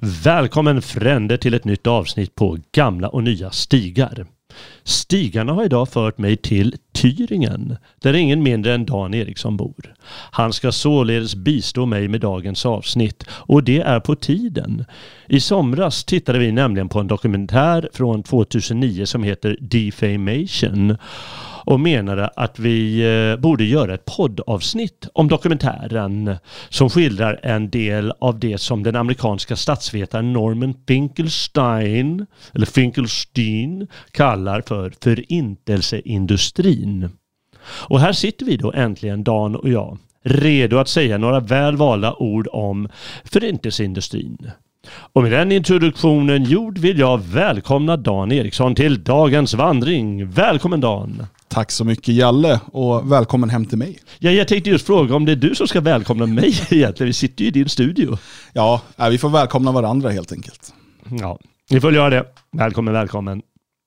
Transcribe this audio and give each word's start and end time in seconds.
Välkommen 0.00 0.82
frände 0.82 1.38
till 1.38 1.54
ett 1.54 1.64
nytt 1.64 1.86
avsnitt 1.86 2.34
på 2.34 2.58
Gamla 2.72 3.08
och 3.08 3.24
nya 3.24 3.50
stigar. 3.50 4.26
Stigarna 4.84 5.52
har 5.52 5.64
idag 5.64 5.88
fört 5.88 6.18
mig 6.18 6.36
till 6.36 6.76
Tyringen, 6.92 7.76
där 8.02 8.14
ingen 8.14 8.42
mindre 8.42 8.74
än 8.74 8.86
Dan 8.86 9.14
Eriksson 9.14 9.56
bor. 9.56 9.94
Han 10.30 10.52
ska 10.52 10.72
således 10.72 11.34
bistå 11.34 11.86
mig 11.86 12.08
med 12.08 12.20
dagens 12.20 12.66
avsnitt 12.66 13.24
och 13.30 13.64
det 13.64 13.80
är 13.80 14.00
på 14.00 14.14
tiden. 14.14 14.84
I 15.26 15.40
somras 15.40 16.04
tittade 16.04 16.38
vi 16.38 16.52
nämligen 16.52 16.88
på 16.88 17.00
en 17.00 17.06
dokumentär 17.06 17.88
från 17.92 18.22
2009 18.22 19.06
som 19.06 19.22
heter 19.22 19.56
Defamation 19.60 20.96
och 21.68 21.80
menade 21.80 22.28
att 22.28 22.58
vi 22.58 23.00
eh, 23.00 23.36
borde 23.40 23.64
göra 23.64 23.94
ett 23.94 24.04
poddavsnitt 24.04 25.08
om 25.12 25.28
dokumentären 25.28 26.36
som 26.68 26.90
skildrar 26.90 27.40
en 27.42 27.70
del 27.70 28.12
av 28.18 28.38
det 28.38 28.58
som 28.58 28.82
den 28.82 28.96
amerikanska 28.96 29.56
statsvetaren 29.56 30.32
Norman 30.32 30.74
Finkelstein, 30.86 32.26
eller 32.54 32.66
Finkelstein 32.66 33.86
kallar 34.10 34.60
för 34.60 34.92
förintelseindustrin. 35.02 37.10
Och 37.62 38.00
här 38.00 38.12
sitter 38.12 38.46
vi 38.46 38.56
då 38.56 38.72
äntligen, 38.72 39.24
Dan 39.24 39.56
och 39.56 39.68
jag, 39.68 39.98
redo 40.22 40.78
att 40.78 40.88
säga 40.88 41.18
några 41.18 41.40
väl 41.40 41.76
valda 41.76 42.14
ord 42.14 42.48
om 42.52 42.88
förintelseindustrin. 43.24 44.50
Och 45.12 45.22
med 45.22 45.32
den 45.32 45.52
introduktionen 45.52 46.44
gjord 46.44 46.78
vill 46.78 46.98
jag 46.98 47.18
välkomna 47.18 47.96
Dan 47.96 48.32
Eriksson 48.32 48.74
till 48.74 49.04
dagens 49.04 49.54
vandring. 49.54 50.30
Välkommen 50.30 50.80
Dan! 50.80 51.26
Tack 51.48 51.70
så 51.70 51.84
mycket 51.84 52.14
Jalle 52.14 52.60
och 52.72 53.12
välkommen 53.12 53.50
hem 53.50 53.66
till 53.66 53.78
mig. 53.78 53.98
Ja, 54.18 54.30
jag 54.30 54.48
tänkte 54.48 54.70
just 54.70 54.86
fråga 54.86 55.14
om 55.14 55.24
det 55.24 55.32
är 55.32 55.36
du 55.36 55.54
som 55.54 55.68
ska 55.68 55.80
välkomna 55.80 56.26
mig 56.26 56.54
egentligen. 56.70 57.06
Vi 57.06 57.12
sitter 57.12 57.42
ju 57.42 57.48
i 57.48 57.50
din 57.50 57.68
studio. 57.68 58.18
Ja, 58.52 58.82
vi 59.10 59.18
får 59.18 59.28
välkomna 59.28 59.72
varandra 59.72 60.10
helt 60.10 60.32
enkelt. 60.32 60.72
Ja, 61.20 61.38
vi 61.70 61.80
får 61.80 61.94
göra 61.94 62.10
det. 62.10 62.24
Välkommen, 62.52 62.94
välkommen. 62.94 63.42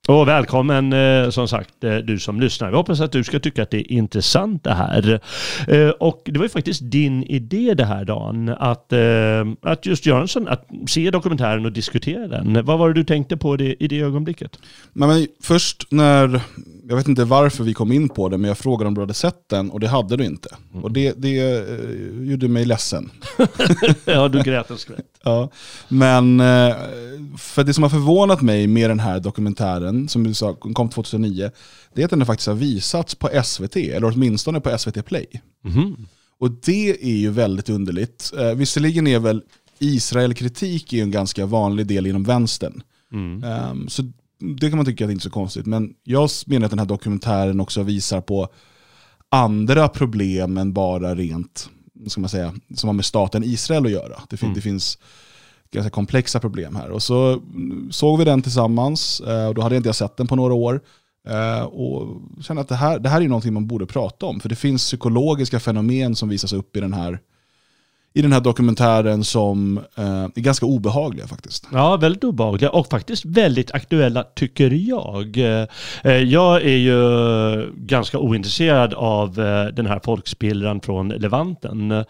Och 0.08 0.28
välkommen 0.28 0.92
eh, 0.92 1.30
som 1.30 1.48
sagt 1.48 1.84
eh, 1.84 1.96
du 1.96 2.18
som 2.18 2.40
lyssnar. 2.40 2.70
Vi 2.70 2.76
hoppas 2.76 3.00
att 3.00 3.12
du 3.12 3.24
ska 3.24 3.40
tycka 3.40 3.62
att 3.62 3.70
det 3.70 3.78
är 3.78 3.92
intressant 3.92 4.64
det 4.64 4.74
här. 4.74 5.20
Eh, 5.68 5.88
och 5.88 6.22
det 6.24 6.38
var 6.38 6.44
ju 6.44 6.48
faktiskt 6.48 6.80
din 6.84 7.22
idé 7.22 7.74
det 7.74 7.84
här 7.84 8.04
Dan, 8.04 8.48
att, 8.48 8.92
att 9.62 9.86
just 9.86 10.06
göra 10.06 10.20
en 10.20 10.28
sån, 10.28 10.48
att 10.48 10.68
se 10.86 11.10
dokumentären 11.10 11.66
och 11.66 11.72
diskutera 11.72 12.28
den. 12.28 12.64
Vad 12.64 12.78
var 12.78 12.88
det 12.88 12.94
du 12.94 13.04
tänkte 13.04 13.36
på 13.36 13.56
det, 13.56 13.84
i 13.84 13.88
det 13.88 14.00
ögonblicket? 14.00 14.58
Men 14.92 15.26
först 15.42 15.86
när, 15.90 16.40
jag 16.92 16.96
vet 16.96 17.08
inte 17.08 17.24
varför 17.24 17.64
vi 17.64 17.74
kom 17.74 17.92
in 17.92 18.08
på 18.08 18.28
det, 18.28 18.38
men 18.38 18.48
jag 18.48 18.58
frågade 18.58 18.88
om 18.88 18.94
du 18.94 19.00
hade 19.00 19.14
sett 19.14 19.48
den 19.48 19.70
och 19.70 19.80
det 19.80 19.88
hade 19.88 20.16
du 20.16 20.24
inte. 20.24 20.56
Mm. 20.72 20.84
Och 20.84 20.92
det, 20.92 21.12
det 21.12 21.28
gjorde 22.22 22.48
mig 22.48 22.64
ledsen. 22.64 23.10
ja, 24.04 24.28
du 24.28 24.42
grät 24.42 24.70
en 24.70 24.78
skvätt. 24.78 25.06
ja, 25.24 25.50
men 25.88 26.38
för 27.38 27.64
det 27.64 27.74
som 27.74 27.82
har 27.82 27.90
förvånat 27.90 28.42
mig 28.42 28.66
med 28.66 28.90
den 28.90 29.00
här 29.00 29.20
dokumentären 29.20 30.08
som 30.08 30.24
du 30.24 30.34
sa 30.34 30.54
kom 30.54 30.88
2009, 30.88 31.50
det 31.94 32.02
är 32.02 32.04
att 32.04 32.10
den 32.10 32.26
faktiskt 32.26 32.48
har 32.48 32.54
visats 32.54 33.14
på 33.14 33.42
SVT, 33.44 33.76
eller 33.76 34.04
åtminstone 34.04 34.60
på 34.60 34.78
SVT 34.78 35.06
Play. 35.06 35.26
Mm. 35.64 35.96
Och 36.38 36.50
det 36.50 37.04
är 37.04 37.16
ju 37.16 37.30
väldigt 37.30 37.68
underligt. 37.68 38.32
Eh, 38.38 38.54
visserligen 38.54 39.06
är 39.06 39.18
väl 39.18 39.42
Israel-kritik 39.78 40.92
en 40.92 41.10
ganska 41.10 41.46
vanlig 41.46 41.86
del 41.86 42.06
inom 42.06 42.24
vänstern. 42.24 42.82
Mm. 43.12 43.44
Um, 43.44 43.88
så 43.88 44.02
det 44.56 44.68
kan 44.68 44.76
man 44.76 44.86
tycka 44.86 45.04
att 45.04 45.08
det 45.08 45.12
inte 45.12 45.22
är 45.22 45.28
så 45.28 45.30
konstigt. 45.30 45.66
Men 45.66 45.94
jag 46.04 46.30
menar 46.46 46.64
att 46.64 46.70
den 46.70 46.78
här 46.78 46.86
dokumentären 46.86 47.60
också 47.60 47.82
visar 47.82 48.20
på 48.20 48.48
andra 49.28 49.88
problem 49.88 50.58
än 50.58 50.72
bara 50.72 51.14
rent, 51.14 51.70
ska 52.06 52.20
man 52.20 52.30
säga, 52.30 52.54
som 52.74 52.88
har 52.88 52.94
med 52.94 53.04
staten 53.04 53.44
Israel 53.44 53.86
att 53.86 53.92
göra. 53.92 54.22
Det, 54.28 54.36
fin 54.36 54.46
mm. 54.46 54.54
det 54.54 54.60
finns 54.60 54.98
ganska 55.70 55.90
komplexa 55.90 56.40
problem 56.40 56.76
här. 56.76 56.90
Och 56.90 57.02
så 57.02 57.42
såg 57.90 58.18
vi 58.18 58.24
den 58.24 58.42
tillsammans, 58.42 59.20
eh, 59.20 59.46
och 59.46 59.54
då 59.54 59.62
hade 59.62 59.74
jag 59.74 59.80
inte 59.80 59.92
sett 59.92 60.16
den 60.16 60.26
på 60.26 60.36
några 60.36 60.54
år. 60.54 60.80
Eh, 61.28 61.64
och 61.64 62.20
kände 62.40 62.62
att 62.62 62.68
det 62.68 62.74
här, 62.74 62.98
det 62.98 63.08
här 63.08 63.20
är 63.20 63.28
någonting 63.28 63.52
man 63.52 63.66
borde 63.66 63.86
prata 63.86 64.26
om. 64.26 64.40
För 64.40 64.48
det 64.48 64.56
finns 64.56 64.82
psykologiska 64.82 65.60
fenomen 65.60 66.16
som 66.16 66.28
visas 66.28 66.52
upp 66.52 66.76
i 66.76 66.80
den 66.80 66.92
här 66.92 67.20
i 68.14 68.22
den 68.22 68.32
här 68.32 68.40
dokumentären 68.40 69.24
som 69.24 69.78
eh, 69.78 70.04
är 70.04 70.40
ganska 70.40 70.66
obehagliga 70.66 71.26
faktiskt. 71.26 71.68
Ja, 71.72 71.96
väldigt 71.96 72.24
obehagliga 72.24 72.70
och 72.70 72.86
faktiskt 72.86 73.24
väldigt 73.24 73.70
aktuella 73.70 74.22
tycker 74.22 74.70
jag. 74.70 75.38
Eh, 75.38 75.66
eh 76.04 76.12
jag 76.12 76.62
är 76.62 76.76
ju 76.76 77.72
ganska 77.76 78.18
ointresserad 78.18 78.94
av 78.94 79.40
eh, 79.40 79.66
den 79.66 79.86
här 79.86 80.00
folkspillran 80.04 80.80
från 80.80 81.08
Levanten 81.08 81.90
eh, 81.90 82.02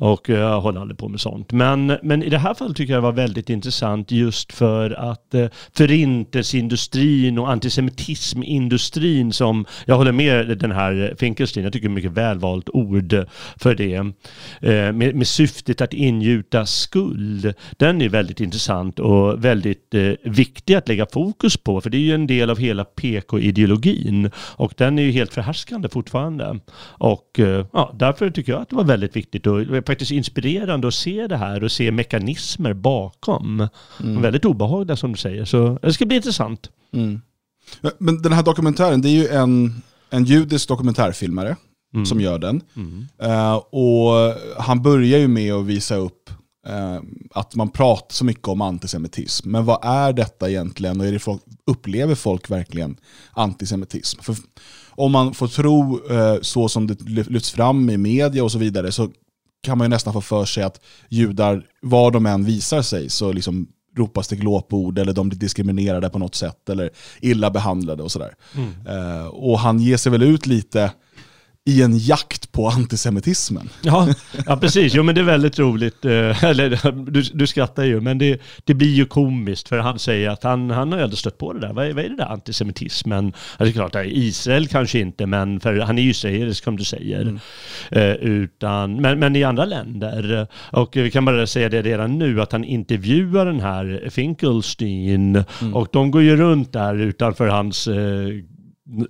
och 0.00 0.28
jag 0.28 0.60
håller 0.60 0.80
aldrig 0.80 0.98
på 0.98 1.08
med 1.08 1.20
sånt. 1.20 1.52
Men, 1.52 1.98
men 2.02 2.22
i 2.22 2.28
det 2.28 2.38
här 2.38 2.54
fallet 2.54 2.76
tycker 2.76 2.92
jag 2.92 3.02
det 3.02 3.06
var 3.06 3.12
väldigt 3.12 3.50
intressant 3.50 4.10
just 4.10 4.52
för 4.52 4.90
att 4.90 5.34
eh, 5.34 5.46
förintelseindustrin 5.76 7.38
och 7.38 7.50
antisemitismindustrin 7.50 9.32
som, 9.32 9.66
jag 9.84 9.96
håller 9.96 10.12
med 10.12 10.58
den 10.58 10.72
här 10.72 11.14
Finkelstein, 11.18 11.64
jag 11.64 11.72
tycker 11.72 11.88
det 11.88 11.92
är 11.92 11.94
mycket 11.94 12.12
välvalt 12.12 12.68
ord 12.68 13.26
för 13.56 13.74
det, 13.74 13.94
eh, 13.94 14.92
med, 14.92 15.14
med 15.14 15.26
syftet 15.48 15.80
att 15.80 15.92
ingjuta 15.92 16.66
skuld, 16.66 17.54
den 17.76 18.02
är 18.02 18.08
väldigt 18.08 18.40
intressant 18.40 18.98
och 18.98 19.44
väldigt 19.44 19.94
eh, 19.94 20.12
viktig 20.22 20.74
att 20.74 20.88
lägga 20.88 21.06
fokus 21.12 21.56
på, 21.56 21.80
för 21.80 21.90
det 21.90 21.96
är 21.96 22.00
ju 22.00 22.14
en 22.14 22.26
del 22.26 22.50
av 22.50 22.58
hela 22.58 22.84
PK-ideologin 22.84 24.30
och 24.36 24.74
den 24.76 24.98
är 24.98 25.02
ju 25.02 25.10
helt 25.10 25.34
förhärskande 25.34 25.88
fortfarande. 25.88 26.60
Och 26.80 27.40
eh, 27.40 27.66
ja, 27.72 27.94
därför 27.98 28.30
tycker 28.30 28.52
jag 28.52 28.62
att 28.62 28.68
det 28.68 28.76
var 28.76 28.84
väldigt 28.84 29.16
viktigt 29.16 29.46
och 29.46 29.86
faktiskt 29.86 30.10
inspirerande 30.10 30.88
att 30.88 30.94
se 30.94 31.26
det 31.26 31.36
här 31.36 31.64
och 31.64 31.72
se 31.72 31.90
mekanismer 31.92 32.72
bakom. 32.72 33.68
Mm. 34.00 34.22
Väldigt 34.22 34.44
obehagliga 34.44 34.96
som 34.96 35.12
du 35.12 35.18
säger, 35.18 35.44
så 35.44 35.78
det 35.82 35.92
ska 35.92 36.06
bli 36.06 36.16
intressant. 36.16 36.70
Mm. 36.92 37.20
Men 37.98 38.22
den 38.22 38.32
här 38.32 38.42
dokumentären, 38.42 39.02
det 39.02 39.08
är 39.08 39.18
ju 39.22 39.28
en, 39.28 39.82
en 40.10 40.24
judisk 40.24 40.68
dokumentärfilmare 40.68 41.56
mm. 41.94 42.06
som 42.06 42.20
gör 42.20 42.38
den. 42.38 42.62
Mm. 42.76 43.06
Uh, 43.22 43.54
och 43.54 44.34
han 44.58 44.82
börjar 44.82 45.18
ju 45.18 45.28
med 45.28 45.52
att 45.52 45.66
visa 45.66 45.96
upp 45.96 46.30
uh, 46.68 47.00
att 47.34 47.54
man 47.54 47.68
pratar 47.68 48.14
så 48.14 48.24
mycket 48.24 48.48
om 48.48 48.60
antisemitism. 48.60 49.50
Men 49.50 49.64
vad 49.64 49.78
är 49.82 50.12
detta 50.12 50.50
egentligen? 50.50 51.00
Och 51.00 51.06
är 51.06 51.12
det 51.12 51.18
folk, 51.18 51.42
upplever 51.66 52.14
folk 52.14 52.50
verkligen 52.50 52.96
antisemitism? 53.32 54.20
För 54.22 54.36
om 54.90 55.12
man 55.12 55.34
får 55.34 55.48
tro 55.48 56.00
uh, 56.10 56.40
så 56.42 56.68
som 56.68 56.86
det 56.86 57.00
lyfts 57.08 57.50
fram 57.50 57.90
i 57.90 57.96
media 57.96 58.44
och 58.44 58.52
så 58.52 58.58
vidare 58.58 58.92
så 58.92 59.10
kan 59.62 59.78
man 59.78 59.84
ju 59.84 59.88
nästan 59.88 60.12
få 60.12 60.20
för 60.20 60.44
sig 60.44 60.62
att 60.62 60.80
judar, 61.08 61.66
var 61.82 62.10
de 62.10 62.26
än 62.26 62.44
visar 62.44 62.82
sig, 62.82 63.10
så 63.10 63.32
liksom 63.32 63.68
ropas 63.96 64.28
det 64.28 64.36
glåpord 64.36 64.98
eller 64.98 65.12
de 65.12 65.28
blir 65.28 65.38
diskriminerade 65.38 66.08
på 66.08 66.18
något 66.18 66.34
sätt 66.34 66.68
eller 66.68 66.90
illa 67.20 67.50
behandlade 67.50 68.02
och 68.02 68.12
sådär. 68.12 68.34
Mm. 68.54 68.70
Uh, 68.98 69.26
och 69.26 69.58
han 69.58 69.78
ger 69.78 69.96
sig 69.96 70.12
väl 70.12 70.22
ut 70.22 70.46
lite 70.46 70.92
i 71.68 71.82
en 71.82 71.98
jakt 71.98 72.52
på 72.52 72.68
antisemitismen. 72.68 73.68
Ja, 73.82 74.08
ja 74.46 74.56
precis. 74.56 74.94
Jo, 74.94 75.02
men 75.02 75.14
det 75.14 75.20
är 75.20 75.24
väldigt 75.24 75.58
roligt. 75.58 76.04
Eh, 76.04 76.44
eller, 76.44 76.92
du, 77.10 77.22
du 77.22 77.46
skrattar 77.46 77.84
ju, 77.84 78.00
men 78.00 78.18
det, 78.18 78.40
det 78.64 78.74
blir 78.74 78.94
ju 78.94 79.06
komiskt 79.06 79.68
för 79.68 79.78
han 79.78 79.98
säger 79.98 80.30
att 80.30 80.42
han, 80.42 80.70
han 80.70 80.92
har 80.92 80.98
aldrig 80.98 81.18
stött 81.18 81.38
på 81.38 81.52
det 81.52 81.60
där. 81.60 81.72
Vad 81.72 81.86
är, 81.86 81.92
vad 81.92 82.04
är 82.04 82.08
det 82.08 82.16
där 82.16 82.32
antisemitismen? 82.32 83.32
Ja, 83.58 83.64
det 83.64 83.70
är 83.70 83.72
klart, 83.72 83.96
Israel 84.04 84.68
kanske 84.68 84.98
inte, 84.98 85.26
men 85.26 85.60
för 85.60 85.78
han 85.80 85.98
är 85.98 86.02
ju 86.02 86.10
israelisk 86.10 86.64
som 86.64 86.76
du 86.76 86.84
säger. 86.84 87.22
Mm. 87.22 87.38
Eh, 87.90 88.12
utan, 88.12 89.02
men, 89.02 89.18
men 89.18 89.36
i 89.36 89.44
andra 89.44 89.64
länder. 89.64 90.46
Och 90.72 90.96
vi 90.96 91.10
kan 91.10 91.24
bara 91.24 91.46
säga 91.46 91.68
det 91.68 91.82
redan 91.82 92.18
nu 92.18 92.40
att 92.40 92.52
han 92.52 92.64
intervjuar 92.64 93.46
den 93.46 93.60
här 93.60 94.08
Finkelstein 94.10 95.44
mm. 95.60 95.74
och 95.74 95.88
de 95.92 96.10
går 96.10 96.22
ju 96.22 96.36
runt 96.36 96.72
där 96.72 96.94
utanför 96.94 97.48
hans 97.48 97.88
eh, 97.88 98.28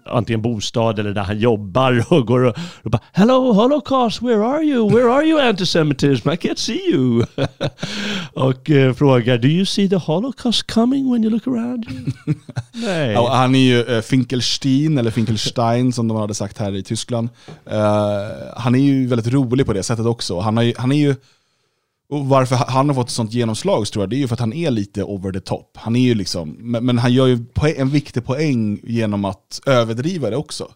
antingen 0.05 0.43
bostad 0.43 0.99
eller 0.99 1.15
där 1.15 1.23
han 1.23 1.39
jobbar 1.39 2.05
och 2.13 2.27
går 2.27 2.45
och, 2.45 2.57
och 2.83 2.91
bara 2.91 3.03
Hello 3.13 3.53
Holocaust, 3.53 4.23
where 4.23 4.45
are 4.45 4.63
you? 4.63 4.91
Where 4.91 5.13
are 5.13 5.25
you 5.25 5.41
antisemitism? 5.41 6.31
I 6.31 6.37
can't 6.37 6.59
see 6.59 6.91
you. 6.93 7.25
och 8.33 8.71
eh, 8.71 8.95
frågar 8.95 9.39
Do 9.39 9.49
you 9.49 9.65
see 9.65 9.89
the 9.89 9.97
Holocaust 9.97 10.73
coming 10.73 11.13
when 11.13 11.25
you 11.25 11.31
look 11.31 11.47
around 11.47 11.87
you? 11.91 12.35
Nej. 12.73 13.13
Ja, 13.13 13.35
han 13.35 13.55
är 13.55 13.59
ju 13.59 13.85
uh, 13.85 14.01
Finkelstein, 14.01 14.99
eller 14.99 15.11
Finkelstein 15.11 15.93
som 15.93 16.09
de 16.09 16.17
hade 16.17 16.35
sagt 16.35 16.59
här 16.59 16.77
i 16.77 16.83
Tyskland. 16.83 17.29
Uh, 17.73 17.79
han 18.57 18.75
är 18.75 18.79
ju 18.79 19.07
väldigt 19.07 19.33
rolig 19.33 19.67
på 19.67 19.73
det 19.73 19.83
sättet 19.83 20.07
också. 20.07 20.41
Han, 20.41 20.57
har, 20.57 20.73
han 20.79 20.93
är 20.93 20.97
ju 20.97 21.15
och 22.11 22.27
varför 22.27 22.57
han 22.57 22.89
har 22.89 22.95
fått 22.95 23.07
ett 23.07 23.13
sånt 23.13 23.33
genomslag 23.33 23.87
tror 23.87 24.03
jag, 24.03 24.11
det 24.11 24.17
är 24.17 24.19
ju 24.19 24.29
för 24.29 24.35
att 24.35 24.41
han 24.41 24.53
är 24.53 24.71
lite 24.71 25.03
over 25.03 25.33
the 25.33 25.41
top. 25.41 25.77
Han 25.77 25.97
är 25.97 26.01
ju 26.01 26.15
liksom, 26.15 26.51
men 26.61 26.99
han 26.99 27.13
gör 27.13 27.27
ju 27.27 27.45
en 27.77 27.89
viktig 27.89 28.25
poäng 28.25 28.81
genom 28.83 29.25
att 29.25 29.61
överdriva 29.67 30.31
det 30.31 30.37
också. 30.37 30.69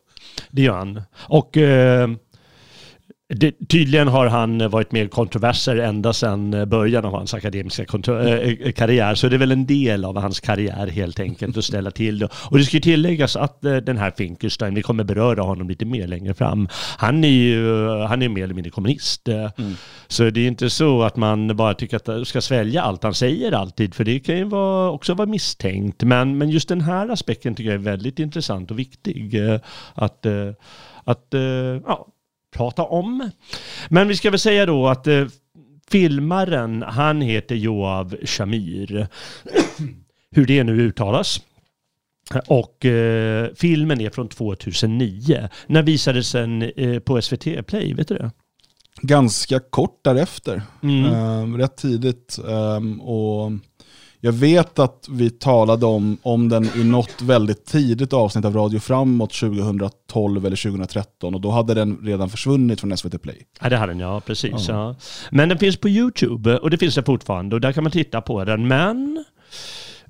Det 0.50 0.62
gör 0.62 0.76
han. 0.76 1.02
Och 1.14 1.56
eh, 1.56 2.10
det, 3.34 3.68
tydligen 3.68 4.08
har 4.08 4.26
han 4.26 4.70
varit 4.70 4.92
med 4.92 5.04
i 5.04 5.08
kontroverser 5.08 5.76
ända 5.76 6.12
sedan 6.12 6.68
början 6.68 7.04
av 7.04 7.12
hans 7.12 7.34
akademiska 7.34 7.82
äh, 7.82 8.72
karriär. 8.72 9.14
Så 9.14 9.28
det 9.28 9.36
är 9.36 9.38
väl 9.38 9.52
en 9.52 9.66
del 9.66 10.04
av 10.04 10.18
hans 10.20 10.40
karriär 10.40 10.86
helt 10.86 11.20
enkelt 11.20 11.56
att 11.56 11.64
ställa 11.64 11.90
till 11.90 12.18
det. 12.18 12.28
Och 12.50 12.58
det 12.58 12.64
ska 12.64 12.80
tilläggas 12.80 13.36
att 13.36 13.64
äh, 13.64 13.76
den 13.76 13.98
här 13.98 14.10
Finkelstein, 14.16 14.74
vi 14.74 14.82
kommer 14.82 15.04
beröra 15.04 15.42
honom 15.42 15.68
lite 15.68 15.84
mer 15.84 16.06
längre 16.06 16.34
fram, 16.34 16.68
han 16.96 17.24
är 17.24 17.28
ju 17.28 17.88
han 17.88 18.22
är 18.22 18.28
mer 18.28 18.44
eller 18.44 18.54
mindre 18.54 18.70
kommunist. 18.70 19.28
Mm. 19.28 19.74
Så 20.08 20.30
det 20.30 20.40
är 20.40 20.48
inte 20.48 20.70
så 20.70 21.02
att 21.02 21.16
man 21.16 21.56
bara 21.56 21.74
tycker 21.74 21.96
att 21.96 22.06
man 22.06 22.24
ska 22.24 22.40
svälja 22.40 22.82
allt 22.82 23.02
han 23.02 23.14
säger 23.14 23.52
alltid, 23.52 23.94
för 23.94 24.04
det 24.04 24.20
kan 24.20 24.36
ju 24.36 24.44
vara, 24.44 24.90
också 24.90 25.14
vara 25.14 25.28
misstänkt. 25.28 26.02
Men, 26.02 26.38
men 26.38 26.50
just 26.50 26.68
den 26.68 26.80
här 26.80 27.08
aspekten 27.08 27.54
tycker 27.54 27.70
jag 27.70 27.80
är 27.80 27.84
väldigt 27.84 28.18
intressant 28.18 28.70
och 28.70 28.78
viktig. 28.78 29.40
Att, 29.94 30.26
att 31.04 31.34
ja, 31.86 32.06
prata 32.52 32.82
om. 32.82 33.30
Men 33.88 34.08
vi 34.08 34.16
ska 34.16 34.30
väl 34.30 34.38
säga 34.38 34.66
då 34.66 34.88
att 34.88 35.06
eh, 35.06 35.26
filmaren, 35.90 36.82
han 36.82 37.20
heter 37.20 37.54
Joav 37.54 38.16
Shamir. 38.24 39.08
Hur 40.30 40.46
det 40.46 40.64
nu 40.64 40.80
uttalas. 40.80 41.40
Och 42.46 42.84
eh, 42.84 43.48
filmen 43.54 44.00
är 44.00 44.10
från 44.10 44.28
2009. 44.28 45.48
När 45.66 45.82
visades 45.82 46.32
den 46.32 46.62
eh, 46.62 46.98
på 46.98 47.22
SVT 47.22 47.66
Play? 47.66 47.94
Vet 47.94 48.08
du 48.08 48.14
det? 48.14 48.30
Ganska 49.02 49.60
kort 49.60 50.00
därefter. 50.04 50.62
Mm. 50.82 51.14
Um, 51.14 51.58
rätt 51.58 51.76
tidigt. 51.76 52.38
Um, 52.44 53.00
och 53.00 53.52
jag 54.24 54.32
vet 54.32 54.78
att 54.78 55.06
vi 55.10 55.30
talade 55.30 55.86
om, 55.86 56.18
om 56.22 56.48
den 56.48 56.64
i 56.76 56.84
något 56.84 57.22
väldigt 57.22 57.64
tidigt 57.64 58.12
avsnitt 58.12 58.44
av 58.44 58.54
Radio 58.54 58.80
Framåt 58.80 59.32
2012 59.32 60.46
eller 60.46 60.56
2013 60.56 61.34
och 61.34 61.40
då 61.40 61.50
hade 61.50 61.74
den 61.74 61.98
redan 62.02 62.30
försvunnit 62.30 62.80
från 62.80 62.96
SVT 62.96 63.22
Play. 63.22 63.46
Ja 63.60 63.68
det 63.68 63.76
hade 63.76 63.92
den 63.92 64.00
ja, 64.00 64.20
precis. 64.20 64.52
Ja. 64.52 64.74
ja. 64.74 64.94
Men 65.30 65.48
den 65.48 65.58
finns 65.58 65.76
på 65.76 65.88
YouTube 65.88 66.58
och 66.58 66.70
det 66.70 66.78
finns 66.78 66.94
den 66.94 67.04
fortfarande 67.04 67.56
och 67.56 67.60
där 67.60 67.72
kan 67.72 67.84
man 67.84 67.92
titta 67.92 68.20
på 68.20 68.44
den. 68.44 68.68
Men 68.68 69.24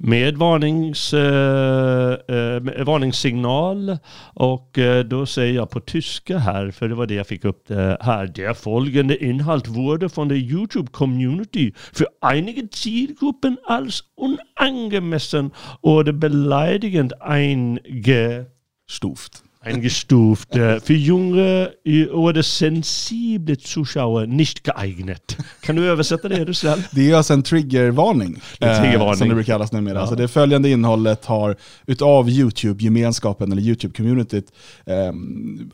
med 0.02 0.36
varnings, 0.36 1.14
eh, 1.14 2.12
eh 2.12 2.84
varningssignal. 2.84 3.98
Och 4.34 4.78
eh, 4.78 5.04
då 5.04 5.26
säger 5.26 5.54
jag 5.54 5.70
på 5.70 5.80
tyska 5.80 6.38
här, 6.38 6.70
för 6.70 6.88
det 6.88 6.94
var 6.94 7.06
det 7.06 7.14
jag 7.14 7.26
fick 7.26 7.44
upp 7.44 7.68
det 7.68 7.98
här. 8.00 8.26
Der 8.26 8.54
folgende 8.54 9.24
Inhalt 9.24 9.68
wurde 9.68 10.08
von 10.16 10.28
der 10.28 10.36
YouTube-Community 10.36 11.72
für 11.92 12.06
einige 12.20 12.70
Zielgruppen 12.70 13.58
als 13.66 14.04
unangemessen 14.16 15.50
oder 15.82 16.12
beleidigend 16.12 17.22
eingestuft 17.22 19.41
eingestuft. 19.64 20.52
För 20.52 20.92
junge 20.92 21.70
oder 22.12 22.42
sensible 22.42 23.56
Zuschauer 23.56 24.26
nicht 24.26 24.66
geeignet. 24.66 25.36
Kan 25.60 25.76
du 25.76 25.84
översätta 25.84 26.28
det 26.28 26.54
snäll? 26.54 26.82
Det 26.92 27.10
är 27.10 27.14
alltså 27.14 27.32
en 27.32 27.42
triggervarning, 27.42 28.40
triggervarning. 28.58 29.08
Eh, 29.08 29.14
som 29.14 29.28
det 29.28 29.34
brukar 29.34 29.52
kallas 29.52 29.72
numera. 29.72 29.94
Ja. 29.94 30.00
Alltså 30.00 30.16
det 30.16 30.28
följande 30.28 30.70
innehållet 30.70 31.24
har 31.24 31.56
utav 31.86 32.28
YouTube-gemenskapen 32.28 33.52
eller 33.52 33.62
YouTube-communityt 33.62 34.46
eh, 34.86 35.12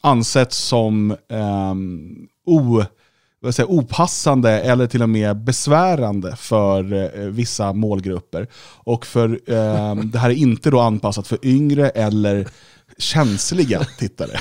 ansetts 0.01 0.59
som 0.59 1.11
eh, 1.11 1.75
o 2.47 2.83
vad 3.41 3.55
säger, 3.55 3.71
opassande 3.71 4.51
eller 4.51 4.87
till 4.87 5.03
och 5.03 5.09
med 5.09 5.37
besvärande 5.37 6.37
för 6.37 6.93
eh, 6.93 7.25
vissa 7.25 7.73
målgrupper. 7.73 8.47
Och 8.77 9.07
för, 9.07 9.29
eh, 9.47 9.95
det 9.95 10.19
här 10.19 10.31
är 10.31 10.35
inte 10.35 10.71
då 10.71 10.81
anpassat 10.81 11.27
för 11.27 11.39
yngre 11.43 11.89
eller 11.89 12.49
känsliga 12.99 13.85
tittare. 13.99 14.41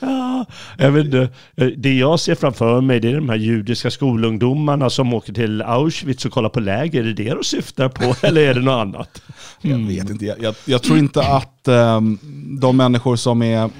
ja, 0.00 0.46
jag 0.78 0.90
vet 0.90 1.04
inte. 1.04 1.28
Det 1.76 1.94
jag 1.94 2.20
ser 2.20 2.34
framför 2.34 2.80
mig 2.80 3.00
det 3.00 3.10
är 3.10 3.14
de 3.14 3.28
här 3.28 3.36
judiska 3.36 3.90
skolungdomarna 3.90 4.90
som 4.90 5.14
åker 5.14 5.32
till 5.32 5.62
Auschwitz 5.62 6.24
och 6.24 6.32
kollar 6.32 6.48
på 6.48 6.60
läger. 6.60 7.00
Är 7.00 7.04
det 7.04 7.12
det 7.12 7.34
de 7.34 7.44
syftar 7.44 7.88
på 7.88 8.14
eller 8.26 8.40
är 8.40 8.54
det 8.54 8.60
något 8.60 8.80
annat? 8.80 9.22
Mm. 9.62 9.80
Jag 9.80 9.88
vet 9.88 10.10
inte. 10.10 10.24
Jag, 10.24 10.42
jag, 10.42 10.54
jag 10.64 10.82
tror 10.82 10.98
inte 10.98 11.22
att 11.22 11.68
um, 11.68 12.18
de 12.60 12.76
människor 12.76 13.16
som, 13.16 13.42
är, 13.42 13.70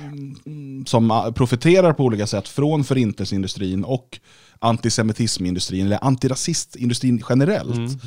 som 0.86 1.32
profiterar 1.36 1.92
på 1.92 2.04
olika 2.04 2.26
sätt 2.26 2.48
från 2.48 2.84
förintelseindustrin 2.84 3.84
och 3.84 4.20
antisemitismindustrin, 4.64 5.86
eller 5.86 6.04
antirasistindustrin 6.04 7.24
generellt, 7.28 7.76
mm, 7.76 7.98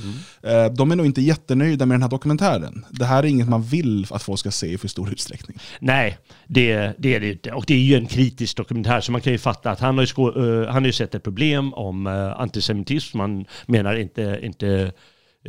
mm. 0.44 0.75
de 0.75 0.92
är 0.92 0.95
nog 0.95 1.06
inte 1.06 1.21
jättenöjda 1.21 1.86
med 1.86 1.95
den 1.95 2.01
här 2.01 2.09
dokumentären. 2.09 2.86
Det 2.89 3.06
här 3.06 3.24
är 3.24 3.27
inget 3.27 3.50
man 3.50 3.63
vill 3.63 4.07
att 4.09 4.24
folk 4.24 4.39
ska 4.39 4.51
se 4.51 4.68
i 4.68 4.77
för 4.77 4.88
stor 4.88 5.12
utsträckning. 5.12 5.57
Nej, 5.80 6.18
det, 6.48 6.94
det 6.98 7.15
är 7.15 7.19
det 7.19 7.31
inte. 7.31 7.51
Och 7.51 7.63
det 7.68 7.74
är 7.74 7.80
ju 7.80 7.95
en 7.95 8.06
kritisk 8.07 8.57
dokumentär, 8.57 9.01
så 9.01 9.12
man 9.12 9.21
kan 9.21 9.33
ju 9.33 9.39
fatta 9.39 9.71
att 9.71 9.80
han 9.80 9.95
har 9.95 10.04
ju, 10.04 10.07
sko, 10.07 10.31
uh, 10.31 10.65
han 10.65 10.83
har 10.83 10.88
ju 10.88 10.92
sett 10.92 11.15
ett 11.15 11.24
problem 11.24 11.74
om 11.74 12.07
uh, 12.07 12.42
antisemitism, 12.42 13.18
man 13.18 13.45
menar 13.65 13.95
inte, 13.95 14.39
inte, 14.44 14.92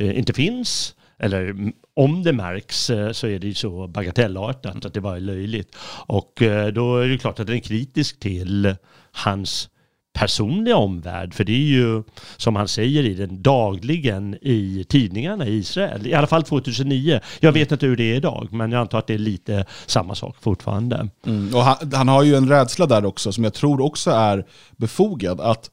uh, 0.01 0.17
inte 0.17 0.33
finns 0.33 0.95
eller 1.21 1.55
om 1.93 2.23
det 2.23 2.33
märks 2.33 2.85
så 3.11 3.27
är 3.27 3.39
det 3.39 3.47
ju 3.47 3.53
så 3.53 3.87
bagatellartat 3.87 4.85
att 4.85 4.93
det 4.93 5.01
bara 5.01 5.15
är 5.15 5.21
löjligt. 5.21 5.75
Och 6.07 6.33
då 6.73 6.97
är 6.97 7.07
det 7.07 7.17
klart 7.17 7.39
att 7.39 7.47
den 7.47 7.55
är 7.55 7.59
kritisk 7.59 8.19
till 8.19 8.75
hans 9.11 9.69
personliga 10.13 10.77
omvärld. 10.77 11.33
För 11.33 11.43
det 11.43 11.51
är 11.51 11.57
ju, 11.57 12.03
som 12.37 12.55
han 12.55 12.67
säger 12.67 13.03
i 13.03 13.13
den, 13.13 13.41
dagligen 13.41 14.37
i 14.41 14.85
tidningarna 14.89 15.47
i 15.47 15.57
Israel. 15.57 16.07
I 16.07 16.13
alla 16.13 16.27
fall 16.27 16.43
2009. 16.43 17.19
Jag 17.39 17.51
vet 17.51 17.71
inte 17.71 17.85
hur 17.85 17.97
det 17.97 18.03
är 18.03 18.15
idag, 18.15 18.47
men 18.51 18.71
jag 18.71 18.81
antar 18.81 18.99
att 18.99 19.07
det 19.07 19.13
är 19.13 19.17
lite 19.17 19.65
samma 19.85 20.15
sak 20.15 20.35
fortfarande. 20.41 21.09
Mm. 21.25 21.55
Och 21.55 21.61
han, 21.61 21.91
han, 21.93 22.07
har 22.07 22.23
ju 22.23 22.35
en 22.35 22.49
rädsla 22.49 22.85
där 22.85 23.05
också, 23.05 23.31
som 23.31 23.43
jag 23.43 23.53
tror 23.53 23.81
också 23.81 24.11
är 24.11 24.45
befogad. 24.77 25.41
Att 25.41 25.69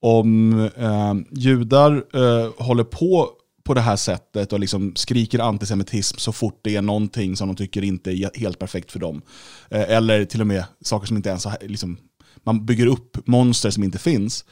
om 0.00 0.60
eh, 0.76 1.14
judar 1.30 2.04
eh, 2.14 2.50
håller 2.58 2.84
på 2.84 3.30
på 3.66 3.74
det 3.74 3.80
här 3.80 3.96
sättet 3.96 4.52
och 4.52 4.60
liksom 4.60 4.96
skriker 4.96 5.38
antisemitism 5.38 6.18
så 6.18 6.32
fort 6.32 6.60
det 6.62 6.76
är 6.76 6.82
någonting 6.82 7.36
som 7.36 7.48
de 7.48 7.56
tycker 7.56 7.84
inte 7.84 8.10
är 8.10 8.38
helt 8.38 8.58
perfekt 8.58 8.92
för 8.92 8.98
dem. 8.98 9.22
Eh, 9.70 9.90
eller 9.90 10.24
till 10.24 10.40
och 10.40 10.46
med 10.46 10.64
saker 10.80 11.06
som 11.06 11.16
inte 11.16 11.28
ens 11.28 11.44
har 11.44 11.56
liksom, 11.60 11.98
man 12.46 12.66
bygger 12.66 12.86
upp 12.86 13.26
monster 13.26 13.70
som 13.70 13.84
inte 13.84 13.98
finns, 13.98 14.44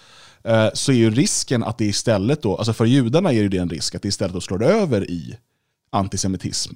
eh, 0.44 0.68
så 0.74 0.92
är 0.92 0.96
ju 0.96 1.10
risken 1.10 1.64
att 1.64 1.78
det 1.78 1.84
istället 1.84 2.42
då, 2.42 2.56
alltså 2.56 2.72
för 2.72 2.84
judarna 2.84 3.32
är 3.32 3.48
det 3.48 3.58
en 3.58 3.70
risk 3.70 3.94
att 3.94 4.02
det 4.02 4.08
istället 4.08 4.34
då 4.34 4.40
slår 4.40 4.64
över 4.64 5.10
i 5.10 5.36
antisemitism. 5.92 6.74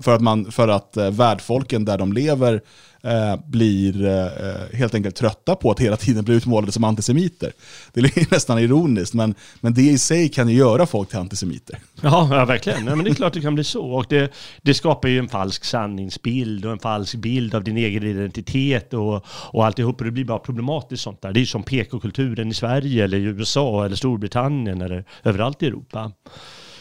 För 0.00 0.14
att, 0.14 0.20
man, 0.20 0.52
för 0.52 0.68
att 0.68 0.96
eh, 0.96 1.10
värdfolken 1.10 1.84
där 1.84 1.98
de 1.98 2.12
lever 2.12 2.62
eh, 3.02 3.36
blir 3.46 4.06
eh, 4.06 4.78
helt 4.78 4.94
enkelt 4.94 5.16
trötta 5.16 5.56
på 5.56 5.70
att 5.70 5.80
hela 5.80 5.96
tiden 5.96 6.24
bli 6.24 6.34
utmålade 6.34 6.72
som 6.72 6.84
antisemiter. 6.84 7.52
Det 7.92 8.00
är 8.00 8.30
nästan 8.30 8.58
ironiskt, 8.58 9.14
men, 9.14 9.34
men 9.60 9.74
det 9.74 9.82
i 9.82 9.98
sig 9.98 10.28
kan 10.28 10.48
ju 10.48 10.54
göra 10.54 10.86
folk 10.86 11.08
till 11.08 11.18
antisemiter. 11.18 11.78
Ja, 12.00 12.28
ja 12.30 12.44
verkligen. 12.44 12.86
Ja, 12.86 12.94
men 12.94 13.04
det 13.04 13.10
är 13.10 13.14
klart 13.14 13.32
det 13.32 13.40
kan 13.40 13.54
bli 13.54 13.64
så. 13.64 13.90
Och 13.90 14.06
det, 14.08 14.32
det 14.62 14.74
skapar 14.74 15.08
ju 15.08 15.18
en 15.18 15.28
falsk 15.28 15.64
sanningsbild 15.64 16.66
och 16.66 16.72
en 16.72 16.78
falsk 16.78 17.14
bild 17.14 17.54
av 17.54 17.64
din 17.64 17.76
egen 17.76 18.02
identitet 18.02 18.94
och, 18.94 19.24
och 19.26 19.66
alltihop. 19.66 19.98
Och 19.98 20.04
det 20.04 20.10
blir 20.10 20.24
bara 20.24 20.38
problematiskt 20.38 21.02
sånt 21.02 21.22
där. 21.22 21.32
Det 21.32 21.38
är 21.38 21.40
ju 21.40 21.46
som 21.46 21.62
PK-kulturen 21.62 22.48
i 22.48 22.54
Sverige 22.54 23.04
eller 23.04 23.18
i 23.18 23.22
USA 23.22 23.84
eller 23.84 23.96
Storbritannien 23.96 24.82
eller 24.82 25.04
överallt 25.24 25.62
i 25.62 25.66
Europa 25.66 26.12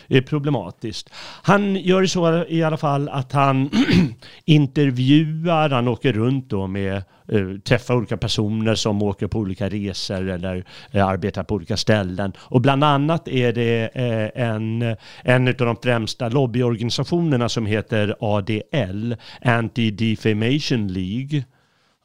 är 0.09 0.21
problematiskt. 0.21 1.09
Han 1.43 1.75
gör 1.75 2.05
så 2.05 2.45
i 2.47 2.63
alla 2.63 2.77
fall 2.77 3.09
att 3.09 3.31
han 3.31 3.69
intervjuar, 4.45 5.69
han 5.69 5.87
åker 5.87 6.13
runt 6.13 6.49
då 6.49 6.67
med 6.67 6.95
eh, 7.27 7.57
träffa 7.63 7.95
olika 7.95 8.17
personer 8.17 8.75
som 8.75 9.01
åker 9.01 9.27
på 9.27 9.39
olika 9.39 9.69
resor 9.69 10.29
eller 10.29 10.65
eh, 10.91 11.07
arbetar 11.07 11.43
på 11.43 11.55
olika 11.55 11.77
ställen. 11.77 12.33
Och 12.39 12.61
bland 12.61 12.83
annat 12.83 13.27
är 13.27 13.53
det 13.53 13.89
eh, 13.93 14.43
en, 14.45 14.95
en 15.23 15.47
av 15.47 15.53
de 15.53 15.75
främsta 15.83 16.29
lobbyorganisationerna 16.29 17.49
som 17.49 17.65
heter 17.65 18.15
ADL, 18.19 19.15
Anti-Defamation 19.41 20.87
League, 20.87 21.43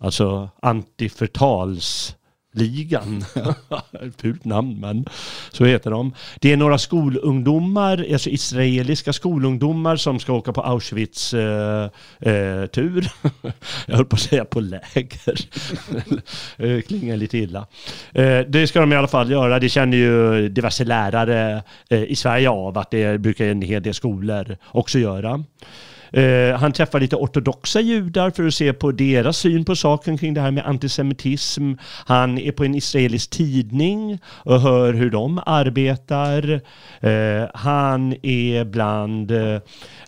alltså 0.00 0.48
antiförtals 0.62 2.16
ligan. 2.54 3.24
Fult 4.18 4.44
namn 4.44 4.80
men 4.80 5.04
så 5.50 5.64
heter 5.64 5.90
de. 5.90 6.14
Det 6.40 6.52
är 6.52 6.56
några 6.56 6.78
skolungdomar, 6.78 8.06
alltså 8.12 8.30
israeliska 8.30 9.12
skolungdomar 9.12 9.96
som 9.96 10.20
ska 10.20 10.32
åka 10.32 10.52
på 10.52 10.60
Auschwitz-tur. 10.60 11.40
Eh, 12.20 13.42
eh, 13.42 13.52
Jag 13.86 13.96
höll 13.96 14.06
på 14.06 14.16
att 14.16 14.20
säga 14.20 14.44
på 14.44 14.60
läger. 14.60 15.38
Klingar 16.86 17.16
lite 17.16 17.38
illa. 17.38 17.66
Eh, 18.12 18.40
det 18.40 18.66
ska 18.66 18.80
de 18.80 18.92
i 18.92 18.96
alla 18.96 19.08
fall 19.08 19.30
göra. 19.30 19.58
Det 19.58 19.68
känner 19.68 19.96
ju 19.96 20.48
diverse 20.48 20.84
lärare 20.84 21.62
eh, 21.90 22.02
i 22.02 22.16
Sverige 22.16 22.50
av 22.50 22.78
att 22.78 22.90
det 22.90 23.20
brukar 23.20 23.44
en 23.44 23.62
hel 23.62 23.82
del 23.82 23.94
skolor 23.94 24.56
också 24.64 24.98
göra. 24.98 25.44
Eh, 26.14 26.56
han 26.56 26.72
träffar 26.72 27.00
lite 27.00 27.16
ortodoxa 27.16 27.80
judar 27.80 28.30
för 28.30 28.46
att 28.46 28.54
se 28.54 28.72
på 28.72 28.92
deras 28.92 29.38
syn 29.38 29.64
på 29.64 29.76
saken 29.76 30.18
kring 30.18 30.34
det 30.34 30.40
här 30.40 30.50
med 30.50 30.66
antisemitism. 30.66 31.72
Han 32.06 32.38
är 32.38 32.52
på 32.52 32.64
en 32.64 32.74
israelisk 32.74 33.30
tidning 33.30 34.18
och 34.26 34.60
hör 34.60 34.92
hur 34.92 35.10
de 35.10 35.40
arbetar. 35.46 36.60
Eh, 37.00 37.48
han 37.54 38.14
är 38.22 38.64
bland 38.64 39.30
eh, 39.30 39.60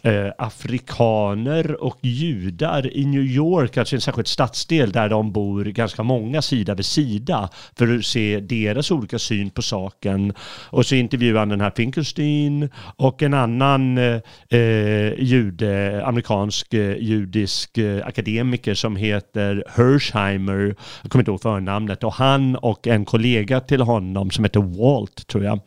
eh, 0.02 0.32
afrikaner 0.38 1.84
och 1.84 1.98
judar 2.02 2.96
i 2.96 3.04
New 3.04 3.22
York, 3.22 3.76
alltså 3.76 3.94
en 3.94 4.00
särskild 4.00 4.28
stadsdel 4.28 4.92
där 4.92 5.08
de 5.08 5.32
bor 5.32 5.64
ganska 5.64 6.02
många 6.02 6.42
sida 6.42 6.74
vid 6.74 6.86
sida 6.86 7.48
för 7.78 7.96
att 7.96 8.04
se 8.04 8.40
deras 8.40 8.90
olika 8.90 9.18
syn 9.18 9.50
på 9.50 9.62
saken. 9.62 10.32
Och 10.70 10.86
så 10.86 10.94
intervjuar 10.94 11.38
han 11.38 11.48
den 11.48 11.60
här 11.60 11.72
Finkelstein 11.76 12.70
och 12.96 13.22
en 13.22 13.34
annan 13.34 13.98
eh, 13.98 14.20
eh 14.48 15.12
jude, 15.18 15.95
amerikansk 16.04 16.74
eh, 16.74 16.96
judisk 16.96 17.78
eh, 17.78 18.06
akademiker 18.06 18.74
som 18.74 18.96
heter 18.96 19.64
Hersheimer, 19.68 20.76
jag 21.02 21.10
kommer 21.10 21.22
inte 21.22 21.30
ihåg 21.30 21.42
förnamnet, 21.42 22.04
och 22.04 22.12
han 22.12 22.56
och 22.56 22.86
en 22.86 23.04
kollega 23.04 23.60
till 23.60 23.80
honom 23.80 24.30
som 24.30 24.44
heter 24.44 24.60
Walt 24.60 25.26
tror 25.26 25.44
jag, 25.44 25.60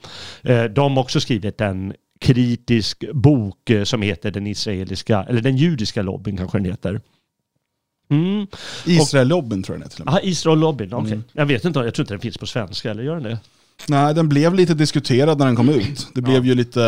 eh, 0.43 0.63
de 0.63 0.97
har 0.97 1.03
också 1.03 1.19
skrivit 1.19 1.61
en 1.61 1.93
kritisk 2.19 3.03
bok 3.13 3.69
eh, 3.69 3.83
som 3.83 4.01
heter 4.01 4.31
den 4.31 4.47
israeliska, 4.47 5.25
eller 5.29 5.41
den 5.41 5.57
judiska 5.57 6.01
lobbyn 6.01 6.37
kanske 6.37 6.57
den 6.57 6.65
heter. 6.65 7.01
Mm. 8.11 8.47
Israel-lobbyn 8.85 9.63
tror 9.63 9.77
jag 9.77 9.81
den 9.81 9.89
heter. 9.89 10.03
Ja, 10.05 10.19
Israel-lobbyn, 10.23 10.93
okej. 10.93 11.01
Okay. 11.01 11.13
Mm. 11.13 11.23
Jag 11.33 11.45
vet 11.45 11.65
inte, 11.65 11.79
jag 11.79 11.93
tror 11.93 12.03
inte 12.03 12.13
den 12.13 12.21
finns 12.21 12.37
på 12.37 12.45
svenska, 12.45 12.91
eller 12.91 13.03
gör 13.03 13.13
den 13.13 13.23
det? 13.23 13.39
Nej, 13.87 14.13
den 14.13 14.29
blev 14.29 14.53
lite 14.53 14.73
diskuterad 14.73 15.39
när 15.39 15.45
den 15.45 15.55
kom 15.55 15.69
ut. 15.69 16.07
Det 16.13 16.21
blev 16.21 16.35
ja. 16.35 16.43
ju 16.43 16.55
lite 16.55 16.79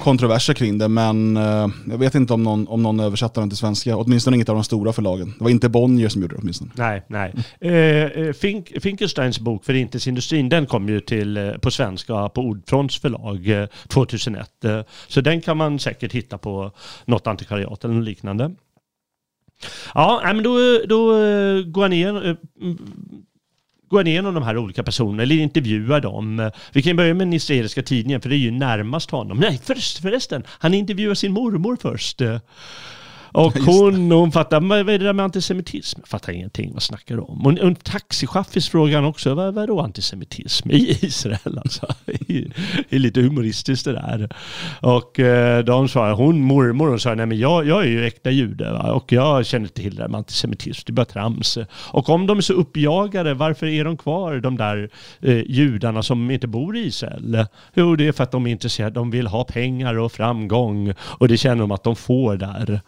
kontroverser 0.00 0.54
kring 0.54 0.78
det, 0.78 0.88
men 0.88 1.36
eh, 1.36 1.68
jag 1.90 1.98
vet 1.98 2.14
inte 2.14 2.32
om 2.32 2.42
någon, 2.42 2.68
om 2.68 2.82
någon 2.82 3.00
översatte 3.00 3.40
den 3.40 3.50
till 3.50 3.58
svenska. 3.58 3.96
Åtminstone 3.96 4.36
inget 4.36 4.48
av 4.48 4.54
de 4.54 4.64
stora 4.64 4.92
förlagen. 4.92 5.34
Det 5.38 5.44
var 5.44 5.50
inte 5.50 5.68
Bonnier 5.68 6.08
som 6.08 6.22
gjorde 6.22 6.34
det 6.34 6.40
åtminstone. 6.42 6.70
Nej, 6.74 7.02
nej. 7.08 7.34
Eh, 7.60 7.72
eh 7.72 8.32
Fink, 8.32 8.72
Finkelsteins 8.82 9.40
bok 9.40 9.64
Förintelsindustrin, 9.64 10.48
den 10.48 10.66
kom 10.66 10.88
ju 10.88 11.00
till, 11.00 11.36
eh, 11.36 11.52
på 11.52 11.70
svenska 11.70 12.28
på 12.28 12.40
Ordfronts 12.40 13.00
förlag 13.00 13.68
2001. 13.88 14.50
så 15.08 15.20
den 15.20 15.40
kan 15.40 15.56
man 15.56 15.78
säkert 15.78 16.12
hitta 16.12 16.38
på 16.38 16.72
något 17.04 17.26
antikvariat 17.26 17.84
eller 17.84 17.94
något 17.94 18.04
liknande. 18.04 18.50
Ja, 19.94 20.20
men 20.24 20.42
då, 20.42 20.58
då 20.88 21.12
går 21.62 21.84
jag 21.84 21.90
ner 21.90 22.36
går 23.90 24.08
igenom 24.08 24.34
de 24.34 24.42
här 24.42 24.58
olika 24.58 24.82
personerna 24.82 25.22
eller 25.22 25.34
intervjuar 25.34 26.00
dem. 26.00 26.50
Vi 26.72 26.82
kan 26.82 26.96
börja 26.96 27.14
med 27.14 27.26
den 27.26 27.32
israeliska 27.32 27.82
tidningen 27.82 28.20
för 28.20 28.28
det 28.28 28.36
är 28.36 28.38
ju 28.38 28.50
närmast 28.50 29.10
honom. 29.10 29.38
Nej 29.38 29.60
förresten, 30.02 30.42
han 30.48 30.74
intervjuar 30.74 31.14
sin 31.14 31.32
mormor 31.32 31.76
först. 31.82 32.22
Och 33.32 33.52
hon, 33.66 34.10
hon 34.10 34.32
fattar, 34.32 34.60
vad 34.60 34.78
är 34.78 34.84
det 34.84 34.98
där 34.98 35.12
med 35.12 35.24
antisemitism? 35.24 36.00
Jag 36.00 36.08
fattar 36.08 36.32
ingenting, 36.32 36.72
vad 36.72 36.82
snackar 36.82 37.16
du 37.16 37.22
om? 37.22 37.46
Och 37.46 37.58
en 37.58 37.74
taxichaffis 37.74 38.68
frågar 38.68 38.94
han 38.94 39.04
också, 39.04 39.34
vad, 39.34 39.54
vad 39.54 39.64
är 39.64 39.68
då 39.68 39.80
antisemitism 39.80 40.70
i 40.70 40.98
Israel? 41.00 41.58
Alltså, 41.58 41.86
det 42.04 42.96
är 42.96 42.98
lite 42.98 43.20
humoristiskt 43.20 43.84
det 43.84 43.92
där. 43.92 44.28
Och 44.80 45.20
eh, 45.20 45.64
de 45.64 45.88
sa, 45.88 46.12
hon 46.12 46.40
mormor, 46.40 46.88
hon 46.88 47.00
sa, 47.00 47.14
nej 47.14 47.26
men 47.26 47.38
jag, 47.38 47.66
jag 47.66 47.82
är 47.82 47.88
ju 47.88 48.06
äkta 48.06 48.30
jude 48.30 48.72
va? 48.72 48.92
och 48.92 49.12
jag 49.12 49.46
känner 49.46 49.64
inte 49.64 49.82
till 49.82 49.94
det 49.94 50.02
där 50.02 50.08
med 50.08 50.18
antisemitism, 50.18 50.82
det 50.86 50.90
är 50.90 50.94
bara 50.94 51.04
trams. 51.04 51.58
Och 51.72 52.08
om 52.08 52.26
de 52.26 52.38
är 52.38 52.42
så 52.42 52.52
uppjagade, 52.52 53.34
varför 53.34 53.66
är 53.66 53.84
de 53.84 53.96
kvar, 53.96 54.36
de 54.36 54.56
där 54.56 54.90
eh, 55.20 55.42
judarna 55.46 56.02
som 56.02 56.30
inte 56.30 56.46
bor 56.46 56.76
i 56.76 56.80
Israel? 56.80 57.46
Jo, 57.74 57.96
det 57.96 58.08
är 58.08 58.12
för 58.12 58.24
att 58.24 58.32
de 58.32 58.46
är 58.46 58.50
intresserade, 58.50 58.94
de 58.94 59.10
vill 59.10 59.26
ha 59.26 59.44
pengar 59.44 59.98
och 59.98 60.12
framgång 60.12 60.92
och 61.00 61.28
det 61.28 61.36
känner 61.36 61.60
de 61.60 61.70
att 61.70 61.84
de 61.84 61.96
får 61.96 62.36
där. 62.36 62.80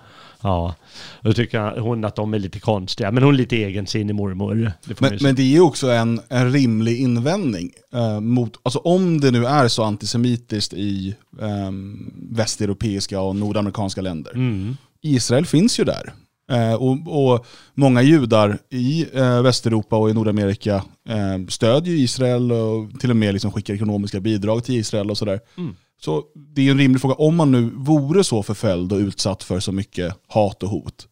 Ja, 0.42 0.75
då 1.20 1.32
tycker 1.32 1.80
hon 1.80 2.04
att 2.04 2.16
de 2.16 2.34
är 2.34 2.38
lite 2.38 2.61
konstiga. 2.61 3.11
Men 3.11 3.22
hon 3.22 3.34
är 3.34 3.38
lite 3.38 3.56
egensinnig 3.56 4.14
mormor. 4.14 4.72
Men, 4.99 5.18
men, 5.20 5.34
det 5.34 5.42
är 5.42 5.46
ju 5.46 5.61
också 5.61 5.90
en, 5.90 6.20
en 6.28 6.52
rimlig 6.52 7.00
invändning. 7.00 7.70
Eh, 7.94 8.20
mot, 8.20 8.56
alltså 8.62 8.78
om 8.78 9.20
det 9.20 9.30
nu 9.30 9.46
är 9.46 9.68
så 9.68 9.82
antisemitiskt 9.82 10.72
i 10.72 11.14
eh, 11.40 11.70
västeuropeiska 12.30 13.20
och 13.20 13.37
nordamerikanska 13.37 14.00
länder. 14.00 14.32
Mm. 14.34 14.76
Israel 15.00 15.46
finns 15.46 15.80
ju 15.80 15.84
där. 15.84 16.12
Eh, 16.52 16.75
och, 16.75 17.32
och, 17.32 17.47
många 17.75 18.02
judar 18.02 18.59
i 18.71 19.06
eh, 19.12 19.42
Västeuropa 19.42 19.97
och 19.97 20.11
i 20.11 20.14
Nordamerika 20.14 20.75
eh, 21.09 21.47
stödjer 21.49 21.94
Israel 21.94 22.52
och 22.52 23.00
till 23.00 23.11
och 23.11 23.16
med 23.16 23.32
liksom 23.32 23.52
skickar 23.52 23.75
ekonomiska 23.75 24.21
bidrag 24.21 24.64
till 24.64 24.75
Israel 24.75 25.11
och 25.11 25.18
sådär. 25.18 25.40
Mm. 25.59 25.76
Så 26.00 26.23
det 26.35 26.66
är 26.66 26.71
en 26.71 26.78
rimlig 26.78 27.00
fråga, 27.00 27.14
om 27.14 27.37
man 27.37 27.52
nu 27.52 27.71
vore 27.75 28.25
så 28.25 28.42
förföljd 28.42 28.92
och 28.92 28.99
utsatt 28.99 29.42
för 29.42 29.61
så 29.61 29.73
mycket 29.73 30.14
hat 30.28 30.62
och 30.62 30.68
hot, 30.68 31.09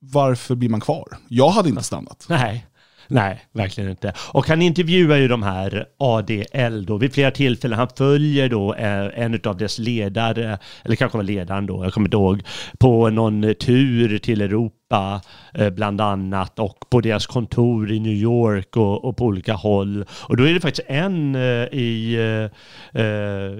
varför 0.00 0.54
blir 0.54 0.68
man 0.68 0.80
kvar? 0.80 1.08
Jag 1.28 1.50
hade 1.50 1.68
inte 1.68 1.82
stannat. 1.82 2.26
Nej. 2.28 2.66
Nej, 3.10 3.40
verkligen 3.52 3.90
inte. 3.90 4.12
Och 4.32 4.48
han 4.48 4.62
intervjuar 4.62 5.16
ju 5.16 5.28
de 5.28 5.42
här 5.42 5.86
ADL 5.98 6.84
då 6.86 6.96
vid 6.96 7.14
flera 7.14 7.30
tillfällen. 7.30 7.78
Han 7.78 7.88
följer 7.96 8.48
då 8.48 8.74
eh, 8.74 9.22
en 9.24 9.40
av 9.44 9.56
dess 9.56 9.78
ledare, 9.78 10.58
eller 10.84 10.96
kanske 10.96 11.18
var 11.18 11.24
ledaren 11.24 11.66
då, 11.66 11.84
jag 11.84 11.92
kommer 11.92 12.06
inte 12.06 12.16
ihåg, 12.16 12.42
på 12.78 13.10
någon 13.10 13.54
tur 13.54 14.18
till 14.18 14.40
Europa 14.40 15.20
eh, 15.54 15.70
bland 15.70 16.00
annat 16.00 16.58
och 16.58 16.90
på 16.90 17.00
deras 17.00 17.26
kontor 17.26 17.92
i 17.92 18.00
New 18.00 18.12
York 18.12 18.76
och, 18.76 19.04
och 19.04 19.16
på 19.16 19.24
olika 19.24 19.54
håll. 19.54 20.04
Och 20.22 20.36
då 20.36 20.44
är 20.44 20.54
det 20.54 20.60
faktiskt 20.60 20.88
en 20.88 21.34
eh, 21.34 21.40
i 21.72 22.16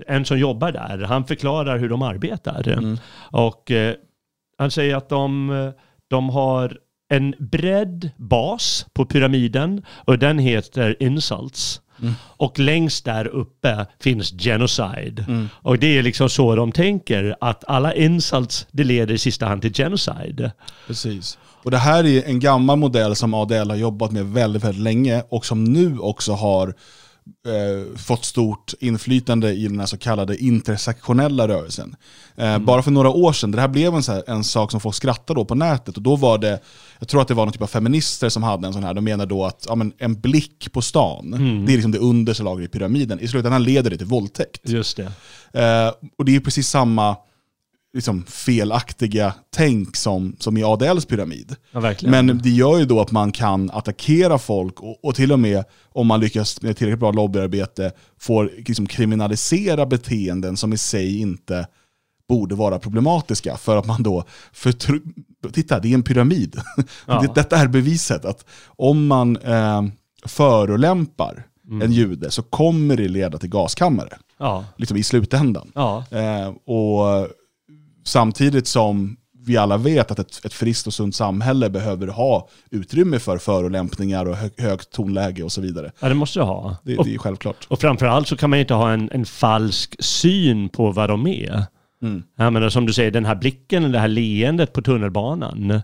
en 0.07 0.25
som 0.25 0.39
jobbar 0.39 0.73
där. 0.73 0.99
Han 0.99 1.25
förklarar 1.25 1.79
hur 1.79 1.89
de 1.89 2.03
arbetar. 2.03 2.69
Mm. 2.69 2.99
Och 3.31 3.73
han 4.59 4.71
säger 4.71 4.97
att 4.97 5.09
de, 5.09 5.73
de 6.09 6.31
har 6.31 6.77
en 7.11 7.35
bred 7.39 8.11
bas 8.17 8.87
på 8.93 9.05
pyramiden 9.05 9.83
och 10.05 10.19
den 10.19 10.39
heter 10.39 11.03
insults. 11.03 11.81
Mm. 12.03 12.15
Och 12.23 12.59
längst 12.59 13.05
där 13.05 13.27
uppe 13.27 13.87
finns 14.01 14.31
genocide. 14.31 15.25
Mm. 15.29 15.49
Och 15.55 15.79
det 15.79 15.99
är 15.99 16.03
liksom 16.03 16.31
så 16.31 16.55
de 16.55 16.73
tänker, 16.73 17.37
att 17.41 17.65
alla 17.69 17.95
insults 17.95 18.67
det 18.71 18.85
leder 18.85 19.15
i 19.15 19.19
sista 19.19 19.47
hand 19.47 19.63
till 19.63 19.73
genocide. 19.73 20.53
Precis. 20.87 21.39
Och 21.63 21.71
det 21.71 21.79
här 21.79 22.07
är 22.07 22.25
en 22.25 22.41
gammal 22.41 22.79
modell 22.79 23.17
som 23.17 23.35
ADL 23.35 23.71
har 23.71 23.77
jobbat 23.77 24.13
med 24.13 24.27
väldigt, 24.27 24.65
väldigt 24.65 24.83
länge 24.83 25.23
och 25.29 25.47
som 25.47 25.65
nu 25.65 25.99
också 25.99 26.33
har 26.33 26.75
eh, 27.47 27.99
fått 27.99 28.25
stort 28.25 28.75
inflytande 28.81 29.53
i 29.53 29.69
den 29.69 29.79
här 29.79 29.87
så 29.87 29.97
kallade 29.97 30.37
intersektionella 30.37 31.49
rörelsen. 31.49 31.97
Eh, 32.37 32.49
mm. 32.49 32.65
Bara 32.65 32.83
för 32.83 32.91
några 32.91 33.11
år 33.11 33.33
sedan, 33.33 33.51
det 33.51 33.61
här 33.61 33.69
blev 33.69 33.95
en, 33.95 34.03
här, 34.09 34.25
en 34.27 34.45
sak 34.45 34.71
som 34.71 34.81
folk 34.81 34.95
skrattade 34.95 35.41
då 35.41 35.45
på 35.45 35.55
nätet 35.55 35.97
och 35.97 36.03
då 36.03 36.17
var 36.17 36.39
det, 36.39 36.61
jag 36.99 37.09
tror 37.09 37.23
att 37.23 37.29
det 37.29 37.35
var 37.35 37.47
någon 37.47 37.53
typ 37.53 37.63
av 37.63 37.67
feminister 37.67 38.29
som 38.29 38.43
hade 38.43 38.67
en 38.67 38.73
sån 38.73 38.85
här, 38.85 38.95
de 38.95 39.05
menar 39.05 39.27
då 39.27 39.45
att 39.45 39.67
ja, 39.69 39.75
men 39.75 39.93
en 39.99 40.21
blick 40.21 40.73
på 40.73 40.83
stan, 40.83 41.35
mm. 41.35 41.67
det 41.67 41.73
är 41.73 41.75
liksom 41.75 41.93
det 41.93 41.99
understa 41.99 42.45
lagret 42.45 42.69
i 42.69 42.73
pyramiden. 42.73 43.21
I 43.21 43.29
slutändan 43.29 43.63
leder 43.63 43.91
det 43.91 43.97
till 43.97 44.07
våldtäkt. 44.07 44.69
Just 44.69 44.97
det. 44.97 45.13
Eh, 45.53 45.93
och 46.19 46.25
det 46.25 46.37
är 46.37 46.41
precis 46.41 46.69
samma 46.69 47.17
liksom 47.93 48.25
felaktiga 48.25 49.35
tänk 49.51 49.97
som, 49.97 50.37
som 50.39 50.57
i 50.57 50.65
ADLs 50.65 51.07
pyramid. 51.07 51.57
Ja, 51.73 51.95
Men 52.03 52.41
det 52.43 52.51
gör 52.51 52.79
ju 52.79 52.85
då 52.85 53.01
att 53.01 53.11
man 53.11 53.33
kan 53.33 53.71
attackera 53.71 54.39
folk 54.39 54.81
och, 54.81 55.05
och, 55.05 55.15
till 55.15 55.33
och 55.33 55.39
med 55.39 55.65
om 55.89 56.07
man 56.07 56.21
lyckas 56.21 56.63
med 56.63 56.77
tillräckligt 56.77 57.01
bra 57.01 57.11
lobbyarbete 57.11 57.93
får 58.19 58.53
liksom 58.57 58.87
kriminalisera 58.87 59.87
beteenden 59.87 60.57
som 60.57 60.73
i 60.73 60.79
sig 60.79 61.21
inte 61.21 61.67
borde 62.29 62.55
vara 62.55 62.79
problematiska 62.79 63.57
för 63.57 63.77
att 63.77 63.87
man 63.87 64.03
då, 64.03 64.25
för 64.53 64.75
titta 65.53 65.81
det 65.81 65.89
är 65.89 65.95
en 65.95 66.03
pyramid. 66.03 66.61
Ja. 67.07 67.33
Detta 67.35 67.57
är 67.57 67.69
beviset 67.69 68.25
att 68.25 68.45
om 68.67 69.07
man 69.07 69.37
eh, 69.37 69.83
förolämpar 70.27 71.47
mm. 71.69 71.83
en 71.83 71.93
jude 71.93 72.31
så 72.31 72.43
kommer 72.43 72.97
det 72.97 73.09
leda 73.09 73.39
till 73.39 73.49
gaskammare. 73.49 74.19
Ja. 74.39 74.65
Liksom 74.77 74.97
i 74.97 75.03
slutändan. 75.03 75.73
Ja. 75.75 76.05
Eh, 76.11 76.49
och 76.49 77.29
Samtidigt 78.11 78.67
som 78.67 79.17
vi 79.47 79.57
alla 79.57 79.77
vet 79.77 80.11
att 80.11 80.19
ett, 80.19 80.45
ett 80.45 80.53
friskt 80.53 80.87
och 80.87 80.95
sunt 80.95 81.15
samhälle 81.15 81.71
behöver 81.71 82.07
ha 82.07 82.49
utrymme 82.71 83.19
för 83.19 83.39
förolämpningar 83.39 84.27
och 84.27 84.37
hö, 84.37 84.49
högt 84.59 84.91
tonläge 84.91 85.43
och 85.43 85.53
så 85.53 85.61
vidare. 85.61 85.93
Ja, 86.01 86.09
det 86.09 86.15
måste 86.15 86.39
det 86.39 86.45
ha. 86.45 86.77
Det, 86.85 86.99
och, 86.99 87.05
det 87.05 87.15
är 87.15 87.19
självklart. 87.19 87.67
Och 87.69 87.81
framförallt 87.81 88.29
så 88.29 88.37
kan 88.37 88.51
man 88.51 88.59
inte 88.59 88.75
ha 88.75 88.93
en, 88.93 89.11
en 89.13 89.27
falsk 89.27 89.97
syn 89.99 90.69
på 90.69 90.91
vad 90.91 91.09
de 91.09 91.27
är. 91.27 91.65
Mm. 92.03 92.23
Jag 92.37 92.53
menar, 92.53 92.69
som 92.69 92.87
du 92.87 92.93
säger, 92.93 93.11
den 93.11 93.25
här 93.25 93.35
blicken, 93.35 93.93
det 93.93 93.99
här 93.99 94.09
leendet 94.09 94.73
på 94.73 94.83
tunnelbanan. 94.83 95.83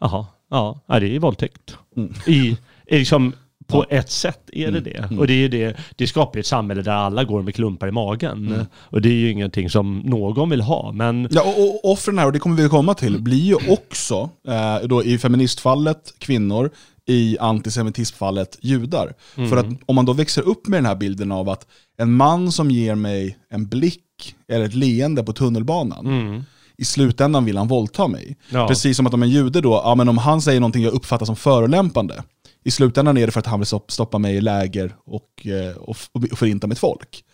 Jaha, 0.00 0.26
ja, 0.50 0.80
det 0.86 1.16
är 1.16 1.18
våldtäkt. 1.18 1.76
Mm. 1.96 2.12
I, 2.26 2.56
i 2.86 2.98
liksom 2.98 3.32
på 3.66 3.86
ja. 3.90 3.96
ett 3.96 4.10
sätt 4.10 4.50
är 4.52 4.70
det 4.72 4.78
mm. 4.78 4.84
det. 4.84 4.98
Mm. 4.98 5.18
Och 5.18 5.26
det, 5.26 5.32
är 5.44 5.48
det, 5.48 5.76
det 5.96 6.06
skapar 6.06 6.40
ett 6.40 6.46
samhälle 6.46 6.82
där 6.82 6.92
alla 6.92 7.24
går 7.24 7.42
med 7.42 7.54
klumpar 7.54 7.88
i 7.88 7.92
magen. 7.92 8.46
Mm. 8.48 8.66
Och 8.74 9.02
det 9.02 9.08
är 9.08 9.12
ju 9.12 9.30
ingenting 9.30 9.70
som 9.70 9.98
någon 9.98 10.50
vill 10.50 10.60
ha. 10.60 10.92
Men... 10.92 11.28
Ja, 11.30 11.42
och, 11.42 11.84
och 11.84 11.92
offren 11.92 12.18
här, 12.18 12.26
och 12.26 12.32
det 12.32 12.38
kommer 12.38 12.62
vi 12.62 12.68
komma 12.68 12.94
till, 12.94 13.22
blir 13.22 13.38
ju 13.38 13.72
också, 13.72 14.30
eh, 14.48 14.88
då 14.88 15.04
i 15.04 15.18
feministfallet 15.18 16.14
kvinnor, 16.18 16.70
i 17.06 17.38
antisemitismfallet 17.40 18.58
judar. 18.60 19.14
Mm. 19.36 19.50
För 19.50 19.56
att 19.56 19.66
om 19.86 19.94
man 19.94 20.04
då 20.04 20.12
växer 20.12 20.42
upp 20.42 20.66
med 20.66 20.78
den 20.78 20.86
här 20.86 20.94
bilden 20.94 21.32
av 21.32 21.48
att 21.48 21.66
en 21.98 22.12
man 22.12 22.52
som 22.52 22.70
ger 22.70 22.94
mig 22.94 23.38
en 23.50 23.66
blick 23.68 24.00
eller 24.48 24.64
ett 24.64 24.74
leende 24.74 25.24
på 25.24 25.32
tunnelbanan, 25.32 26.06
mm. 26.06 26.44
i 26.78 26.84
slutändan 26.84 27.44
vill 27.44 27.56
han 27.56 27.68
våldta 27.68 28.08
mig. 28.08 28.36
Ja. 28.50 28.68
Precis 28.68 28.96
som 28.96 29.06
att 29.06 29.14
om 29.14 29.22
en 29.22 29.30
jude 29.30 29.60
då, 29.60 29.82
ja, 29.84 29.94
men 29.94 30.08
om 30.08 30.18
han 30.18 30.42
säger 30.42 30.60
någonting 30.60 30.82
jag 30.82 30.92
uppfattar 30.92 31.26
som 31.26 31.36
förolämpande, 31.36 32.22
i 32.64 32.70
slutändan 32.70 33.16
är 33.16 33.26
det 33.26 33.32
för 33.32 33.40
att 33.40 33.46
han 33.46 33.60
vill 33.60 33.66
stopp- 33.66 33.90
stoppa 33.90 34.18
mig 34.18 34.36
i 34.36 34.40
läger 34.40 34.96
och, 35.04 35.46
eh, 35.46 35.76
och, 35.76 35.96
och 36.12 36.38
förinta 36.38 36.66
mitt 36.66 36.78
folk. 36.78 37.24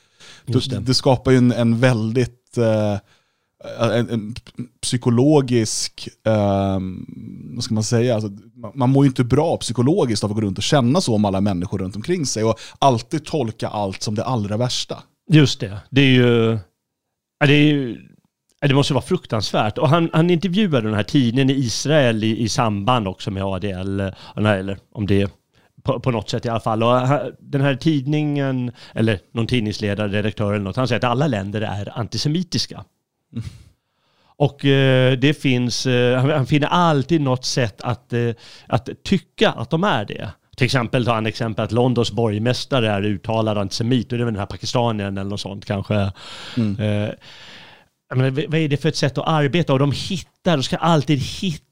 Det. 0.46 0.80
det. 0.80 0.94
skapar 0.94 1.30
ju 1.30 1.36
en, 1.36 1.52
en 1.52 1.80
väldigt 1.80 2.58
eh, 2.58 2.98
en, 3.78 4.10
en 4.10 4.34
psykologisk, 4.80 6.08
eh, 6.26 6.78
vad 7.54 7.64
ska 7.64 7.74
man 7.74 7.84
säga, 7.84 8.14
alltså, 8.14 8.30
man, 8.54 8.72
man 8.74 8.90
mår 8.90 9.04
ju 9.04 9.08
inte 9.08 9.24
bra 9.24 9.56
psykologiskt 9.56 10.24
av 10.24 10.30
att 10.30 10.34
gå 10.34 10.40
runt 10.40 10.58
och 10.58 10.64
känna 10.64 11.00
så 11.00 11.14
om 11.14 11.24
alla 11.24 11.40
människor 11.40 11.78
runt 11.78 11.96
omkring 11.96 12.26
sig 12.26 12.44
och 12.44 12.60
alltid 12.78 13.24
tolka 13.24 13.68
allt 13.68 14.02
som 14.02 14.14
det 14.14 14.24
allra 14.24 14.56
värsta. 14.56 15.02
Just 15.30 15.60
det. 15.60 15.80
Det 15.90 16.00
är 16.00 16.12
ju... 16.12 16.58
Det, 17.46 17.52
är 17.52 17.62
ju, 17.62 17.98
det 18.68 18.74
måste 18.74 18.94
vara 18.94 19.04
fruktansvärt. 19.04 19.78
Och 19.78 19.88
han, 19.88 20.10
han 20.12 20.30
intervjuade 20.30 20.86
den 20.86 20.94
här 20.94 21.02
tidningen 21.02 21.50
i 21.50 21.52
Israel 21.52 22.24
i, 22.24 22.40
i 22.42 22.48
samband 22.48 23.08
också 23.08 23.30
med 23.30 23.42
ADL. 23.44 24.00
Eller 24.36 24.78
om 24.92 25.06
det 25.06 25.32
på, 25.82 26.00
på 26.00 26.10
något 26.10 26.30
sätt 26.30 26.44
i 26.44 26.48
alla 26.48 26.60
fall. 26.60 26.82
Och 26.82 26.90
han- 26.90 27.32
den 27.38 27.60
här 27.60 27.74
tidningen, 27.74 28.72
eller 28.94 29.18
någon 29.32 29.46
tidningsledare, 29.46 30.08
redaktör 30.08 30.52
eller 30.52 30.64
något, 30.64 30.76
han 30.76 30.88
säger 30.88 30.98
att 30.98 31.04
alla 31.10 31.26
länder 31.26 31.60
är 31.60 31.98
antisemitiska. 31.98 32.84
Och 34.36 34.64
eh, 34.64 35.12
det 35.18 35.34
finns, 35.34 35.86
eh, 35.86 36.18
han, 36.24 36.46
finner 36.46 36.66
alltid 36.66 37.20
något 37.20 37.44
sätt 37.44 37.80
att, 37.82 38.12
eh, 38.12 38.30
att 38.66 38.88
tycka 39.04 39.50
att 39.50 39.70
de 39.70 39.84
är 39.84 40.04
det. 40.04 40.30
Till 40.56 40.64
exempel 40.64 41.04
tar 41.04 41.14
han 41.14 41.26
exempel 41.26 41.64
att 41.64 41.72
Londons 41.72 42.12
borgmästare 42.12 42.90
är 42.90 43.02
uttalad 43.02 43.58
antisemit 43.58 44.12
och 44.12 44.18
det 44.18 44.22
är 44.22 44.24
väl 44.24 44.34
den 44.34 44.40
här 44.40 44.46
pakistanien 44.46 45.18
eller 45.18 45.30
något 45.30 45.40
sånt 45.40 45.64
kanske. 45.64 45.94
Eh, 46.78 46.88
jag 46.88 47.14
menar, 48.18 48.30
vad 48.30 48.60
är 48.60 48.68
det 48.68 48.76
för 48.76 48.88
ett 48.88 48.96
sätt 48.96 49.18
att 49.18 49.28
arbeta? 49.28 49.72
Och 49.72 49.78
de 49.78 49.92
hittar, 49.92 50.56
de 50.56 50.62
ska 50.62 50.76
alltid 50.76 51.18
hitta 51.18 51.69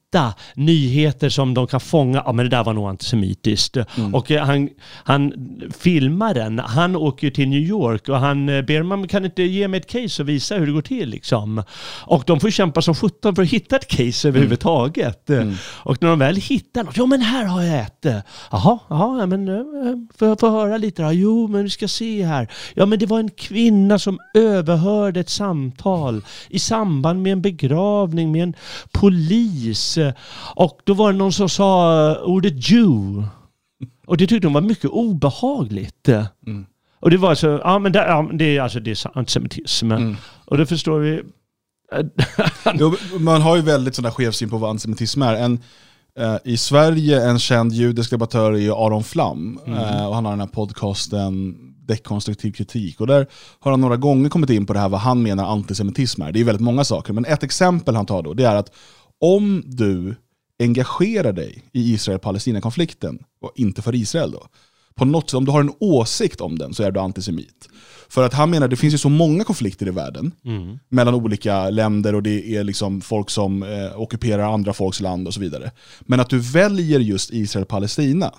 nyheter 0.55 1.29
som 1.29 1.53
de 1.53 1.67
kan 1.67 1.79
fånga. 1.79 2.23
Ja 2.25 2.31
men 2.31 2.45
det 2.45 2.49
där 2.49 2.63
var 2.63 2.73
nog 2.73 2.89
antisemitiskt. 2.89 3.77
Och 4.13 4.31
eh, 4.31 4.45
han, 4.45 4.69
han, 5.03 5.33
filmaren, 5.79 6.59
han 6.59 6.95
åker 6.95 7.27
ju 7.27 7.31
till 7.31 7.49
New 7.49 7.59
York 7.59 8.09
och 8.09 8.17
han 8.17 8.49
eh, 8.49 8.61
ber 8.61 8.83
man 8.83 9.07
kan 9.07 9.25
inte 9.25 9.43
ge 9.43 9.67
mig 9.67 9.79
ett 9.79 9.87
case 9.87 10.21
och 10.21 10.29
visa 10.29 10.55
hur 10.55 10.65
det 10.65 10.71
går 10.71 10.81
till 10.81 11.09
liksom. 11.09 11.63
Och 12.05 12.23
de 12.27 12.39
får 12.39 12.49
kämpa 12.49 12.81
som 12.81 12.95
sjutton 12.95 13.35
för 13.35 13.43
att 13.43 13.49
hitta 13.49 13.75
ett 13.75 13.87
case 13.87 14.27
överhuvudtaget. 14.27 15.29
Och 15.61 16.01
när 16.01 16.09
de 16.09 16.19
väl 16.19 16.35
hittar 16.35 16.83
något, 16.83 16.97
jo 16.97 17.05
men 17.05 17.21
här 17.21 17.45
har 17.45 17.63
jag 17.63 17.79
ett. 17.79 18.05
Jaha, 18.51 18.79
jaha, 18.87 19.19
ja, 19.19 19.25
men 19.25 19.47
eh, 19.47 19.95
får 20.17 20.27
jag 20.27 20.39
få 20.39 20.49
höra 20.49 20.77
lite 20.77 21.01
då? 21.01 21.11
Jo 21.11 21.47
men 21.47 21.63
vi 21.63 21.69
ska 21.69 21.87
se 21.87 22.25
här. 22.25 22.47
Ja 22.73 22.85
men 22.85 22.99
det 22.99 23.05
var 23.05 23.19
en 23.19 23.29
kvinna 23.29 23.99
som 23.99 24.19
överhörde 24.33 25.19
ett 25.19 25.29
samtal 25.29 26.21
i 26.49 26.59
samband 26.59 27.21
med 27.21 27.31
en 27.31 27.41
begravning 27.41 28.31
med 28.31 28.43
en 28.43 28.53
polis. 28.91 29.98
Och 30.55 30.79
då 30.83 30.93
var 30.93 31.11
det 31.11 31.17
någon 31.17 31.33
som 31.33 31.49
sa 31.49 32.11
eh, 32.11 32.21
ordet 32.23 32.69
Jew. 32.69 33.27
Och 34.07 34.17
det 34.17 34.27
tyckte 34.27 34.47
de 34.47 34.53
var 34.53 34.61
mycket 34.61 34.89
obehagligt. 34.89 36.09
Och 37.01 37.09
det 37.09 37.17
var 37.17 37.35
så, 37.35 37.59
ja 37.63 37.79
men 37.79 37.91
det, 37.91 37.99
ja, 37.99 38.29
det 38.33 38.57
är 38.57 38.61
alltså 38.61 38.79
det 38.79 38.91
är 38.91 39.17
antisemitism. 39.17 39.91
Och 40.45 40.57
då 40.57 40.65
förstår 40.65 40.99
vi, 40.99 41.21
man 43.19 43.41
har 43.41 43.55
ju 43.55 43.61
väldigt 43.61 43.95
sån 43.95 44.03
där 44.03 44.11
skev 44.11 44.31
syn 44.31 44.49
på 44.49 44.57
vad 44.57 44.69
antisemitism 44.69 45.21
är. 45.21 45.33
En, 45.33 45.59
eh, 46.19 46.35
I 46.43 46.57
Sverige, 46.57 47.29
en 47.29 47.39
känd 47.39 47.73
judisk 47.73 48.09
debattör 48.09 48.53
är 48.53 48.57
ju 48.57 48.73
Aron 48.73 49.03
Flam. 49.03 49.59
Eh, 49.67 50.05
och 50.05 50.15
han 50.15 50.25
har 50.25 50.31
den 50.31 50.39
här 50.39 50.47
podcasten 50.47 51.55
Dekonstruktiv 51.87 52.51
kritik. 52.51 53.01
Och 53.01 53.07
där 53.07 53.27
har 53.59 53.71
han 53.71 53.81
några 53.81 53.97
gånger 53.97 54.29
kommit 54.29 54.49
in 54.49 54.65
på 54.65 54.73
det 54.73 54.79
här 54.79 54.89
vad 54.89 54.99
han 54.99 55.23
menar 55.23 55.51
antisemitism 55.51 56.21
är. 56.21 56.31
Det 56.31 56.39
är 56.39 56.43
väldigt 56.43 56.63
många 56.63 56.83
saker, 56.83 57.13
men 57.13 57.25
ett 57.25 57.43
exempel 57.43 57.95
han 57.95 58.05
tar 58.05 58.23
då, 58.23 58.33
det 58.33 58.43
är 58.43 58.55
att 58.55 58.71
om 59.19 59.63
du 59.65 60.15
engagerar 60.59 61.33
dig 61.33 61.63
i 61.71 61.93
Israel-Palestina-konflikten, 61.93 63.19
och 63.41 63.51
inte 63.55 63.81
för 63.81 63.95
Israel 63.95 64.31
då, 64.31 64.47
på 64.95 65.05
något 65.05 65.29
sätt, 65.29 65.37
om 65.37 65.45
du 65.45 65.51
har 65.51 65.59
en 65.59 65.73
åsikt 65.79 66.41
om 66.41 66.57
den 66.57 66.73
så 66.73 66.83
är 66.83 66.91
du 66.91 66.99
antisemit. 66.99 67.69
För 68.09 68.23
att 68.23 68.33
han 68.33 68.49
menar, 68.49 68.67
det 68.67 68.75
finns 68.75 68.93
ju 68.93 68.97
så 68.97 69.09
många 69.09 69.43
konflikter 69.43 69.87
i 69.87 69.91
världen 69.91 70.31
mellan 70.89 71.13
olika 71.13 71.69
länder 71.69 72.15
och 72.15 72.23
det 72.23 72.55
är 72.55 72.63
liksom 72.63 73.01
folk 73.01 73.29
som 73.29 73.63
eh, 73.63 74.01
ockuperar 74.01 74.53
andra 74.53 74.73
folks 74.73 74.99
land 74.99 75.27
och 75.27 75.33
så 75.33 75.39
vidare. 75.39 75.71
Men 76.01 76.19
att 76.19 76.29
du 76.29 76.39
väljer 76.39 76.99
just 76.99 77.33
Israel-Palestina, 77.33 78.33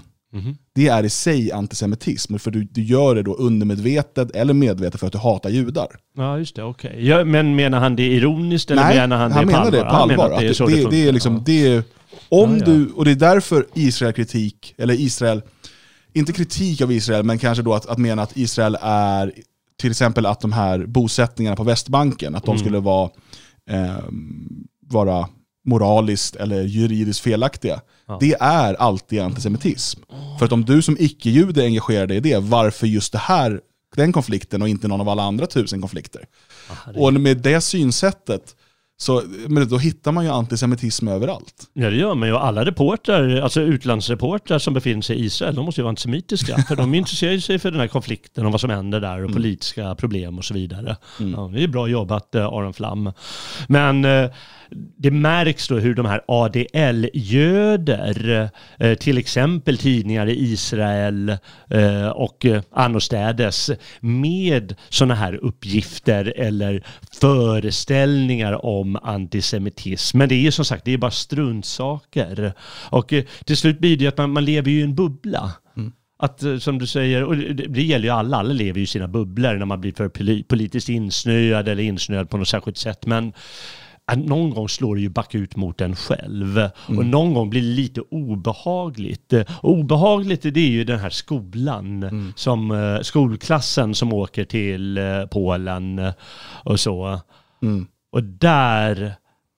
det 0.74 0.88
är 0.88 1.04
i 1.04 1.10
sig 1.10 1.52
antisemitism. 1.52 2.36
För 2.38 2.50
du, 2.50 2.64
du 2.64 2.82
gör 2.82 3.14
det 3.14 3.22
då 3.22 3.34
undermedvetet 3.34 4.30
eller 4.30 4.54
medvetet 4.54 5.00
för 5.00 5.06
att 5.06 5.12
du 5.12 5.18
hatar 5.18 5.50
judar. 5.50 5.88
ja 6.16 6.38
just 6.38 6.56
det, 6.56 6.62
okej. 6.62 7.06
Ja, 7.06 7.24
men 7.24 7.56
menar 7.56 7.80
han 7.80 7.96
det 7.96 8.02
ironiskt 8.06 8.70
eller 8.70 8.82
Nej, 8.82 8.96
menar 8.96 9.16
han, 9.16 9.32
han 9.32 9.46
det 9.46 9.52
menar 9.52 9.70
det 9.70 9.80
på 9.80 9.84
Han 9.86 10.08
menar 10.08 10.24
allvar. 10.24 10.40
det 10.40 10.46
är 10.46 10.50
Att 10.50 10.56
så 10.56 10.66
det, 10.66 10.72
det, 10.74 10.82
det, 10.82 10.90
det 10.90 10.96
är 10.96 11.00
funkar. 11.00 11.12
liksom, 11.12 11.42
det 11.46 11.66
är, 11.66 11.82
om 12.28 12.50
Ja, 12.52 12.56
ja. 12.58 12.64
du, 12.64 12.90
och 12.92 13.04
det 13.04 13.10
är 13.10 13.14
därför 13.14 13.66
Israel-kritik, 13.74 14.74
eller 14.78 14.94
Israel, 14.94 15.42
inte 16.12 16.32
kritik 16.32 16.80
av 16.80 16.92
Israel, 16.92 17.24
men 17.24 17.38
kanske 17.38 17.62
då 17.62 17.74
att, 17.74 17.86
att 17.86 17.98
mena 17.98 18.22
att 18.22 18.36
Israel 18.36 18.76
är, 18.82 19.32
till 19.80 19.90
exempel 19.90 20.26
att 20.26 20.40
de 20.40 20.52
här 20.52 20.86
bosättningarna 20.86 21.56
på 21.56 21.64
Västbanken, 21.64 22.34
att 22.34 22.44
de 22.44 22.50
Mm. 22.50 22.58
skulle 22.60 22.78
vara, 22.80 23.10
eh, 23.70 24.04
vara 24.90 25.28
moraliskt 25.66 26.36
eller 26.36 26.62
juridiskt 26.62 27.20
felaktiga. 27.20 27.80
Ja. 28.06 28.16
Det 28.20 28.36
är 28.40 28.74
alltid 28.74 29.20
antisemitism. 29.20 30.00
För 30.38 30.46
att 30.46 30.52
om 30.52 30.64
du 30.64 30.82
som 30.82 30.96
icke-jude 30.98 31.64
engagerar 31.64 32.06
dig 32.06 32.16
i 32.16 32.20
det, 32.20 32.38
varför 32.38 32.86
just 32.86 33.12
det 33.12 33.18
här, 33.18 33.60
den 33.96 34.12
konflikten 34.12 34.62
och 34.62 34.68
inte 34.68 34.88
någon 34.88 35.00
av 35.00 35.08
alla 35.08 35.22
andra 35.22 35.46
tusen 35.46 35.80
konflikter? 35.80 36.24
Och 36.94 37.14
med 37.14 37.36
det 37.36 37.60
synsättet, 37.60 38.56
så, 39.00 39.22
men 39.48 39.68
då 39.68 39.78
hittar 39.78 40.12
man 40.12 40.24
ju 40.24 40.30
antisemitism 40.30 41.08
överallt. 41.08 41.54
Ja 41.72 41.90
det 41.90 41.96
gör 41.96 42.14
man 42.14 42.28
ju. 42.28 42.36
Alla 42.36 42.64
reportrar, 42.64 43.40
alltså 43.40 43.60
utlandsreportrar 43.60 44.58
som 44.58 44.74
befinner 44.74 45.02
sig 45.02 45.16
i 45.16 45.24
Israel, 45.24 45.54
de 45.54 45.64
måste 45.64 45.80
ju 45.80 45.82
vara 45.82 45.90
antisemitiska. 45.90 46.56
för 46.68 46.76
de 46.76 46.94
intresserar 46.94 47.38
sig 47.38 47.58
för 47.58 47.70
den 47.70 47.80
här 47.80 47.88
konflikten 47.88 48.46
och 48.46 48.52
vad 48.52 48.60
som 48.60 48.70
händer 48.70 49.00
där 49.00 49.24
och 49.24 49.32
politiska 49.32 49.94
problem 49.94 50.38
och 50.38 50.44
så 50.44 50.54
vidare. 50.54 50.96
Ja, 51.18 51.50
det 51.54 51.62
är 51.62 51.68
bra 51.68 51.88
jobbat 51.88 52.34
eh, 52.34 52.46
Aron 52.46 52.74
Flam. 52.74 53.12
Men 53.68 54.04
eh, 54.04 54.30
det 54.96 55.10
märks 55.10 55.68
då 55.68 55.78
hur 55.78 55.94
de 55.94 56.06
här 56.06 56.20
ADL-göder, 56.28 57.70
eh, 58.78 58.94
till 58.94 59.18
exempel 59.18 59.78
tidningar 59.78 60.26
i 60.26 60.52
Israel 60.52 61.36
eh, 61.70 62.08
och 62.08 62.46
eh, 62.46 62.62
annorstädes, 62.70 63.70
med 64.00 64.74
sådana 64.88 65.14
här 65.14 65.34
uppgifter 65.34 66.32
eller 66.36 66.84
föreställningar 67.20 68.64
om 68.66 68.96
antisemitism. 68.96 70.18
Men 70.18 70.28
det 70.28 70.34
är 70.34 70.40
ju 70.40 70.52
som 70.52 70.64
sagt, 70.64 70.84
det 70.84 70.92
är 70.92 70.98
bara 70.98 71.10
struntsaker. 71.10 72.52
Och 72.90 73.14
till 73.44 73.56
slut 73.56 73.78
blir 73.78 73.96
det 73.96 74.02
ju 74.02 74.08
att 74.08 74.18
man, 74.18 74.30
man 74.30 74.44
lever 74.44 74.70
ju 74.70 74.80
i 74.80 74.82
en 74.82 74.94
bubbla. 74.94 75.52
Att 76.22 76.42
eh, 76.42 76.58
som 76.58 76.78
du 76.78 76.86
säger, 76.86 77.24
och 77.24 77.36
det, 77.36 77.82
gäller 77.82 78.04
ju 78.04 78.10
alla, 78.10 78.36
alla 78.36 78.52
lever 78.52 78.78
ju 78.78 78.84
i 78.84 78.86
sina 78.86 79.08
bubblor 79.08 79.56
när 79.56 79.66
man 79.66 79.80
blir 79.80 79.92
för 79.92 80.08
poli- 80.08 80.42
politiskt 80.42 80.88
insnöad 80.88 81.68
eller 81.68 81.82
insnöad 81.82 82.30
på 82.30 82.36
något 82.36 82.48
särskilt 82.48 82.78
sätt. 82.78 83.06
Men 83.06 83.28
att 83.28 83.34
någon 84.16 84.50
gång 84.50 84.68
slår 84.68 84.94
det 84.94 85.00
ju 85.00 85.08
back 85.08 85.34
ut 85.34 85.56
mot 85.56 85.80
en 85.80 85.96
själv. 85.96 86.68
Och 86.86 87.06
någon 87.06 87.34
gång 87.34 87.50
blir 87.50 87.60
det 87.60 87.66
lite 87.66 88.00
obehagligt. 88.00 89.32
Och 89.62 89.70
obehagligt 89.70 90.42
det 90.42 90.60
är 90.60 90.70
ju 90.70 90.84
den 90.84 90.98
här 90.98 91.10
skolan, 91.10 92.04
som, 92.36 92.70
eh, 92.70 93.00
skolklassen 93.00 93.94
som 93.94 94.12
åker 94.12 94.44
till 94.44 94.98
eh, 94.98 95.26
Polen 95.26 95.98
eh, 95.98 96.12
och 96.64 96.80
så. 96.80 97.20
Och 98.12 98.24
där, 98.24 99.14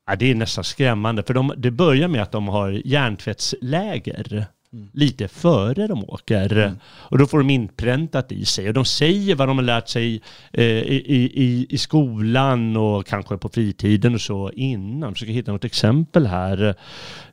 ja, 0.06 0.16
det 0.16 0.30
är 0.30 0.34
nästan 0.34 0.64
skrämmande. 0.64 1.22
För 1.22 1.34
de, 1.34 1.52
det 1.56 1.70
börjar 1.70 2.08
med 2.08 2.22
att 2.22 2.32
de 2.32 2.48
har 2.48 2.70
hjärntvättsläger. 2.84 4.46
Lite 4.92 5.28
före 5.28 5.86
de 5.86 6.04
åker. 6.04 6.74
Och 6.84 7.18
då 7.18 7.26
får 7.26 7.38
de 7.38 7.50
inpräntat 7.50 8.32
i 8.32 8.44
sig. 8.44 8.68
Och 8.68 8.74
de 8.74 8.84
säger 8.84 9.34
vad 9.34 9.48
de 9.48 9.58
har 9.58 9.64
lärt 9.64 9.88
sig 9.88 10.22
eh, 10.52 10.64
i, 10.64 11.32
i, 11.34 11.66
i 11.70 11.78
skolan 11.78 12.76
och 12.76 13.06
kanske 13.06 13.36
på 13.36 13.48
fritiden 13.48 14.14
och 14.14 14.20
så 14.20 14.50
innan. 14.50 15.00
Jag 15.00 15.12
försöker 15.12 15.32
hitta 15.32 15.52
något 15.52 15.64
exempel 15.64 16.26
här. 16.26 16.74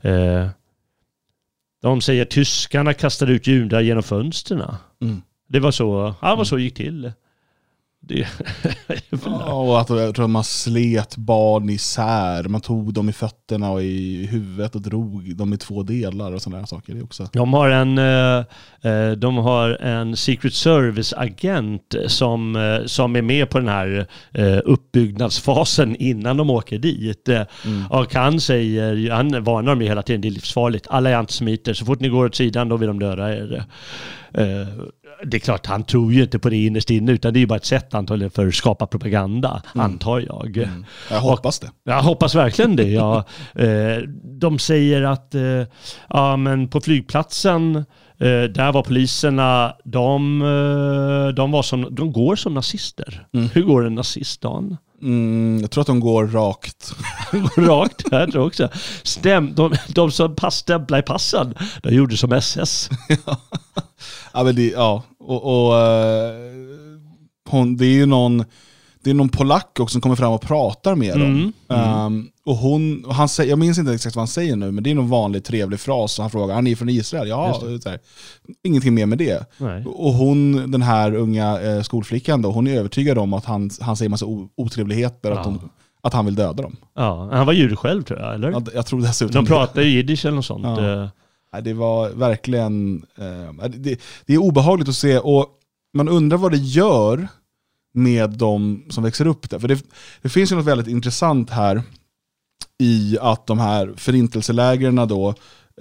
Eh, 0.02 0.48
de 1.82 2.02
säger 2.02 2.26
tyskarna 2.26 2.94
kastade 2.94 3.32
ut 3.32 3.48
judar 3.48 3.82
genom 3.82 4.04
fönstren. 4.04 4.76
Mm. 5.02 5.22
Det 5.48 5.60
var 5.60 5.72
så, 5.72 6.16
ja, 6.22 6.36
var 6.36 6.44
så 6.44 6.56
det 6.56 6.62
gick 6.62 6.76
till. 6.76 7.12
Det, 8.10 8.28
Ja, 9.22 9.54
och 9.54 9.82
att 9.82 9.90
jag 9.90 10.16
tror 10.16 10.26
att 10.26 10.32
man 10.32 10.44
slet 10.44 11.18
barn 11.18 11.70
isär, 11.70 12.44
man 12.44 12.62
tog 12.62 12.94
dem 12.94 13.10
i 13.10 13.14
fötterna 13.14 13.72
och 13.72 13.84
i 13.84 14.26
huvudet 14.26 14.76
och 14.76 14.82
drog 14.82 15.36
dem 15.36 15.54
i 15.54 15.58
två 15.58 15.84
delar 15.84 16.32
och 16.32 16.42
sådana 16.42 16.68
saker. 16.68 16.94
Det 16.94 17.02
också. 17.02 17.30
De 17.34 17.54
har 17.54 17.70
en, 17.70 17.98
eh, 17.98 18.46
eh, 18.92 19.12
de 19.12 19.38
har 19.38 19.70
en 19.70 20.18
Secret 20.18 20.54
Service-agent 20.54 21.96
som, 22.08 22.56
eh, 22.56 22.86
som 22.86 23.16
är 23.16 23.22
med 23.22 23.50
på 23.50 23.60
den 23.60 23.68
här 23.68 24.08
uppbyggnadsfasen 24.66 25.96
innan 25.96 26.38
de 26.38 26.50
åker 26.50 26.78
dit. 26.78 27.30
Eh, 27.30 27.42
Och 27.90 28.14
han 28.14 28.40
säger, 28.42 29.12
han 29.12 29.44
varnar 29.44 29.72
dem 29.72 29.82
hela 29.82 30.02
tiden, 30.02 30.22
det 30.22 30.28
är 30.28 30.32
livsfarligt. 30.32 30.88
Alla 30.90 31.10
är 31.10 31.16
antisemiter, 31.16 31.74
så 31.74 31.86
fort 31.86 32.00
ni 32.00 32.10
går 32.10 32.26
åt 32.26 32.36
sidan 32.36 32.70
då 32.70 32.78
vill 32.78 32.88
de 32.88 33.00
döda 33.00 33.34
er. 33.34 33.64
Eh, 35.22 35.28
det 35.28 35.38
är 35.38 35.40
klart, 35.40 35.66
han 35.66 35.84
tror 35.84 36.14
ju 36.14 36.24
inte 36.24 36.40
på 36.40 36.50
det 36.50 36.58
innerst 36.58 36.90
inne, 36.90 37.12
utan 37.12 37.34
det 37.34 37.40
är 37.40 37.42
ju 37.42 37.48
bara 37.48 37.58
ett 37.58 37.66
sätt 37.66 37.94
antagligen 37.94 38.32
för 38.32 38.48
att 38.48 38.56
skapa 38.56 38.88
propaganda, 38.88 39.62
mm. 39.76 39.86
antar 39.86 40.20
jag. 40.20 40.58
Mm. 40.58 40.86
Jag 41.12 41.20
hoppas 41.20 41.60
det. 41.60 41.72
Jag 41.84 42.02
hoppas 42.02 42.36
verkligen 42.36 42.76
det, 42.76 42.90
ja. 42.90 43.24
De 44.24 44.60
säger 44.60 45.02
att 45.04 45.36
ja, 46.10 46.38
men 46.38 46.68
på 46.68 46.82
flygplatsen 46.82 47.86
där 48.54 48.72
var 48.72 48.84
poliserna, 48.84 49.76
de, 49.84 50.40
de, 51.36 51.52
var 51.52 51.64
som, 51.64 51.96
de 51.96 52.12
går 52.12 52.36
som 52.36 52.54
nazister. 52.54 53.28
Mm. 53.34 53.50
Hur 53.54 53.62
går 53.62 53.86
en 53.86 53.96
nazistdan? 53.96 54.78
Mm, 55.02 55.62
jag 55.62 55.72
tror 55.72 55.82
att 55.82 55.88
de 55.88 56.00
går 56.00 56.28
rakt. 56.28 56.94
går 57.32 57.62
rakt? 57.68 58.04
Jag 58.12 58.32
tror 58.32 58.48
också. 58.48 58.70
Stäm, 59.04 59.56
de, 59.56 59.76
de 59.88 60.12
som 60.12 60.36
pass, 60.36 60.56
stämplade 60.56 61.00
i 61.00 61.06
passen, 61.06 61.54
de 61.84 61.96
gjorde 61.96 62.18
som 62.18 62.32
SS. 62.32 62.90
ja, 64.34 64.44
men 64.44 64.56
det, 64.56 64.70
ja. 64.70 65.04
och, 65.20 65.44
och 65.44 65.74
uh, 65.74 66.32
hon, 67.50 67.78
det 67.78 67.86
är 67.86 67.94
ju 67.94 68.06
någon 68.06 68.46
det 69.04 69.10
är 69.10 69.14
någon 69.14 69.30
polack 69.30 69.80
också 69.80 69.94
som 69.94 70.02
kommer 70.02 70.16
fram 70.16 70.32
och 70.32 70.42
pratar 70.42 70.96
med 70.96 71.20
dem. 71.20 71.54
Mm. 71.70 72.06
Um, 72.06 72.30
och 72.46 72.56
hon, 72.56 73.06
och 73.06 73.16
han 73.16 73.30
säger, 73.30 73.50
jag 73.50 73.60
minns 73.60 73.78
inte 73.78 73.94
exakt 73.94 74.16
vad 74.16 74.22
han 74.22 74.28
säger 74.28 74.56
nu, 74.56 74.72
men 74.72 74.84
det 74.84 74.92
är 74.92 74.96
någon 74.96 75.10
vanlig 75.10 75.44
trevlig 75.44 75.80
fras. 75.80 76.20
Han 76.20 76.30
frågar, 76.30 76.68
är 76.68 76.76
från 76.76 76.90
Israel? 76.90 77.28
Ja, 77.28 77.62
ingenting 78.64 78.94
mer 78.94 79.06
med 79.06 79.18
det. 79.18 79.46
Nej. 79.58 79.86
Och 79.86 80.14
hon, 80.14 80.72
den 80.72 80.82
här 80.82 81.16
unga 81.16 81.62
eh, 81.62 81.82
skolflickan, 81.82 82.42
då, 82.42 82.52
hon 82.52 82.68
är 82.68 82.76
övertygad 82.76 83.18
om 83.18 83.34
att 83.34 83.46
han, 83.46 83.70
han 83.82 83.98
säger 83.98 84.10
massa 84.10 84.26
otrevligheter, 84.56 85.32
ja. 85.32 85.38
att, 85.38 85.44
de, 85.44 85.70
att 86.04 86.14
han 86.14 86.26
vill 86.26 86.36
döda 86.36 86.64
dem. 86.64 86.76
Ja, 86.96 87.30
han 87.32 87.46
var 87.46 87.54
jude 87.54 87.76
själv 87.76 88.04
tror 88.04 88.20
jag, 88.20 88.34
eller? 88.34 88.52
Ja, 88.52 88.62
jag 88.74 88.86
tror 88.86 89.02
dessutom 89.02 89.44
De 89.44 89.46
pratar 89.46 89.82
ju 89.82 89.90
jiddisch 89.90 90.26
eller 90.26 90.36
något 90.36 90.46
sånt. 90.46 90.66
Ja. 90.66 91.10
Det 91.62 91.74
var 91.74 92.10
verkligen, 92.10 93.06
eh, 93.18 93.70
det, 93.70 94.00
det 94.26 94.34
är 94.34 94.38
obehagligt 94.38 94.90
att 94.90 94.96
se, 94.96 95.18
och 95.20 95.48
man 95.94 96.10
undrar 96.10 96.38
vad 96.38 96.52
det 96.52 96.58
gör 96.58 97.28
med 97.94 98.30
de 98.30 98.84
som 98.90 99.04
växer 99.04 99.28
upp 99.28 99.50
där. 99.50 99.60
För 99.60 99.68
det, 99.68 99.84
det 100.22 100.30
finns 100.30 100.52
ju 100.52 100.56
något 100.56 100.66
väldigt 100.66 100.88
intressant 100.88 101.50
här 101.50 101.84
i 102.80 103.18
att 103.22 103.48
de 103.48 103.60
här 103.60 103.94
förintelselägren 103.98 104.96
då, 104.96 105.30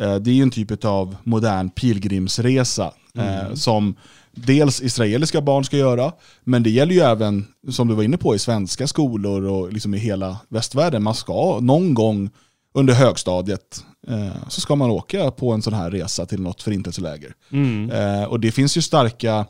eh, 0.01 0.15
det 0.15 0.31
är 0.31 0.35
ju 0.35 0.43
en 0.43 0.51
typ 0.51 0.85
av 0.85 1.17
modern 1.25 1.71
pilgrimsresa 1.71 2.93
eh, 3.15 3.45
mm. 3.45 3.57
som 3.57 3.95
dels 4.33 4.83
israeliska 4.83 5.41
barn 5.41 5.65
ska 5.65 5.77
göra, 5.77 6.13
men 6.45 6.63
det 6.63 6.71
gäller 6.71 6.95
ju 6.95 7.01
även, 7.01 7.47
som 7.71 7.89
du 7.89 7.95
var 7.95 8.03
inne 8.03 8.17
på, 8.17 8.35
i 8.35 8.39
svenska 8.39 8.87
skolor 8.87 9.45
och 9.45 9.73
liksom 9.73 9.95
i 9.95 9.99
hela 9.99 10.39
västvärlden. 10.49 11.03
Man 11.03 11.15
ska 11.15 11.61
någon 11.61 11.95
gång 11.95 12.31
under 12.75 12.95
högstadiet 12.95 13.85
eh, 14.09 14.49
så 14.49 14.61
ska 14.61 14.77
man 14.77 14.91
åka 14.91 15.31
på 15.31 15.53
en 15.53 15.63
sån 15.63 15.75
här 15.75 15.91
resa 15.91 16.27
till 16.27 16.41
något 16.41 16.63
förintelseläger. 16.63 17.35
Mm. 17.51 18.29
Och 18.29 18.41
det 18.41 18.53
finns 18.53 18.77
ju 18.77 18.83
starka 18.83 19.47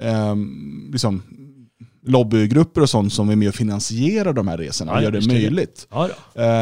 eh, 0.00 0.34
liksom, 0.92 1.22
lobbygrupper 2.08 2.80
och 2.80 2.90
sånt 2.90 3.12
som 3.12 3.30
är 3.30 3.36
med 3.36 3.48
och 3.48 3.54
finansierar 3.54 4.32
de 4.32 4.48
här 4.48 4.58
resorna 4.58 4.92
och 4.92 5.02
gör 5.02 5.10
det 5.10 5.26
möjligt. 5.26 5.88
Ja, 5.90 6.08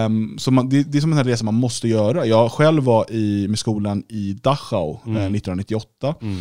um, 0.05 0.39
så 0.39 0.51
man, 0.51 0.69
det, 0.69 0.83
det, 0.83 0.99
är 0.99 1.01
som 1.01 1.13
en 1.13 1.25
resa 1.25 1.45
man 1.45 1.55
måste 1.55 1.89
göra. 1.89 2.27
Jag 2.27 2.53
själv 2.53 2.83
var 2.83 3.11
i, 3.11 3.49
med 3.49 3.59
skolan 3.59 4.05
i 4.09 4.33
Dachau 4.33 4.99
mm. 5.07 5.17
eh, 5.17 5.23
1998. 5.23 6.15
Mm. 6.23 6.37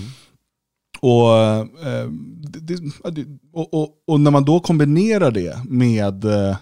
Och, 1.00 1.38
eh, 1.38 2.10
det, 2.42 2.80
och, 3.54 3.74
och, 3.74 3.90
och, 4.08 4.20
när 4.20 4.32
man 4.32 4.46
då 4.46 4.60
kombinerar 4.60 5.32
det 5.32 5.58
med 5.66 6.26
eh, 6.26 6.56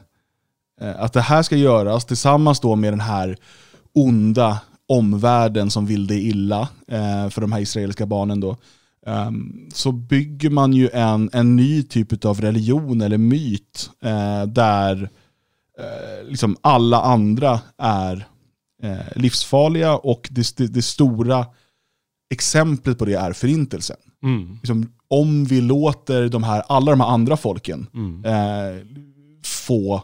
att 0.98 1.14
det 1.14 1.22
här 1.22 1.44
ska 1.44 1.56
göras 1.56 2.06
tillsammans 2.06 2.60
då 2.60 2.76
med 2.76 2.94
den 2.94 3.00
här 3.00 3.38
onda 3.94 4.60
omvärlden 4.88 5.72
som 5.72 5.86
vill 5.86 6.08
det 6.08 6.20
illa 6.20 6.68
eh, 6.88 7.30
för 7.30 7.42
de 7.42 7.52
här 7.52 7.60
israeliska 7.60 8.06
barnen 8.06 8.40
då 8.40 8.58
um, 9.06 9.70
så 9.74 9.92
bygger 9.92 10.50
man 10.50 10.74
ju 10.74 10.90
en, 10.90 11.30
en 11.34 11.56
ny 11.56 11.84
typ 11.84 12.26
av 12.26 12.42
religion 12.42 13.02
eller 13.02 13.18
myt 13.18 13.90
uh, 14.06 14.44
där 14.44 15.10
uh, 15.80 16.30
liksom 16.30 16.58
alla 16.62 17.02
andra 17.02 17.60
är 17.78 18.28
uh, 18.84 18.98
livsfarliga 19.16 19.96
och 19.96 20.28
det, 20.32 20.58
det, 20.58 20.68
det, 20.68 20.82
stora 20.82 21.46
exemplet 22.30 22.98
på 22.98 23.06
det 23.06 23.14
är 23.14 23.34
förintelsen. 23.34 23.98
Mm. 24.24 24.54
Liksom, 24.54 24.92
om 25.08 25.46
vi 25.46 25.62
låter 25.62 26.30
de 26.30 26.44
här, 26.44 26.64
alla 26.70 26.92
de 26.92 27.00
här 27.02 27.08
andra 27.08 27.38
folken 27.38 27.88
mm. 27.94 28.24
få 29.46 30.04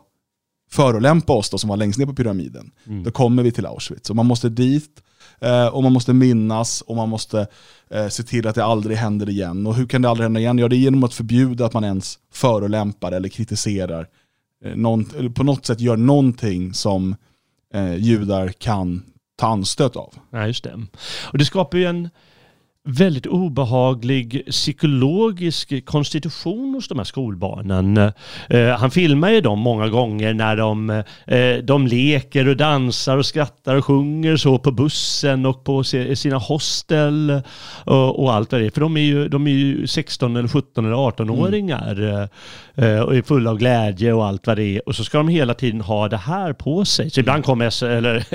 förolämpa 0.72 1.34
oss 1.34 1.50
då, 1.50 1.58
som 1.58 1.70
var 1.70 1.78
längst 1.78 2.00
ner 2.00 2.06
på 2.06 2.16
pyramiden, 2.16 2.72
mm. 2.86 3.04
då 3.04 3.12
kommer 3.12 3.44
vi 3.44 3.52
till 3.52 3.66
Auschwitz. 3.66 4.10
Och 4.10 4.16
man 4.16 4.26
måste 4.26 4.50
dit, 4.50 5.02
Eh, 5.02 5.09
Eh, 5.42 5.68
och 5.68 5.84
man 5.84 5.94
måste 5.94 6.14
minnas 6.14 6.82
och 6.82 6.96
man 6.96 7.10
måste 7.10 7.48
eh, 7.90 8.08
se 8.08 8.24
till 8.24 8.48
att 8.48 8.56
det 8.56 8.64
aldrig 8.64 8.98
händer 8.98 9.30
igen. 9.30 9.68
Och 9.68 9.76
hur 9.76 9.88
kan 9.88 10.02
det 10.02 10.10
aldrig 10.10 10.26
hända 10.26 10.40
igen? 10.40 10.58
Ja, 10.58 10.68
det 10.68 10.76
är 10.76 10.78
genom 10.78 11.04
att 11.04 11.14
förbjuda 11.14 11.66
att 11.66 11.74
man 11.74 11.84
ens 11.84 12.20
förolämpar 12.32 13.12
eller 13.12 13.30
kritiserar. 13.30 14.08
Eh, 14.66 14.76
någon, 14.76 15.06
eller 15.18 15.30
på 15.30 15.44
något 15.44 15.66
sätt 15.66 15.80
gör 15.80 15.98
någonting 15.98 16.74
som 16.74 17.16
eh, 17.74 17.96
judar 17.96 18.48
kan 18.48 19.04
ta 19.36 19.48
anstöt 19.48 19.96
av. 19.96 20.14
Ja, 20.30 20.48
just 20.48 20.64
det. 20.64 20.86
Och 21.32 21.38
det 21.38 21.46
skapar 21.46 21.78
ju 21.78 21.86
en 21.86 22.10
väldigt 22.88 23.28
obehaglig 23.28 24.44
psykologisk 24.50 25.86
konstitution 25.86 26.74
hos 26.74 26.88
de 26.88 26.98
här 26.98 27.06
skolbarnen. 27.06 27.98
Eh, 28.50 28.68
han 28.78 28.92
filmar 28.92 29.30
ju 29.30 29.42
dem 29.42 29.60
många 29.60 29.88
gånger 29.88 30.34
när 30.34 30.56
de, 30.56 30.90
eh, 31.28 31.58
de 31.64 31.88
leker 31.88 32.48
och 32.48 32.58
dansar 32.58 33.18
och 33.18 33.26
skrattar 33.26 33.76
och 33.76 33.86
sjunger 33.86 34.38
så 34.38 34.60
på 34.60 34.72
bussen 34.72 35.46
och 35.46 35.64
på 35.64 35.84
sina 35.84 36.38
hostel 36.38 37.42
och, 37.86 38.24
och 38.24 38.34
allt 38.34 38.52
vad 38.52 38.62
det 38.62 38.68
är. 38.68 38.72
För 38.72 38.82
de 38.82 38.98
är 38.98 39.02
ju, 39.02 39.28
de 39.28 39.48
är 39.48 39.52
ju 39.52 39.88
16 39.88 40.36
eller 40.36 40.48
17 40.48 40.86
eller 40.86 40.96
18-åringar 40.96 42.02
mm. 42.02 42.28
Eh, 42.82 43.00
och 43.00 43.16
är 43.16 43.22
fulla 43.22 43.50
av 43.50 43.58
glädje 43.58 44.14
och 44.14 44.26
allt 44.26 44.48
vad 44.48 44.58
det 44.58 44.64
är. 44.64 44.88
Och 44.88 44.96
så 44.96 45.04
ska 45.04 45.18
de 45.18 45.28
hela 45.28 45.54
tiden 45.54 45.82
ha 45.82 46.08
det 46.08 46.18
här 46.18 46.54
på 46.54 46.86
sig. 46.86 47.10
Så 47.10 47.20
ibland 47.20 47.46
kommer 47.46 47.66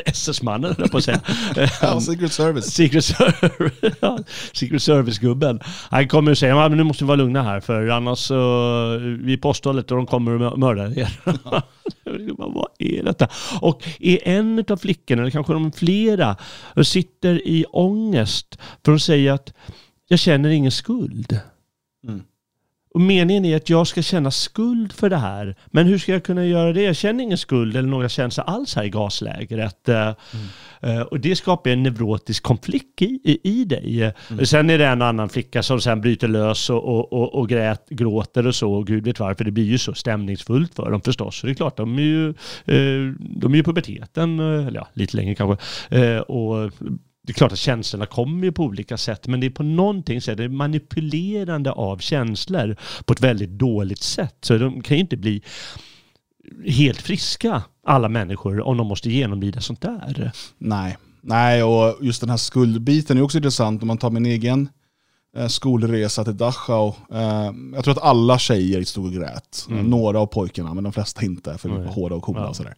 SS-mannen, 0.08 0.74
på 0.90 0.96
att 0.96 1.04
säga. 1.04 1.20
ja, 1.82 2.00
Secret 2.00 2.32
Service. 2.32 2.64
Secret 2.64 3.04
Service. 3.04 4.24
Secret 4.52 4.82
Service-gubben. 4.82 5.60
Han 5.90 6.08
kommer 6.08 6.30
och 6.30 6.38
säger 6.38 6.66
att 6.66 6.72
nu 6.72 6.84
måste 6.84 7.04
vi 7.04 7.08
vara 7.08 7.16
lugna 7.16 7.42
här 7.42 7.60
för 7.60 7.88
annars 7.88 8.18
så, 8.18 8.34
vi 8.98 9.32
är 9.32 9.36
posthållet 9.36 9.90
och 9.90 9.96
de 9.96 10.06
kommer 10.06 10.42
och 10.42 10.58
mördar 10.58 10.98
er. 10.98 11.20
Vad 12.36 12.68
är 12.78 13.02
detta? 13.02 13.28
Och 13.60 13.88
är 14.00 14.28
en 14.28 14.64
av 14.68 14.76
flickorna, 14.76 15.22
eller 15.22 15.30
kanske 15.30 15.52
de 15.52 15.72
flera, 15.72 16.36
och 16.76 16.86
sitter 16.86 17.48
i 17.48 17.64
ångest 17.72 18.58
för 18.84 18.92
att 18.92 19.02
säga 19.02 19.34
att 19.34 19.52
jag 20.08 20.18
känner 20.18 20.48
ingen 20.48 20.72
skuld. 20.72 21.40
Mm. 22.08 22.22
Och 22.94 23.00
meningen 23.00 23.44
är 23.44 23.56
att 23.56 23.70
jag 23.70 23.86
ska 23.86 24.02
känna 24.02 24.30
skuld 24.30 24.92
för 24.92 25.10
det 25.10 25.16
här. 25.16 25.56
Men 25.66 25.86
hur 25.86 25.98
ska 25.98 26.12
jag 26.12 26.24
kunna 26.24 26.46
göra 26.46 26.72
det? 26.72 26.82
Jag 26.82 26.96
känner 26.96 27.24
ingen 27.24 27.38
skuld 27.38 27.76
eller 27.76 27.88
några 27.88 28.08
känslor 28.08 28.44
alls 28.46 28.76
här 28.76 28.84
i 28.84 28.90
gaslägret. 28.90 29.88
Eh, 29.88 30.14
mm. 30.82 31.06
Och 31.06 31.20
det 31.20 31.36
skapar 31.36 31.70
en 31.70 31.82
neurotisk 31.82 32.42
konflikt 32.42 33.02
i, 33.02 33.20
i, 33.24 33.40
i 33.42 33.64
dig. 33.64 34.12
Mm. 34.30 34.46
Sen 34.46 34.70
är 34.70 34.78
det 34.78 34.86
en 34.86 35.02
annan 35.02 35.28
flicka 35.28 35.62
som 35.62 35.80
sen 35.80 36.00
bryter 36.00 36.28
lös 36.28 36.70
och, 36.70 36.84
och, 36.84 37.12
och, 37.12 37.34
och 37.34 37.48
grät, 37.48 37.88
gråter 37.88 38.46
och 38.46 38.54
så. 38.54 38.72
Och 38.72 38.86
gud 38.86 39.04
vet 39.04 39.20
varför. 39.20 39.44
Det 39.44 39.50
blir 39.50 39.64
ju 39.64 39.78
så 39.78 39.94
stämningsfullt 39.94 40.74
för 40.74 40.90
dem 40.90 41.00
förstås. 41.00 41.36
Så 41.36 41.46
det 41.46 41.52
är 41.52 41.54
klart, 41.54 41.76
de 41.76 41.98
är 41.98 42.02
ju, 42.02 42.28
eh, 42.28 43.14
de 43.18 43.52
är 43.52 43.56
ju 43.56 43.62
puberteten, 43.62 44.38
eller 44.40 44.74
ja, 44.74 44.88
lite 44.92 45.16
längre 45.16 45.34
kanske. 45.34 46.20
Och 46.20 46.72
det 47.26 47.32
är 47.32 47.34
klart 47.34 47.52
att 47.52 47.58
känslorna 47.58 48.06
kommer 48.06 48.44
ju 48.44 48.52
på 48.52 48.62
olika 48.62 48.96
sätt, 48.96 49.26
men 49.26 49.40
det 49.40 49.46
är 49.46 49.50
på 49.50 49.62
någonting 49.62 50.20
sätt 50.20 50.36
det 50.36 50.44
är 50.44 50.48
manipulerande 50.48 51.72
av 51.72 51.98
känslor 51.98 52.76
på 53.04 53.12
ett 53.12 53.20
väldigt 53.20 53.50
dåligt 53.50 54.02
sätt. 54.02 54.36
Så 54.40 54.58
de 54.58 54.82
kan 54.82 54.96
ju 54.96 55.00
inte 55.00 55.16
bli 55.16 55.42
helt 56.66 57.02
friska, 57.02 57.62
alla 57.86 58.08
människor, 58.08 58.60
om 58.60 58.76
de 58.76 58.86
måste 58.86 59.10
genomlida 59.10 59.60
sånt 59.60 59.80
där. 59.80 60.32
Nej, 60.58 60.96
Nej 61.20 61.62
och 61.62 61.96
just 62.00 62.20
den 62.20 62.30
här 62.30 62.36
skuldbiten 62.36 63.18
är 63.18 63.22
också 63.22 63.38
intressant 63.38 63.82
om 63.82 63.88
man 63.88 63.98
tar 63.98 64.10
min 64.10 64.26
egen 64.26 64.68
Eh, 64.68 64.83
skolresa 65.48 66.24
till 66.24 66.36
Dachau. 66.36 66.92
Eh, 67.12 67.52
jag 67.74 67.84
tror 67.84 67.90
att 67.90 68.02
alla 68.02 68.38
tjejer 68.38 68.84
stod 68.84 69.14
grät. 69.14 69.66
Mm. 69.70 69.90
Några 69.90 70.20
av 70.20 70.26
pojkarna, 70.26 70.74
men 70.74 70.84
de 70.84 70.92
flesta 70.92 71.22
inte, 71.22 71.58
för 71.58 71.68
mm. 71.68 71.86
hårda 71.86 72.14
och 72.14 72.22
coola 72.22 72.40
ja, 72.40 72.48
och 72.48 72.56
sådär. 72.56 72.74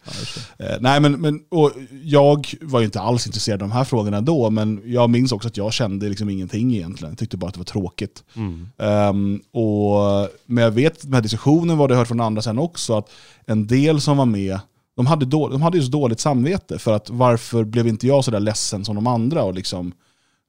Ja, 0.57 0.65
eh, 0.65 0.77
nej, 0.79 0.99
men, 0.99 1.21
men, 1.21 1.39
och 1.49 1.71
jag 2.03 2.47
var 2.61 2.79
ju 2.79 2.85
inte 2.85 3.01
alls 3.01 3.27
intresserad 3.27 3.63
av 3.63 3.69
de 3.69 3.73
här 3.75 3.83
frågorna 3.83 4.21
då, 4.21 4.49
men 4.49 4.81
jag 4.85 5.09
minns 5.09 5.31
också 5.31 5.47
att 5.47 5.57
jag 5.57 5.73
kände 5.73 6.09
liksom 6.09 6.29
ingenting 6.29 6.75
egentligen. 6.75 7.11
Jag 7.11 7.17
tyckte 7.19 7.37
bara 7.37 7.47
att 7.47 7.53
det 7.53 7.59
var 7.59 7.65
tråkigt. 7.65 8.23
Mm. 8.35 8.69
Um, 8.77 9.41
och, 9.51 10.29
men 10.45 10.63
jag 10.63 10.71
vet 10.71 11.03
med 11.03 11.23
diskussionen, 11.23 11.77
vad 11.77 11.91
jag 11.91 11.97
hört 11.97 12.07
från 12.07 12.21
andra 12.21 12.41
sen 12.41 12.59
också, 12.59 12.97
att 12.97 13.09
en 13.45 13.67
del 13.67 14.01
som 14.01 14.17
var 14.17 14.25
med 14.25 14.59
de 14.95 15.05
hade, 15.05 15.25
då, 15.25 15.49
de 15.49 15.61
hade 15.61 15.77
ju 15.77 15.83
så 15.83 15.91
dåligt 15.91 16.19
samvete 16.19 16.79
för 16.79 16.93
att 16.93 17.09
varför 17.09 17.63
blev 17.63 17.87
inte 17.87 18.07
jag 18.07 18.25
så 18.25 18.31
där 18.31 18.39
ledsen 18.39 18.85
som 18.85 18.95
de 18.95 19.07
andra 19.07 19.43
och 19.43 19.53
liksom 19.53 19.93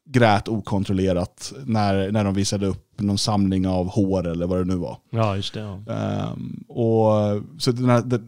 grät 0.08 0.48
okontrollerat 0.48 1.52
när, 1.64 2.12
när 2.12 2.24
de 2.24 2.34
visade 2.34 2.66
upp 2.66 3.00
någon 3.00 3.18
samling 3.18 3.68
av 3.68 3.88
hår 3.88 4.26
eller 4.26 4.46
vad 4.46 4.58
det 4.58 4.64
nu 4.64 4.76
var. 4.76 4.96
Ja, 5.10 5.36
just 5.36 5.54
det. 5.54 5.60
Ja. 5.60 6.32
Um, 6.32 6.64
och, 6.68 7.42
så, 7.58 7.72
här, 7.72 8.02
det, 8.02 8.20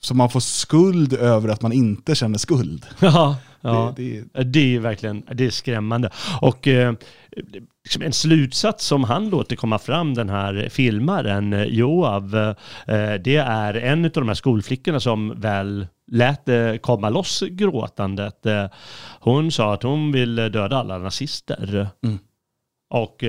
så 0.00 0.14
man 0.14 0.30
får 0.30 0.40
skuld 0.40 1.12
över 1.12 1.48
att 1.48 1.62
man 1.62 1.72
inte 1.72 2.14
känner 2.14 2.38
skuld. 2.38 2.86
Ja. 3.00 3.36
Ja, 3.60 3.94
det, 3.96 4.24
det, 4.32 4.44
det, 4.44 4.76
är 4.76 4.80
verkligen 4.80 5.22
det 5.32 5.46
är 5.46 5.50
skrämmande. 5.50 6.10
Och 6.40 6.68
eh, 6.68 6.94
liksom 7.84 8.02
en 8.02 8.12
slutsats 8.12 8.86
som 8.86 9.04
han 9.04 9.30
låter 9.30 9.56
komma 9.56 9.78
fram, 9.78 10.14
den 10.14 10.28
här 10.28 10.68
filmaren 10.70 11.52
eh, 11.52 11.62
Joav, 11.62 12.36
eh, 12.86 13.14
det 13.24 13.36
är 13.36 13.74
en 13.74 14.04
av 14.04 14.10
de 14.10 14.28
här 14.28 14.34
skolflickorna 14.34 15.00
som 15.00 15.40
väl 15.40 15.86
lät 16.06 16.44
det 16.44 16.82
komma 16.82 17.08
loss 17.08 17.42
gråtandet. 17.50 18.46
Eh, 18.46 18.66
hon 19.20 19.52
sa 19.52 19.74
att 19.74 19.82
hon 19.82 20.12
vill 20.12 20.36
döda 20.36 20.76
alla 20.76 20.98
nazister. 20.98 21.88
Mm. 22.04 22.18
Och 22.90 23.24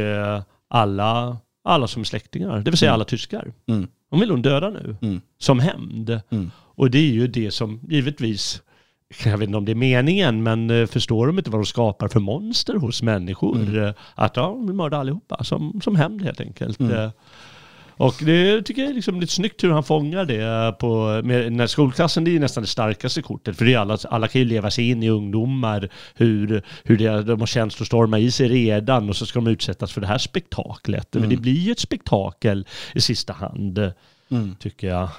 alla, 0.69 1.38
alla 1.63 1.88
som 1.88 2.01
är 2.01 2.05
släktingar, 2.05 2.59
det 2.59 2.71
vill 2.71 2.77
säga 2.77 2.89
mm. 2.89 2.93
alla 2.93 3.05
tyskar. 3.05 3.53
Mm. 3.67 3.88
De 4.09 4.19
vill 4.19 4.31
hon 4.31 4.41
döda 4.41 4.69
nu, 4.69 4.95
mm. 5.01 5.21
som 5.38 5.59
hämnd. 5.59 6.21
Mm. 6.29 6.51
Och 6.57 6.91
det 6.91 6.97
är 6.97 7.12
ju 7.12 7.27
det 7.27 7.51
som 7.51 7.79
givetvis 7.89 8.62
jag 9.25 9.37
vet 9.37 9.47
inte 9.47 9.57
om 9.57 9.65
det 9.65 9.71
är 9.71 9.75
meningen, 9.75 10.43
men 10.43 10.69
eh, 10.69 10.85
förstår 10.85 11.27
de 11.27 11.37
inte 11.37 11.49
vad 11.49 11.61
de 11.61 11.65
skapar 11.65 12.07
för 12.07 12.19
monster 12.19 12.75
hos 12.75 13.01
människor? 13.01 13.55
Mm. 13.55 13.83
Eh, 13.83 13.93
att 14.15 14.35
ja, 14.35 14.43
de 14.43 14.65
vill 14.65 14.75
mörda 14.75 14.97
allihopa, 14.97 15.43
som, 15.43 15.81
som 15.83 15.95
hämnd 15.95 16.21
helt 16.21 16.41
enkelt. 16.41 16.79
Mm. 16.79 16.93
Eh, 16.93 17.11
och 17.99 18.15
det 18.21 18.61
tycker 18.61 18.81
jag 18.81 18.91
är 18.91 18.93
liksom 18.93 19.19
lite 19.19 19.33
snyggt 19.33 19.63
hur 19.63 19.71
han 19.71 19.83
fångar 19.83 20.25
det 20.25 20.79
på, 20.79 21.21
med, 21.23 21.53
när 21.53 21.67
skolklassen 21.67 22.23
det 22.23 22.35
är 22.35 22.39
nästan 22.39 22.63
det 22.63 22.67
starkaste 22.67 23.21
kortet. 23.21 23.57
För 23.57 23.65
det 23.65 23.73
är 23.73 23.77
alla, 23.77 23.97
alla 24.09 24.27
kan 24.27 24.41
ju 24.41 24.47
leva 24.47 24.71
sig 24.71 24.89
in 24.89 25.03
i 25.03 25.09
ungdomar, 25.09 25.89
hur, 26.15 26.63
hur 26.83 26.97
det, 26.97 27.23
de 27.23 27.39
har 27.39 27.47
känslostormar 27.47 28.17
i 28.17 28.31
sig 28.31 28.47
redan 28.47 29.09
och 29.09 29.15
så 29.15 29.25
ska 29.25 29.39
de 29.39 29.47
utsättas 29.47 29.91
för 29.91 30.01
det 30.01 30.07
här 30.07 30.17
spektaklet. 30.17 31.15
Mm. 31.15 31.21
Men 31.21 31.35
det 31.35 31.41
blir 31.41 31.59
ju 31.59 31.71
ett 31.71 31.79
spektakel 31.79 32.67
i 32.93 33.01
sista 33.01 33.33
hand, 33.33 33.91
mm. 34.31 34.55
tycker 34.59 34.87
jag. 34.87 35.09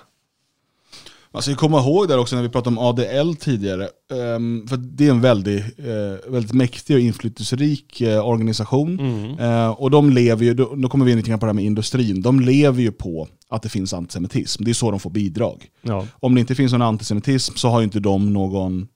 Man 1.33 1.43
ska 1.43 1.55
komma 1.55 1.79
ihåg 1.79 2.09
där 2.09 2.19
också 2.19 2.37
när 2.37 2.43
vi 2.43 2.49
pratade 2.49 2.77
om 2.77 2.85
ADL 2.85 3.35
tidigare, 3.35 3.89
um, 4.37 4.67
för 4.69 4.77
det 4.77 5.07
är 5.07 5.11
en 5.11 5.21
väldigt, 5.21 5.79
uh, 5.79 6.33
väldigt 6.33 6.53
mäktig 6.53 6.97
och 6.97 7.01
inflytelserik 7.01 8.03
uh, 8.03 8.29
organisation. 8.29 9.01
Mm. 9.01 9.39
Uh, 9.39 9.71
och 9.71 9.91
de 9.91 10.11
lever 10.11 10.45
ju, 10.45 10.55
då, 10.55 10.75
då 10.75 10.89
kommer 10.89 11.05
vi 11.05 11.11
in 11.13 11.19
lite 11.19 11.31
på 11.31 11.39
det 11.39 11.47
här 11.47 11.53
med 11.53 11.65
industrin, 11.65 12.23
de 12.23 12.41
lever 12.41 12.83
ju 12.83 12.93
på 12.93 13.29
att 13.49 13.63
det 13.63 13.69
finns 13.69 13.95
antisemitism. 13.95 14.65
Det 14.65 14.71
är 14.71 14.75
så 14.75 14.91
de 14.91 15.01
får 15.01 15.11
bidrag. 15.11 15.67
Ja. 15.83 16.07
Om 16.13 16.35
det 16.35 16.41
inte 16.41 16.55
finns 16.55 16.73
någon 16.73 16.83
antisemitism 16.83 17.55
så 17.57 17.69
har 17.69 17.81
ju 17.81 17.85
inte 17.85 18.01
de 18.01 18.33
någon, 18.33 18.89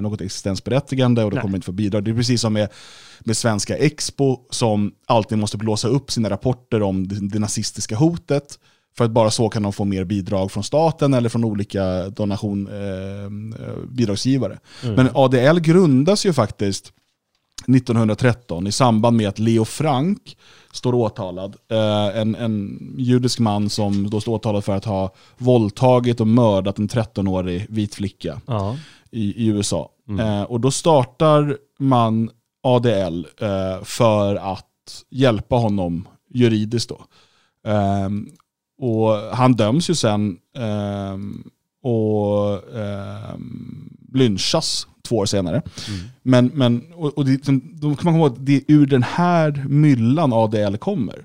något 0.00 0.20
existensberättigande 0.20 1.24
och 1.24 1.30
de 1.30 1.40
kommer 1.40 1.56
inte 1.56 1.64
få 1.64 1.72
bidrag. 1.72 2.04
Det 2.04 2.10
är 2.10 2.14
precis 2.14 2.40
som 2.40 2.52
med, 2.52 2.68
med 3.20 3.36
Svenska 3.36 3.76
Expo 3.76 4.36
som 4.50 4.92
alltid 5.06 5.38
måste 5.38 5.56
blåsa 5.56 5.88
upp 5.88 6.10
sina 6.10 6.30
rapporter 6.30 6.82
om 6.82 7.08
det, 7.08 7.28
det 7.28 7.38
nazistiska 7.38 7.96
hotet. 7.96 8.58
För 8.98 9.04
att 9.04 9.10
bara 9.10 9.30
så 9.30 9.48
kan 9.48 9.62
de 9.62 9.72
få 9.72 9.84
mer 9.84 10.04
bidrag 10.04 10.52
från 10.52 10.64
staten 10.64 11.14
eller 11.14 11.28
från 11.28 11.44
olika 11.44 12.08
donation, 12.08 12.66
eh, 12.66 13.30
bidragsgivare. 13.88 14.58
Mm. 14.82 14.94
Men 14.94 15.08
ADL 15.14 15.58
grundas 15.58 16.26
ju 16.26 16.32
faktiskt 16.32 16.92
1913 17.66 18.66
i 18.66 18.72
samband 18.72 19.16
med 19.16 19.28
att 19.28 19.38
Leo 19.38 19.64
Frank 19.64 20.36
står 20.72 20.94
åtalad. 20.94 21.56
Eh, 21.70 22.20
en, 22.20 22.34
en 22.34 22.78
judisk 22.98 23.38
man 23.38 23.70
som 23.70 24.10
då 24.10 24.20
står 24.20 24.34
åtalad 24.34 24.64
för 24.64 24.76
att 24.76 24.84
ha 24.84 25.14
våldtagit 25.38 26.20
och 26.20 26.28
mördat 26.28 26.78
en 26.78 26.88
13-årig 26.88 27.66
vit 27.68 27.94
flicka 27.94 28.40
ja. 28.46 28.76
i, 29.10 29.44
i, 29.44 29.46
USA. 29.46 29.90
Mm. 30.08 30.26
Eh, 30.26 30.42
och 30.42 30.60
då 30.60 30.70
startar 30.70 31.56
man 31.78 32.30
ADL 32.62 33.26
eh, 33.40 33.84
för 33.84 34.36
att 34.36 35.04
hjälpa 35.10 35.56
honom 35.56 36.08
juridiskt. 36.34 36.88
Då. 36.88 37.04
Um, 37.70 38.30
och 38.78 39.36
han 39.36 39.52
döms 39.52 39.90
ju 39.90 39.94
sen 39.94 40.36
eh, 40.56 41.18
och 41.82 42.76
eh, 42.76 43.38
lynchas 44.12 44.86
två 45.08 45.16
år 45.16 45.26
senare. 45.26 45.62
Mm. 45.88 46.00
Men, 46.22 46.50
men 46.54 46.92
och, 46.94 47.18
och 47.18 47.24
det, 47.24 47.36
då 47.80 47.80
kan 47.80 47.88
man 47.88 47.96
komma 47.96 48.18
ihåg 48.18 48.26
att 48.26 48.46
det 48.46 48.56
är 48.56 48.62
ur 48.68 48.86
den 48.86 49.02
här 49.02 49.64
myllan 49.68 50.32
ADL 50.32 50.76
kommer. 50.76 51.24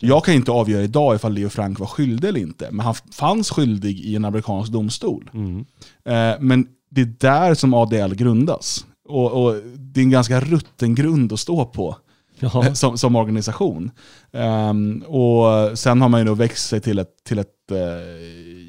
Jag 0.00 0.24
kan 0.24 0.34
inte 0.34 0.50
avgöra 0.50 0.82
idag 0.82 1.14
ifall 1.14 1.32
Leo 1.32 1.48
Frank 1.48 1.78
var 1.78 1.86
skyldig 1.86 2.28
eller 2.28 2.40
inte, 2.40 2.68
men 2.70 2.86
han 2.86 2.94
fanns 2.94 3.50
skyldig 3.50 4.00
i 4.00 4.16
en 4.16 4.24
amerikansk 4.24 4.72
domstol. 4.72 5.30
Mm. 5.34 5.58
Eh, 6.04 6.40
men 6.40 6.66
det 6.90 7.00
är 7.00 7.14
där 7.18 7.54
som 7.54 7.74
ADL 7.74 8.14
grundas. 8.14 8.86
Och, 9.08 9.44
och, 9.44 9.54
det 9.76 10.00
är 10.00 10.04
en 10.04 10.10
ganska 10.10 10.40
rutten 10.40 10.94
grund 10.94 11.32
att 11.32 11.40
stå 11.40 11.64
på 11.64 11.96
ja. 12.42 12.74
som, 12.74 12.98
som 12.98 13.16
organisation. 13.16 13.90
Um, 14.32 15.02
och 15.02 15.78
sen 15.78 16.00
har 16.00 16.08
man 16.08 16.20
ju 16.20 16.26
då 16.26 16.34
växt 16.34 16.68
sig 16.68 16.80
till 16.80 16.98
ett, 16.98 17.24
till 17.24 17.38
ett 17.38 17.48
uh, 17.72 17.78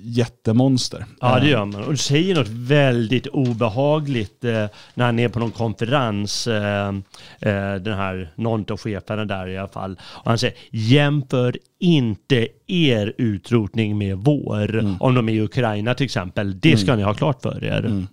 jättemonster. 0.04 1.06
Ja 1.22 1.40
det 1.40 1.50
gör 1.50 1.66
man. 1.66 1.84
Och 1.84 1.92
du 1.92 1.98
säger 1.98 2.36
något 2.36 2.48
väldigt 2.50 3.28
obehagligt 3.28 4.44
uh, 4.46 4.66
när 4.94 5.06
han 5.06 5.20
är 5.20 5.30
på 5.30 5.40
någon 5.40 5.52
konferens, 5.52 6.48
uh, 6.48 6.54
den 7.80 7.94
här 7.94 8.34
Nonto-chefen 8.36 9.28
där 9.28 9.48
i 9.48 9.58
alla 9.58 9.68
fall. 9.68 10.00
Och 10.04 10.26
han 10.26 10.38
säger 10.38 10.56
jämför 10.72 11.58
inte 11.80 12.48
er 12.68 13.14
utrotning 13.18 13.98
med 13.98 14.18
vår, 14.18 14.80
mm. 14.80 14.96
om 15.00 15.16
de 15.16 15.30
är 15.30 15.34
i 15.34 15.42
Ukraina 15.42 15.94
till 15.94 16.06
exempel. 16.06 16.60
Det 16.60 16.78
ska 16.78 16.92
mm. 16.92 16.98
ni 16.98 17.04
ha 17.04 17.14
klart 17.14 17.42
för 17.42 17.64
er. 17.64 17.80
Mm. 17.80 18.08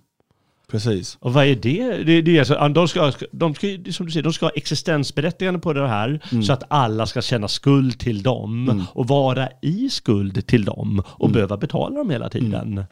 Precis. 0.71 1.17
Och 1.19 1.33
vad 1.33 1.45
är 1.45 1.55
det? 1.55 2.03
det, 2.03 2.21
det 2.21 2.35
är 2.35 2.39
alltså, 2.39 2.69
de, 2.69 2.87
ska, 2.87 3.11
de 3.31 3.55
ska, 3.55 3.67
som 3.91 4.05
du 4.05 4.11
säger, 4.11 4.23
de 4.23 4.33
ska 4.33 4.45
ha 4.45 4.51
existensberättigande 4.51 5.59
på 5.59 5.73
det 5.73 5.87
här 5.87 6.19
mm. 6.31 6.43
så 6.43 6.53
att 6.53 6.63
alla 6.67 7.05
ska 7.05 7.21
känna 7.21 7.47
skuld 7.47 7.99
till 7.99 8.23
dem 8.23 8.69
mm. 8.69 8.83
och 8.93 9.07
vara 9.07 9.49
i 9.61 9.89
skuld 9.89 10.47
till 10.47 10.65
dem 10.65 11.03
och 11.07 11.25
mm. 11.25 11.33
behöva 11.33 11.57
betala 11.57 11.97
dem 11.97 12.09
hela 12.09 12.29
tiden. 12.29 12.71
Mm. 12.71 12.83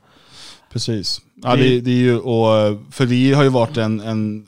Precis. 0.74 1.22
Ja, 1.44 1.56
det, 1.56 1.82
det, 1.82 1.92
är 1.92 1.96
ju, 1.96 2.18
och, 2.18 2.80
för 2.92 3.06
det 3.06 3.34
har 3.34 3.44
ju 3.44 3.50
varit 3.50 3.78
en, 3.78 4.00
en... 4.00 4.46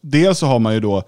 Dels 0.00 0.38
så 0.38 0.46
har 0.46 0.58
man 0.58 0.74
ju 0.74 0.80
då 0.80 1.02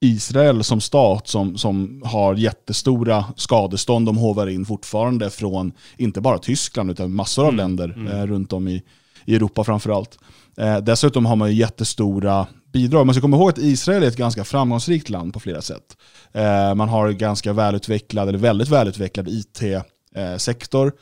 Israel 0.00 0.64
som 0.64 0.80
stat 0.80 1.28
som, 1.28 1.58
som 1.58 2.02
har 2.04 2.34
jättestora 2.34 3.24
skadestånd 3.36 4.06
de 4.06 4.16
hovar 4.16 4.46
in 4.46 4.64
fortfarande 4.64 5.30
från 5.30 5.72
inte 5.96 6.20
bara 6.20 6.38
Tyskland 6.38 6.90
utan 6.90 7.14
massor 7.14 7.42
av 7.42 7.52
mm. 7.52 7.56
länder 7.56 7.94
mm. 7.96 8.06
Eh, 8.06 8.26
runt 8.26 8.52
om 8.52 8.68
i, 8.68 8.82
i 9.24 9.34
Europa 9.34 9.64
framförallt. 9.64 10.18
Eh, 10.58 10.78
dessutom 10.78 11.26
har 11.26 11.36
man 11.36 11.50
ju 11.50 11.54
jättestora 11.54 12.46
bidrag. 12.72 13.06
Man 13.06 13.14
ska 13.14 13.22
komma 13.22 13.36
ihåg 13.36 13.48
att 13.48 13.58
Israel 13.58 14.02
är 14.02 14.08
ett 14.08 14.16
ganska 14.16 14.44
framgångsrikt 14.44 15.08
land 15.08 15.32
på 15.32 15.40
flera 15.40 15.62
sätt. 15.62 15.96
Eh, 16.32 16.74
man 16.74 16.88
har 16.88 17.10
ganska 17.10 17.52
välutvecklad, 17.52 18.28
eller 18.28 18.38
väldigt 18.38 18.68
välutvecklad 18.68 19.28
IT-sektor. 19.28 20.92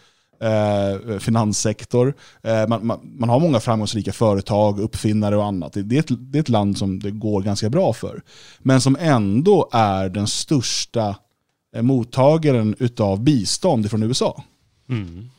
Eh, 0.40 1.18
finanssektor. 1.18 2.14
Eh, 2.42 2.68
man, 2.68 2.86
man, 2.86 3.00
man, 3.02 3.28
har 3.28 3.40
många 3.40 3.60
framgångsrika 3.60 4.12
företag, 4.12 4.80
uppfinnare 4.80 5.36
och 5.36 5.44
annat. 5.44 5.72
Det, 5.72 5.82
det, 5.82 5.96
är 5.96 6.00
ett, 6.00 6.32
det 6.32 6.38
är 6.38 6.40
ett 6.40 6.48
land 6.48 6.78
som 6.78 6.98
det 6.98 7.10
går 7.10 7.42
ganska 7.42 7.70
bra 7.70 7.92
för. 7.92 8.22
Men 8.58 8.80
som 8.80 8.96
ändå 9.00 9.68
är 9.72 10.08
den 10.08 10.26
största 10.26 11.16
eh, 11.76 11.82
mottagaren 11.82 12.76
av 12.98 13.20
bistånd 13.20 13.90
från 13.90 14.02
USA. 14.02 14.42
Mm. 14.88 15.30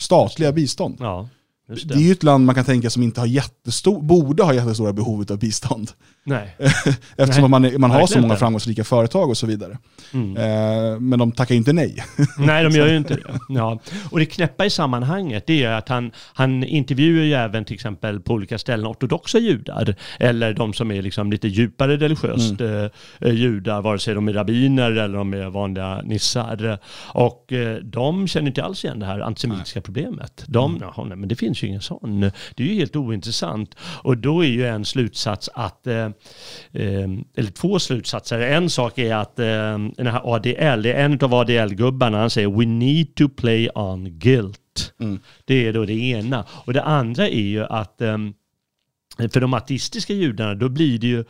Statliga 0.00 0.52
bistånd. 0.52 0.96
Ja. 1.00 1.28
Det. 1.68 1.84
det. 1.84 1.94
är 1.94 1.98
ju 1.98 2.12
ett 2.12 2.22
land 2.22 2.46
man 2.46 2.54
kan 2.54 2.64
tänka 2.64 2.90
som 2.90 3.02
inte 3.02 3.20
har 3.20 3.26
jättestor, 3.26 4.02
borde 4.02 4.42
ha 4.42 4.54
jättestora 4.54 4.92
behov 4.92 5.26
av 5.30 5.38
bistånd. 5.38 5.90
Nej. 6.28 6.56
Eftersom 7.16 7.50
nej. 7.50 7.72
man, 7.72 7.80
man 7.80 7.90
har 7.90 8.06
så 8.06 8.20
många 8.20 8.36
framgångsrika 8.36 8.84
företag 8.84 9.30
och 9.30 9.36
så 9.36 9.46
vidare. 9.46 9.78
Mm. 10.12 10.36
Eh, 10.36 11.00
men 11.00 11.18
de 11.18 11.32
tackar 11.32 11.54
inte 11.54 11.72
nej. 11.72 12.04
nej, 12.38 12.64
de 12.64 12.72
gör 12.72 12.88
ju 12.88 12.96
inte 12.96 13.14
det. 13.14 13.22
Ja. 13.48 13.78
Och 14.10 14.18
det 14.18 14.26
knäppa 14.26 14.66
i 14.66 14.70
sammanhanget 14.70 15.46
det 15.46 15.64
är 15.64 15.70
att 15.70 15.88
han, 15.88 16.10
han 16.34 16.64
intervjuar 16.64 17.24
ju 17.24 17.34
även 17.34 17.64
till 17.64 17.74
exempel 17.74 18.20
på 18.20 18.34
olika 18.34 18.58
ställen 18.58 18.86
ortodoxa 18.86 19.38
judar. 19.38 19.94
Eller 20.18 20.54
de 20.54 20.72
som 20.72 20.90
är 20.90 21.02
liksom 21.02 21.32
lite 21.32 21.48
djupare 21.48 21.96
religiöst 21.96 22.60
mm. 22.60 22.90
eh, 23.20 23.32
judar, 23.32 23.82
vare 23.82 23.98
sig 23.98 24.14
de 24.14 24.28
är 24.28 24.32
rabbiner 24.32 24.90
eller 24.90 25.18
de 25.18 25.34
är 25.34 25.50
vanliga 25.50 26.02
nissar. 26.02 26.78
Och 26.98 27.52
eh, 27.52 27.76
de 27.76 28.28
känner 28.28 28.46
inte 28.46 28.64
alls 28.64 28.84
igen 28.84 28.98
det 28.98 29.06
här 29.06 29.20
antisemitiska 29.20 29.80
nej. 29.80 29.84
problemet. 29.84 30.44
De, 30.46 30.76
mm. 30.76 30.88
nej, 31.08 31.16
men 31.16 31.28
det 31.28 31.36
finns 31.36 31.62
ju 31.62 31.66
ingen 31.66 31.82
sån. 31.82 32.20
Det 32.54 32.62
är 32.62 32.66
ju 32.68 32.74
helt 32.74 32.96
ointressant. 32.96 33.74
Och 33.80 34.18
då 34.18 34.44
är 34.44 34.48
ju 34.48 34.66
en 34.66 34.84
slutsats 34.84 35.50
att 35.54 35.86
eh, 35.86 36.06
Eh, 36.06 36.10
eller 36.72 37.50
två 37.50 37.78
slutsatser. 37.78 38.40
En 38.40 38.70
sak 38.70 38.98
är 38.98 39.14
att 39.14 39.38
eh, 39.38 39.78
den 39.96 40.06
här 40.06 40.34
ADL, 40.34 40.82
det 40.82 40.92
är 40.92 41.04
en 41.04 41.18
av 41.22 41.34
ADL-gubbarna, 41.34 42.18
han 42.18 42.30
säger 42.30 42.48
we 42.48 42.66
need 42.66 43.14
to 43.14 43.28
play 43.28 43.68
on 43.74 44.18
guilt. 44.18 44.94
Mm. 45.00 45.20
Det 45.44 45.66
är 45.66 45.72
då 45.72 45.84
det 45.84 45.94
ena. 45.94 46.44
Och 46.50 46.72
det 46.72 46.82
andra 46.82 47.28
är 47.28 47.40
ju 47.40 47.64
att 47.64 48.00
eh, 48.00 48.18
för 49.32 49.40
de 49.40 49.54
ateistiska 49.54 50.12
judarna, 50.12 50.54
då 50.54 50.68
blir 50.68 50.98
det 50.98 51.06
ju 51.06 51.18
eh, 51.18 51.24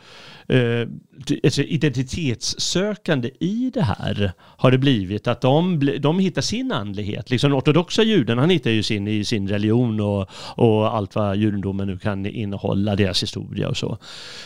alltså 1.43 1.61
identitetssökande 1.61 3.31
i 3.39 3.71
det 3.73 3.81
här 3.81 4.31
har 4.39 4.71
det 4.71 4.77
blivit 4.77 5.27
att 5.27 5.41
de, 5.41 5.79
de 5.99 6.19
hittar 6.19 6.41
sin 6.41 6.71
andlighet. 6.71 7.29
Liksom 7.29 7.51
den 7.51 7.59
ortodoxa 7.59 8.03
juden, 8.03 8.37
han 8.37 8.49
hittar 8.49 8.71
ju 8.71 8.83
sin 8.83 9.07
i 9.07 9.25
sin 9.25 9.47
religion 9.47 9.99
och, 9.99 10.29
och 10.55 10.95
allt 10.95 11.15
vad 11.15 11.37
judendomen 11.37 11.87
nu 11.87 11.97
kan 11.97 12.25
innehålla, 12.25 12.95
deras 12.95 13.23
historia 13.23 13.69
och 13.69 13.77
så. 13.77 13.97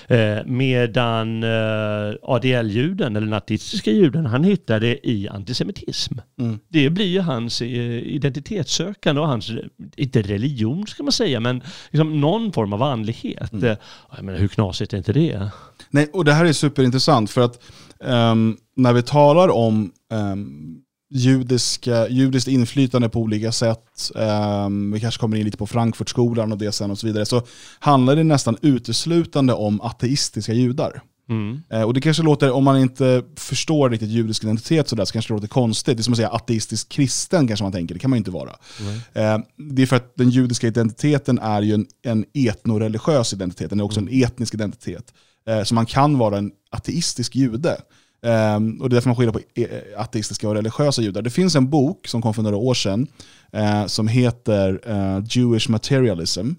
Eh, 0.08 0.38
medan 0.46 1.44
eh, 1.44 2.16
ADL-juden, 2.24 3.16
eller 3.16 3.38
ateistiska 3.38 3.92
juden, 3.92 4.26
han 4.26 4.44
hittar 4.44 4.80
det 4.80 5.10
i 5.10 5.28
antisemitism. 5.28 6.14
Mm. 6.40 6.60
Det 6.68 6.90
blir 6.90 7.08
ju 7.08 7.20
hans 7.20 7.62
eh, 7.62 7.68
identitetssökande 8.00 9.22
och 9.22 9.28
hans, 9.28 9.52
inte 9.96 10.22
religion 10.22 10.88
ska 10.88 11.04
man 11.04 11.12
säga, 11.12 11.40
men 11.40 11.62
liksom 11.90 12.22
någon 12.22 12.52
form 12.52 12.74
av 12.74 12.84
andlighet. 12.84 13.54
Mm. 13.54 13.76
Jag 14.16 14.24
menar, 14.24 14.40
hur 14.40 14.48
knasigt 14.48 14.94
är 14.94 14.98
inte 14.98 15.14
det? 15.14 15.50
Nej, 15.92 16.10
och 16.14 16.26
det 16.26 16.34
här 16.34 16.46
är 16.46 16.54
superintressant 16.54 17.30
för 17.30 17.42
att 17.42 17.60
um, 18.00 18.58
när 18.76 18.94
vi 18.94 19.02
talar 19.02 19.50
om 19.50 19.92
um, 20.14 20.82
judiska, 21.14 22.08
judiskt 22.10 22.48
inflytande 22.48 23.10
på 23.10 23.20
olika 23.20 23.52
sätt, 23.52 24.12
um, 24.16 24.92
vi 24.92 25.00
kanske 25.00 25.20
kommer 25.20 25.38
in 25.38 25.46
lite 25.46 25.58
på 25.58 25.68
Frankfurtskolan 25.68 26.52
och 26.52 26.58
det 26.58 26.72
sen 26.72 26.92
och 26.92 27.00
så 27.00 27.08
vidare, 27.08 27.26
så 27.26 27.42
handlar 27.80 28.16
det 28.16 28.24
nästan 28.24 28.58
uteslutande 28.62 29.54
om 29.54 29.82
ateistiska 29.82 30.54
judar. 30.54 31.02
Mm. 31.30 31.62
Uh, 31.74 31.82
och 31.82 31.94
det 31.94 32.02
kanske 32.02 32.24
låter, 32.24 32.52
om 32.52 32.64
man 32.64 32.80
inte 32.80 33.24
förstår 33.36 33.90
riktigt 33.90 34.10
judisk 34.10 34.44
identitet 34.44 34.88
sådär, 34.90 35.06
så 35.06 35.14
kanske 35.14 35.34
det 35.34 35.36
låter 35.36 35.48
konstigt. 35.48 35.98
Det 35.98 36.02
är 36.02 36.04
som 36.04 36.14
att 36.14 36.18
säga 36.18 36.30
ateistisk 36.30 36.90
kristen 36.90 37.48
kanske 37.48 37.64
man 37.64 37.72
tänker, 37.72 37.96
det 37.96 38.00
kan 38.00 38.10
man 38.10 38.18
ju 38.18 38.20
inte 38.20 38.32
vara. 38.32 38.56
Mm. 38.80 39.40
Uh, 39.40 39.46
det 39.58 39.82
är 39.82 39.86
för 39.86 39.96
att 39.96 40.16
den 40.16 40.30
judiska 40.30 40.68
identiteten 40.68 41.40
är 41.40 41.62
ju 41.62 41.74
en, 41.74 41.86
en 42.02 42.26
etnoreligiös 42.34 43.34
identitet, 43.34 43.70
den 43.70 43.80
är 43.80 43.84
också 43.84 44.00
mm. 44.00 44.14
en 44.14 44.24
etnisk 44.24 44.54
identitet. 44.54 45.14
Uh, 45.50 45.64
så 45.64 45.76
man 45.76 45.86
kan 45.86 46.18
vara 46.18 46.38
en 46.38 46.52
ateistisk 46.70 47.36
jude. 47.36 47.78
Um, 48.24 48.82
och 48.82 48.90
det 48.90 48.94
är 48.94 48.96
därför 48.96 49.10
man 49.10 49.16
skiljer 49.16 49.32
på 49.32 49.40
eh, 49.54 50.02
ateistiska 50.02 50.50
och 50.50 50.56
religiösa 50.56 51.02
judar. 51.02 51.22
Det 51.22 51.30
finns 51.30 51.56
en 51.56 51.70
bok 51.70 52.08
som 52.08 52.22
kom 52.22 52.34
för 52.34 52.42
några 52.42 52.58
år 52.58 52.74
sedan 52.74 53.08
uh, 53.56 53.86
som 53.86 54.08
heter 54.08 54.90
uh, 54.90 55.24
Jewish 55.30 55.70
Materialism. 55.70 56.50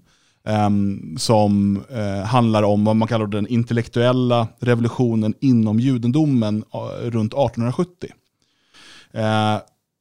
Um, 0.45 1.17
som 1.19 1.85
uh, 1.93 2.25
handlar 2.25 2.63
om 2.63 2.85
vad 2.85 2.97
man 2.97 3.09
kallar 3.09 3.27
den 3.27 3.47
intellektuella 3.47 4.49
revolutionen 4.59 5.35
inom 5.41 5.81
judendomen 5.81 6.65
runt 7.03 7.33
1870 7.33 8.09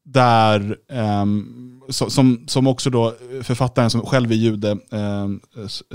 där, 0.06 0.78
um, 1.22 1.82
so, 1.90 2.10
som, 2.10 2.44
som 2.48 2.68
också 2.68 2.90
då 2.90 3.08
eh, 3.08 3.42
författaren 3.44 3.90
som 3.90 4.06
själv 4.06 4.32
är 4.32 4.36
jude, 4.36 4.78
um, 4.90 5.42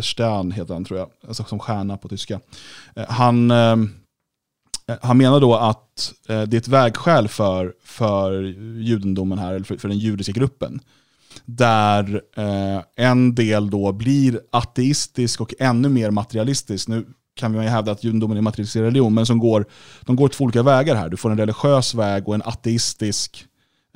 Stern 0.01 0.53
heter 0.53 0.75
han 0.75 0.85
tror 0.85 0.99
jag, 0.99 1.09
alltså 1.29 1.45
som 1.45 1.59
stjärna 1.59 1.97
på 1.97 2.09
tyska. 2.09 2.41
Eh, 2.97 3.05
han 3.09 3.51
um, 3.51 3.91
han 5.03 5.19
menar 5.19 5.41
då 5.41 5.55
att 5.55 6.13
uh, 6.31 6.43
det 6.43 6.57
är 6.57 6.61
ett 6.61 6.69
vägskäl 6.69 7.29
för, 7.29 7.75
för 7.85 8.43
judendomen 8.79 9.39
här, 9.39 9.55
eller 9.55 9.65
för, 9.65 9.77
för 9.77 9.89
den 9.89 9.99
judiska 9.99 10.33
gruppen. 10.33 10.81
Där 11.45 12.15
uh, 12.39 12.83
en 12.97 13.35
del 13.35 13.71
då 13.71 13.93
blir 13.93 14.41
ateistisk 14.51 15.41
och 15.41 15.55
ännu 15.59 15.89
mer 15.89 16.11
materialistisk. 16.11 16.89
Nu 16.89 17.07
kan 17.35 17.53
man 17.53 17.65
ju 17.65 17.71
hävda 17.71 17.93
att 17.93 18.05
judendomen 18.05 18.37
är 18.37 18.43
materialiserad 18.43 18.85
materialistisk 18.85 18.97
religion, 18.97 19.15
men 19.15 19.27
som 19.27 19.39
går, 19.39 19.67
de 20.01 20.17
går 20.17 20.29
två 20.29 20.45
olika 20.45 20.63
vägar 20.63 20.95
här. 20.95 21.09
Du 21.09 21.17
får 21.17 21.31
en 21.31 21.39
religiös 21.39 21.95
väg 21.95 22.29
och 22.29 22.35
en 22.35 22.43
ateistisk 22.43 23.47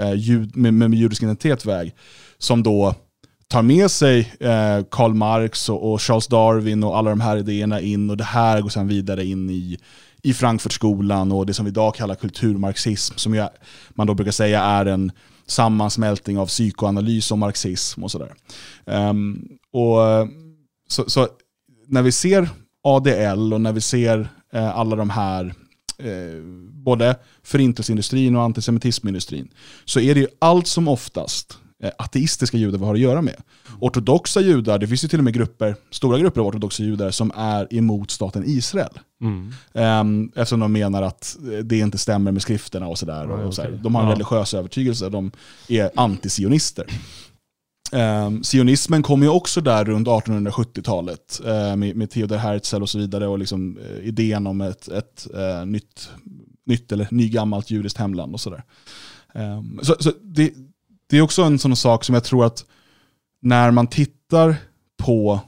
eh, 0.01 0.15
jud, 0.15 0.57
med, 0.57 0.75
med, 0.75 0.91
med 0.91 0.99
judisk 0.99 1.23
identitet 1.23 1.67
väg. 1.67 1.95
Som 2.39 2.63
då 2.63 2.95
tar 3.49 3.63
med 3.63 3.91
sig 3.91 4.33
eh, 4.41 4.85
Karl 4.91 5.15
Marx 5.15 5.69
och, 5.69 5.93
och, 5.93 6.03
Charles 6.03 6.27
Darwin 6.27 6.85
och 6.85 6.99
alla 6.99 7.11
de 7.11 7.21
här 7.21 7.37
idéerna 7.37 7.81
in 7.81 8.11
och 8.11 8.17
det 8.17 8.25
här 8.25 8.61
går 8.61 8.69
sedan 8.69 8.89
vidare 8.89 9.25
in 9.25 9.51
i 9.51 9.79
i 10.23 10.35
Frankfurtskolan 10.35 11.33
och 11.33 11.47
det 11.47 11.55
som 11.55 11.65
vi 11.65 11.71
idag 11.71 11.95
kallar 11.95 12.15
kulturmarxism, 12.15 13.17
som 13.17 13.35
jag, 13.35 13.51
man 13.91 14.07
då 14.07 14.15
brukar 14.15 14.33
säga 14.33 14.63
är 14.63 14.87
en 14.87 15.13
sammansmältning 15.47 16.39
av 16.39 16.47
psykoanalys 16.47 17.31
och 17.31 17.39
marxism 17.39 18.05
och 18.05 18.11
sådär. 18.11 18.35
Um, 18.85 19.49
och, 19.73 20.09
eh, 20.09 20.27
så, 20.89 21.11
så, 21.11 21.29
när 21.87 22.03
vi 22.03 22.13
ser 22.13 22.49
ADL 22.83 23.53
och 23.53 23.61
när 23.61 23.73
vi 23.73 23.81
ser 23.81 24.29
eh, 24.53 24.79
alla 24.79 24.97
de 24.97 25.11
här 25.11 25.55
eh, 25.99 26.43
både 26.85 27.17
förintelseindustrin 27.43 28.37
och 28.37 28.43
antisemitismindustrin 28.43 29.49
så 29.85 30.01
är 30.01 30.15
det 30.15 30.21
ju 30.21 30.29
allt 30.39 30.67
som 30.67 30.89
oftast 30.89 31.59
Eh, 31.83 31.91
ateistiska 31.99 32.57
judar 32.57 32.79
vi 32.79 32.85
har 32.85 32.95
att 32.95 33.01
göra 33.01 33.23
med. 33.23 33.37
Ortodoxa 33.79 34.41
judar, 34.41 34.79
det 34.79 34.89
finns 34.89 35.05
ju 35.05 35.09
till 35.09 35.19
och 35.19 35.25
med 35.25 35.35
grupper, 35.35 35.77
stora 35.91 36.19
grupper 36.19 36.41
av 36.41 36.47
ortodoxa 36.47 36.83
judar 36.83 37.11
som 37.11 37.33
är 37.37 37.75
emot 37.75 38.11
staten 38.11 38.45
Israel. 38.47 38.99
Mm. 39.21 39.53
Um, 39.73 40.33
eftersom 40.37 40.61
de 40.61 40.73
menar 40.73 41.03
att 41.03 41.37
det 41.65 41.79
inte 41.79 41.99
stämmer 41.99 42.33
med 42.33 42.43
skrifterna 42.43 42.87
och 42.87 42.99
sådär. 42.99 43.27
Ja, 43.29 43.35
och 43.35 43.55
så 43.55 43.63
okay. 43.63 43.77
De 43.77 43.95
har 43.95 44.03
en 44.03 44.09
ja. 44.09 44.15
religiös 44.15 44.55
övertygelse, 44.55 45.09
de 45.09 45.31
är 45.69 45.91
antisionister. 45.95 46.87
Um, 47.93 48.45
sionismen 48.45 49.03
kom 49.03 49.23
ju 49.23 49.29
också 49.29 49.61
där 49.61 49.85
runt 49.85 50.09
1870-talet 50.09 51.41
uh, 51.47 51.77
med, 51.77 51.97
med 51.97 52.11
Theodor 52.11 52.37
Herzl 52.37 52.83
och 52.83 52.91
så 52.91 52.99
vidare 52.99 53.27
och 53.27 53.39
liksom, 53.39 53.79
uh, 53.79 54.09
idén 54.09 54.47
om 54.47 54.61
ett, 54.61 54.89
ett 54.89 55.27
uh, 55.35 55.67
nytt, 55.67 56.11
nytt 56.67 56.93
eller 56.93 57.09
nygammalt 57.11 57.71
judiskt 57.71 57.99
hemland 57.99 58.35
och 58.35 58.41
sådär. 58.41 58.65
Um, 59.35 59.81
så, 59.83 59.97
så 60.01 60.13
det, 60.23 60.55
det 61.11 61.19
är 61.19 61.23
också 61.23 61.43
en 61.43 61.59
sån 61.59 61.77
sak 61.77 62.05
som 62.05 62.15
jag 62.15 62.25
tror 62.25 62.45
att 62.45 62.65
när 63.43 63.71
man 63.71 63.87
tittar 63.87 64.57
på 65.03 65.41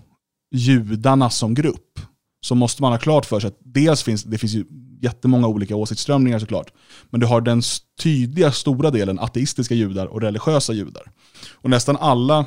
judarna 0.55 1.31
som 1.31 1.55
grupp 1.55 2.01
så 2.41 2.55
måste 2.55 2.83
man 2.83 2.93
ha 2.93 2.99
klart 2.99 3.27
för 3.27 3.41
sig 3.41 3.49
att 3.49 3.59
dels 3.61 4.03
finns 4.03 4.25
det 4.25 4.39
finns 4.39 4.53
ju 4.53 4.65
jättemånga 5.01 5.47
olika 5.47 5.77
åsiktsströmningar 5.77 6.39
såklart. 6.39 6.73
Men 7.11 7.21
du 7.21 7.27
har 7.27 7.41
den 7.41 7.63
tydliga 8.03 8.53
stora 8.53 8.91
delen 8.91 9.19
ateistiska 9.19 9.75
judar 9.75 10.07
och 10.07 10.21
religiösa 10.21 10.73
judar. 10.73 11.11
Och 11.53 11.71
nästan 11.71 11.97
alla 11.97 12.47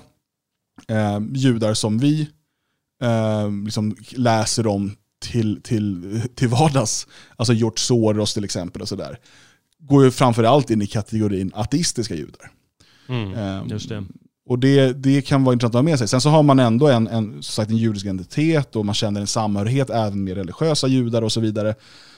eh, 0.88 1.20
judar 1.34 1.74
som 1.74 2.00
vi 2.00 2.30
eh, 3.02 3.52
liksom 3.66 3.96
läser 4.12 4.68
om 4.68 4.96
till, 5.20 5.62
till, 5.62 6.22
till 6.36 6.48
vardags, 6.48 7.08
alltså 7.36 7.54
George 7.54 7.78
Soros 7.78 8.34
till 8.34 8.44
exempel 8.44 8.82
och 8.82 8.90
sådär, 8.90 9.20
går 9.80 10.04
ju 10.04 10.12
framförallt 10.12 10.70
in 10.70 10.82
i 10.82 10.88
kategorin 10.88 11.52
ateistiska 11.56 12.16
judar. 12.16 12.52
Mm, 13.10 13.34
ehm, 13.34 13.68
just 13.68 13.90
det. 13.90 14.06
Och 14.48 14.60
det, 14.60 14.94
det 14.94 15.22
kan 15.22 15.44
vara 15.44 15.54
intressant 15.54 15.76
att 15.76 15.80
ha 15.80 15.84
med 15.84 16.00
sig. 16.00 16.08
Sen 16.08 16.22
så 16.22 16.30
har 16.30 16.44
man 16.44 16.60
ändå 16.60 16.88
en, 16.88 17.08
en, 17.08 17.44
sagt, 17.44 17.72
en 17.72 17.78
judisk 17.78 18.06
identitet 18.06 18.76
och 18.76 18.86
man 18.86 18.96
känner 18.96 19.22
en 19.22 19.28
samhörighet 19.28 19.90
även 19.90 20.24
med 20.24 20.38
religiösa 20.38 20.88
judar 20.88 21.22
och 21.22 21.32
så 21.32 21.40
vidare. 21.40 21.76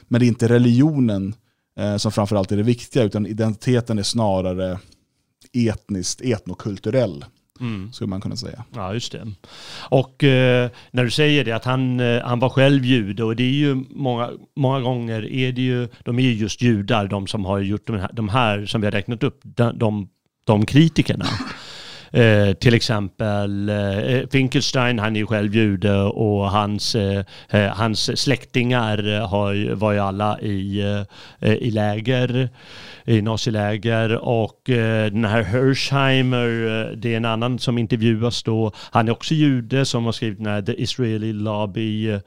Men 0.07 0.19
det 0.19 0.25
är 0.25 0.27
inte 0.27 0.49
religionen 0.49 1.35
eh, 1.79 1.97
som 1.97 2.11
framförallt 2.11 2.51
är 2.51 2.57
det 2.57 2.63
viktiga, 2.63 3.03
utan 3.03 3.25
identiteten 3.25 3.99
är 3.99 4.03
snarare 4.03 4.79
etniskt, 5.53 6.21
etnokulturell. 6.21 7.25
Mm. 7.59 7.93
Skulle 7.93 8.07
man 8.07 8.21
kunna 8.21 8.35
säga. 8.35 8.63
Ja, 8.75 8.93
just 8.93 9.11
det. 9.11 9.27
Och 9.89 10.23
eh, 10.23 10.69
när 10.91 11.03
du 11.03 11.11
säger 11.11 11.45
det 11.45 11.51
att 11.51 11.65
han, 11.65 11.99
eh, 11.99 12.21
han 12.23 12.39
var 12.39 12.49
själv 12.49 12.85
jude 12.85 13.23
och 13.23 13.35
det 13.35 13.43
är 13.43 13.51
ju 13.51 13.75
många, 13.89 14.29
många 14.55 14.79
gånger 14.79 15.31
är 15.31 15.51
det 15.51 15.61
ju, 15.61 15.87
de 16.03 16.19
är 16.19 16.23
ju 16.23 16.33
just 16.33 16.61
judar, 16.61 17.07
de 17.07 17.27
som 17.27 17.45
har 17.45 17.59
gjort 17.59 17.87
de 17.87 17.99
här, 17.99 18.09
de 18.13 18.29
här 18.29 18.65
som 18.65 18.81
vi 18.81 18.87
har 18.87 18.91
räknat 18.91 19.23
upp, 19.23 19.39
de, 19.43 19.79
de 19.79 20.09
de 20.47 20.65
kritikerna. 20.65 21.25
Eh, 22.11 22.53
till 22.53 22.73
exempel 22.73 23.69
eh, 23.69 23.97
eh, 23.97 24.27
Finkelstein, 24.31 24.99
han 24.99 25.15
är 25.15 25.19
ju 25.19 25.25
själv 25.25 25.55
jude 25.55 26.01
och 26.01 26.51
hans, 26.51 26.95
eh, 26.95 27.23
eh 27.49 27.67
hans 27.67 28.21
släktingar 28.21 29.15
eh, 29.15 29.29
har, 29.29 29.75
var 29.75 29.91
ju 29.91 29.99
alla 29.99 30.39
i, 30.41 30.81
eh, 31.39 31.53
i 31.53 31.71
läger, 31.71 32.49
i 33.05 33.21
naziläger 33.21 34.17
och 34.17 34.69
eh, 34.69 35.11
den 35.11 35.25
här 35.25 35.43
Hersheimer, 35.43 36.47
det 36.95 37.13
är 37.13 37.17
en 37.17 37.25
annan 37.25 37.59
som 37.59 37.77
intervjuas 37.77 38.43
då. 38.43 38.71
Han 38.91 39.07
är 39.07 39.11
också 39.11 39.33
jude 39.33 39.85
som 39.85 40.05
har 40.05 40.11
skrivit 40.11 40.37
den 40.37 40.47
här 40.47 40.61
The 40.61 40.81
Israeli 40.81 41.33
Lobby 41.33 42.19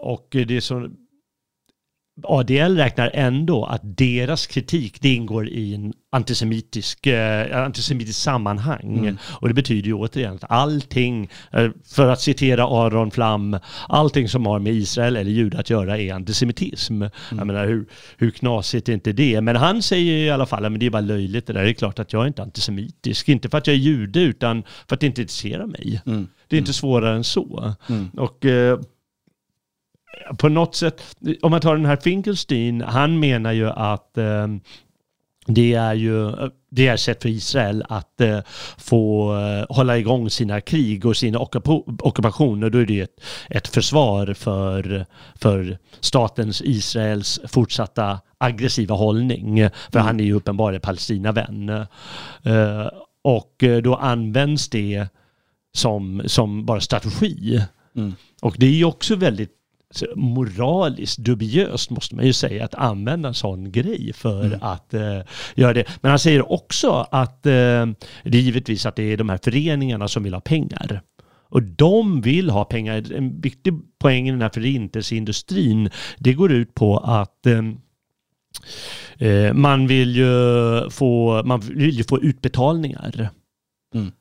och 0.00 0.26
det 0.30 0.56
är 0.56 0.60
så 0.60 0.88
ADL 2.22 2.76
räknar 2.76 3.10
ändå 3.14 3.64
att 3.64 3.80
deras 3.84 4.46
kritik 4.46 5.00
det 5.00 5.14
ingår 5.14 5.48
i 5.48 5.74
en 5.74 5.92
antisemitisk, 6.10 7.06
eh, 7.06 7.64
antisemitisk 7.64 8.18
sammanhang. 8.18 8.98
Mm. 8.98 9.18
Och 9.22 9.48
det 9.48 9.54
betyder 9.54 9.86
ju 9.86 9.94
återigen 9.94 10.34
att 10.34 10.50
allting, 10.50 11.28
eh, 11.52 11.70
för 11.86 12.08
att 12.08 12.20
citera 12.20 12.64
Aron 12.64 13.10
Flam, 13.10 13.58
allting 13.88 14.28
som 14.28 14.46
har 14.46 14.58
med 14.58 14.72
Israel 14.72 15.16
eller 15.16 15.30
judar 15.30 15.60
att 15.60 15.70
göra 15.70 15.98
är 15.98 16.14
antisemitism. 16.14 17.02
Mm. 17.02 17.10
Jag 17.30 17.46
menar 17.46 17.66
hur, 17.66 17.86
hur 18.16 18.30
knasigt 18.30 18.88
är 18.88 18.92
inte 18.92 19.12
det? 19.12 19.40
Men 19.40 19.56
han 19.56 19.82
säger 19.82 20.16
i 20.26 20.30
alla 20.30 20.46
fall 20.46 20.64
att 20.64 20.80
det 20.80 20.86
är 20.86 20.90
bara 20.90 21.00
löjligt 21.00 21.46
det 21.46 21.52
där. 21.52 21.62
Det 21.62 21.70
är 21.70 21.74
klart 21.74 21.98
att 21.98 22.12
jag 22.12 22.22
är 22.22 22.26
inte 22.26 22.42
antisemitisk. 22.42 23.28
Inte 23.28 23.48
för 23.48 23.58
att 23.58 23.66
jag 23.66 23.74
är 23.74 23.80
jude 23.80 24.20
utan 24.20 24.62
för 24.88 24.94
att 24.94 25.00
det 25.00 25.06
inte 25.06 25.20
intresserar 25.20 25.66
mig. 25.66 26.00
Mm. 26.06 26.28
Det 26.48 26.56
är 26.56 26.58
inte 26.58 26.68
mm. 26.68 26.74
svårare 26.74 27.16
än 27.16 27.24
så. 27.24 27.74
Mm. 27.88 28.08
Och 28.08 28.44
eh, 28.44 28.78
på 30.38 30.48
något 30.48 30.74
sätt, 30.74 31.16
om 31.42 31.50
man 31.50 31.60
tar 31.60 31.76
den 31.76 31.86
här 31.86 31.96
Finkelstein, 31.96 32.80
han 32.80 33.20
menar 33.20 33.52
ju 33.52 33.70
att 33.70 34.18
eh, 34.18 34.46
det 35.46 35.74
är 35.74 35.94
ju 35.94 36.32
det 36.70 36.88
är 36.88 36.96
sätt 36.96 37.22
för 37.22 37.28
Israel 37.28 37.84
att 37.88 38.20
eh, 38.20 38.38
få 38.76 39.34
eh, 39.36 39.76
hålla 39.76 39.98
igång 39.98 40.30
sina 40.30 40.60
krig 40.60 41.06
och 41.06 41.16
sina 41.16 41.38
ockupationer. 41.38 42.70
Då 42.70 42.78
är 42.78 42.86
det 42.86 43.00
ett, 43.00 43.20
ett 43.50 43.68
försvar 43.68 44.34
för, 44.34 45.06
för 45.34 45.78
statens 46.00 46.62
Israels 46.64 47.40
fortsatta 47.48 48.20
aggressiva 48.38 48.94
hållning. 48.94 49.70
För 49.90 49.98
mm. 49.98 50.06
han 50.06 50.20
är 50.20 50.24
ju 50.24 50.32
uppenbarligen 50.32 50.80
Palestinavän. 50.80 51.68
Eh, 52.42 52.86
och 53.22 53.64
då 53.82 53.96
används 53.96 54.68
det 54.68 55.06
som, 55.72 56.22
som 56.26 56.66
bara 56.66 56.80
strategi. 56.80 57.62
Mm. 57.96 58.14
Och 58.42 58.54
det 58.58 58.66
är 58.66 58.70
ju 58.70 58.84
också 58.84 59.16
väldigt 59.16 59.57
moraliskt 60.16 61.18
dubiöst 61.18 61.90
måste 61.90 62.14
man 62.14 62.24
ju 62.24 62.32
säga 62.32 62.64
att 62.64 62.74
använda 62.74 63.28
en 63.28 63.34
sån 63.34 63.72
grej 63.72 64.12
för 64.14 64.44
mm. 64.44 64.58
att 64.62 64.94
uh, 64.94 65.20
göra 65.54 65.72
det. 65.72 65.84
Men 66.00 66.10
han 66.10 66.18
säger 66.18 66.52
också 66.52 67.06
att 67.10 67.46
uh, 67.46 67.86
det 68.22 68.38
är 68.38 68.42
givetvis 68.42 68.86
att 68.86 68.96
det 68.96 69.12
är 69.12 69.16
de 69.16 69.28
här 69.28 69.38
föreningarna 69.42 70.08
som 70.08 70.22
vill 70.22 70.34
ha 70.34 70.40
pengar. 70.40 71.02
Och 71.50 71.62
de 71.62 72.20
vill 72.20 72.50
ha 72.50 72.64
pengar. 72.64 73.12
En 73.12 73.40
viktig 73.40 73.72
poäng 73.98 74.28
i 74.28 74.30
den 74.30 74.42
här 74.42 74.50
förintelseindustrin, 74.54 75.90
det 76.18 76.32
går 76.32 76.52
ut 76.52 76.74
på 76.74 76.98
att 76.98 77.46
eh, 77.46 77.62
eh 79.28 79.52
man 79.52 79.86
vill 79.86 80.16
ju 80.16 80.90
få, 80.90 81.42
man 81.44 81.60
vill 81.60 81.96
ju 81.96 82.04
få 82.04 82.18
utbetalningar. 82.18 83.30
Mm. 83.94 84.12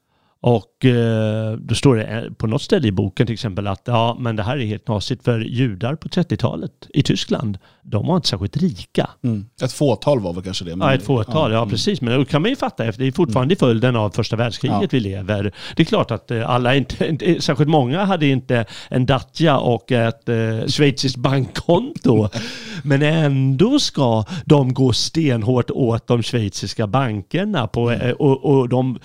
Och 0.42 0.86
eh, 0.86 1.54
då 1.54 1.76
står 1.76 1.96
det 1.96 2.04
eh, 2.04 2.32
på 2.34 2.48
något 2.48 2.62
ställe 2.62 2.88
i 2.88 2.92
boken 2.92 3.28
till 3.28 3.34
exempel 3.34 3.68
att 3.68 3.82
ja, 3.86 4.18
men 4.20 4.36
det 4.36 4.44
här 4.44 4.58
är 4.58 4.66
helt 4.66 4.86
knasigt 4.86 5.24
för 5.24 5.40
judar 5.40 5.96
på 5.96 6.08
30-talet 6.08 6.72
i 6.90 7.04
Tyskland, 7.04 7.58
de 7.82 8.08
var 8.08 8.16
inte 8.16 8.28
särskilt 8.28 8.58
rika. 8.58 9.10
Mm. 9.24 9.46
Ett 9.62 9.74
fåtal 9.74 10.20
var 10.20 10.34
väl 10.34 10.44
kanske 10.44 10.66
det? 10.66 10.76
Ja, 10.80 10.94
ett 10.94 11.04
fåtal, 11.04 11.52
ja, 11.52 11.58
ja 11.58 11.66
precis. 11.66 12.02
Men 12.02 12.20
det 12.20 12.26
kan 12.26 12.42
man 12.42 12.50
ju 12.50 12.56
fatta, 12.56 12.86
efter 12.86 13.02
det 13.02 13.08
är 13.08 13.12
fortfarande 13.12 13.54
mm. 13.54 13.60
följden 13.60 13.96
av 13.96 14.10
första 14.10 14.36
världskriget 14.36 14.82
ja. 14.82 14.88
vi 14.92 15.00
lever. 15.00 15.54
Det 15.76 15.84
är 15.84 15.86
klart 15.86 16.12
att 16.12 16.32
eh, 16.32 16.50
alla, 16.50 16.76
inte, 16.76 17.08
inte, 17.10 17.42
särskilt 17.42 17.70
många 17.70 18.06
hade 18.06 18.28
inte 18.28 18.66
en 18.90 19.06
Dacia 19.06 19.58
och 19.58 19.92
ett 19.92 20.30
eh, 20.30 20.68
schweiziskt 20.68 21.18
bankkonto. 21.18 22.30
men 22.84 23.02
ändå 23.02 23.80
ska 23.80 24.26
de 24.46 24.74
gå 24.74 24.94
stenhårt 24.94 25.72
åt 25.72 26.08
de 26.08 26.24
schweiziska 26.24 26.88
bankerna 26.88 27.68
på, 27.68 27.90
mm. 27.90 28.16
och, 28.20 28.46
och 28.46 28.70
de 28.70 29.00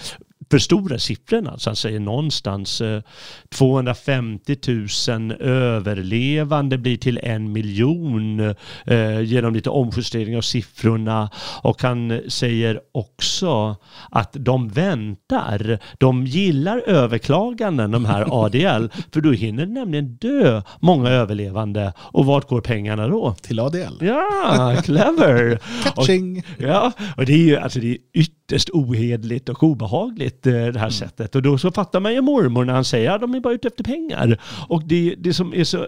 för 0.53 0.59
stora 0.59 0.98
siffrorna. 0.98 1.50
Alltså 1.50 1.70
han 1.70 1.76
säger 1.76 2.00
någonstans 2.00 2.82
250 3.55 4.57
eh, 4.68 5.16
000 5.16 5.32
överlevande 5.40 6.78
blir 6.78 6.96
till 6.96 7.20
en 7.22 7.53
miljon 7.53 8.40
eh, 8.86 9.20
genom 9.20 9.55
lite 9.55 9.70
omjustering 9.70 10.36
av 10.36 10.40
siffrorna. 10.40 11.30
Och 11.62 11.82
han 11.82 12.20
säger 12.28 12.80
också 12.92 13.76
att 14.11 14.32
de 14.32 14.68
väntar. 14.68 15.78
De 15.98 16.26
gillar 16.26 16.78
överklaganden, 16.78 17.90
de 17.90 18.05
här 18.05 18.26
ADL, 18.44 18.86
för 19.12 19.20
då 19.20 19.30
hinner 19.30 19.66
nämligen 19.66 20.16
dö 20.16 20.62
många 20.80 21.09
överlevande. 21.09 21.92
Och 21.98 22.26
vart 22.26 22.48
går 22.48 22.61
pengarna 22.61 23.09
då? 23.09 23.34
Till 23.42 23.61
ADL. 23.61 23.96
Ja, 24.00 24.76
clever! 24.84 25.59
Catching! 25.84 26.38
Och, 26.38 26.62
ja, 26.62 26.92
och 27.16 27.26
det 27.26 27.32
är 27.32 27.46
ju 27.46 27.57
alltså 27.57 27.80
det 27.80 27.88
är 27.88 27.98
ytterst 28.53 28.70
ohedligt 28.70 29.48
och 29.48 29.62
obehagligt 29.62 30.46
eh, 30.46 30.53
det 30.53 30.59
här 30.59 30.68
mm. 30.68 30.90
sättet. 30.90 31.34
Och 31.34 31.42
då 31.42 31.59
så 31.59 31.70
fattar 31.70 32.00
man 32.00 32.14
ju 32.14 32.20
mormor 32.20 32.64
när 32.64 32.72
han 32.72 32.84
säger 32.84 33.11
att 33.11 33.14
ja, 33.14 33.18
de 33.18 33.34
är 33.34 33.40
bara 33.40 33.55
ute 33.55 33.68
efter 33.68 33.84
pengar. 33.84 34.40
Och 34.68 34.82
det, 34.84 35.14
det 35.18 35.34
som 35.34 35.55
är 35.55 35.64
så 35.64 35.86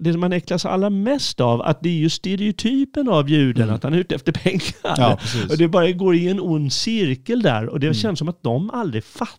det 0.00 0.12
som 0.12 0.20
man 0.20 0.32
äcklas 0.32 0.66
allra 0.66 0.90
mest 0.90 1.40
av, 1.40 1.62
att 1.62 1.82
det 1.82 1.88
är 1.88 1.92
ju 1.92 2.10
stereotypen 2.10 3.08
av 3.08 3.30
juden, 3.30 3.62
mm. 3.62 3.74
att 3.74 3.82
han 3.82 3.94
är 3.94 3.98
ute 3.98 4.14
efter 4.14 4.32
pengar. 4.32 4.62
Ja, 4.82 5.18
och 5.50 5.58
det 5.58 5.68
bara 5.68 5.90
går 5.92 6.14
i 6.14 6.28
en 6.28 6.40
ond 6.40 6.72
cirkel 6.72 7.42
där. 7.42 7.68
Och 7.68 7.80
det 7.80 7.86
mm. 7.86 7.94
känns 7.94 8.18
som 8.18 8.28
att 8.28 8.42
de 8.42 8.70
aldrig 8.70 9.04
fattar 9.04 9.38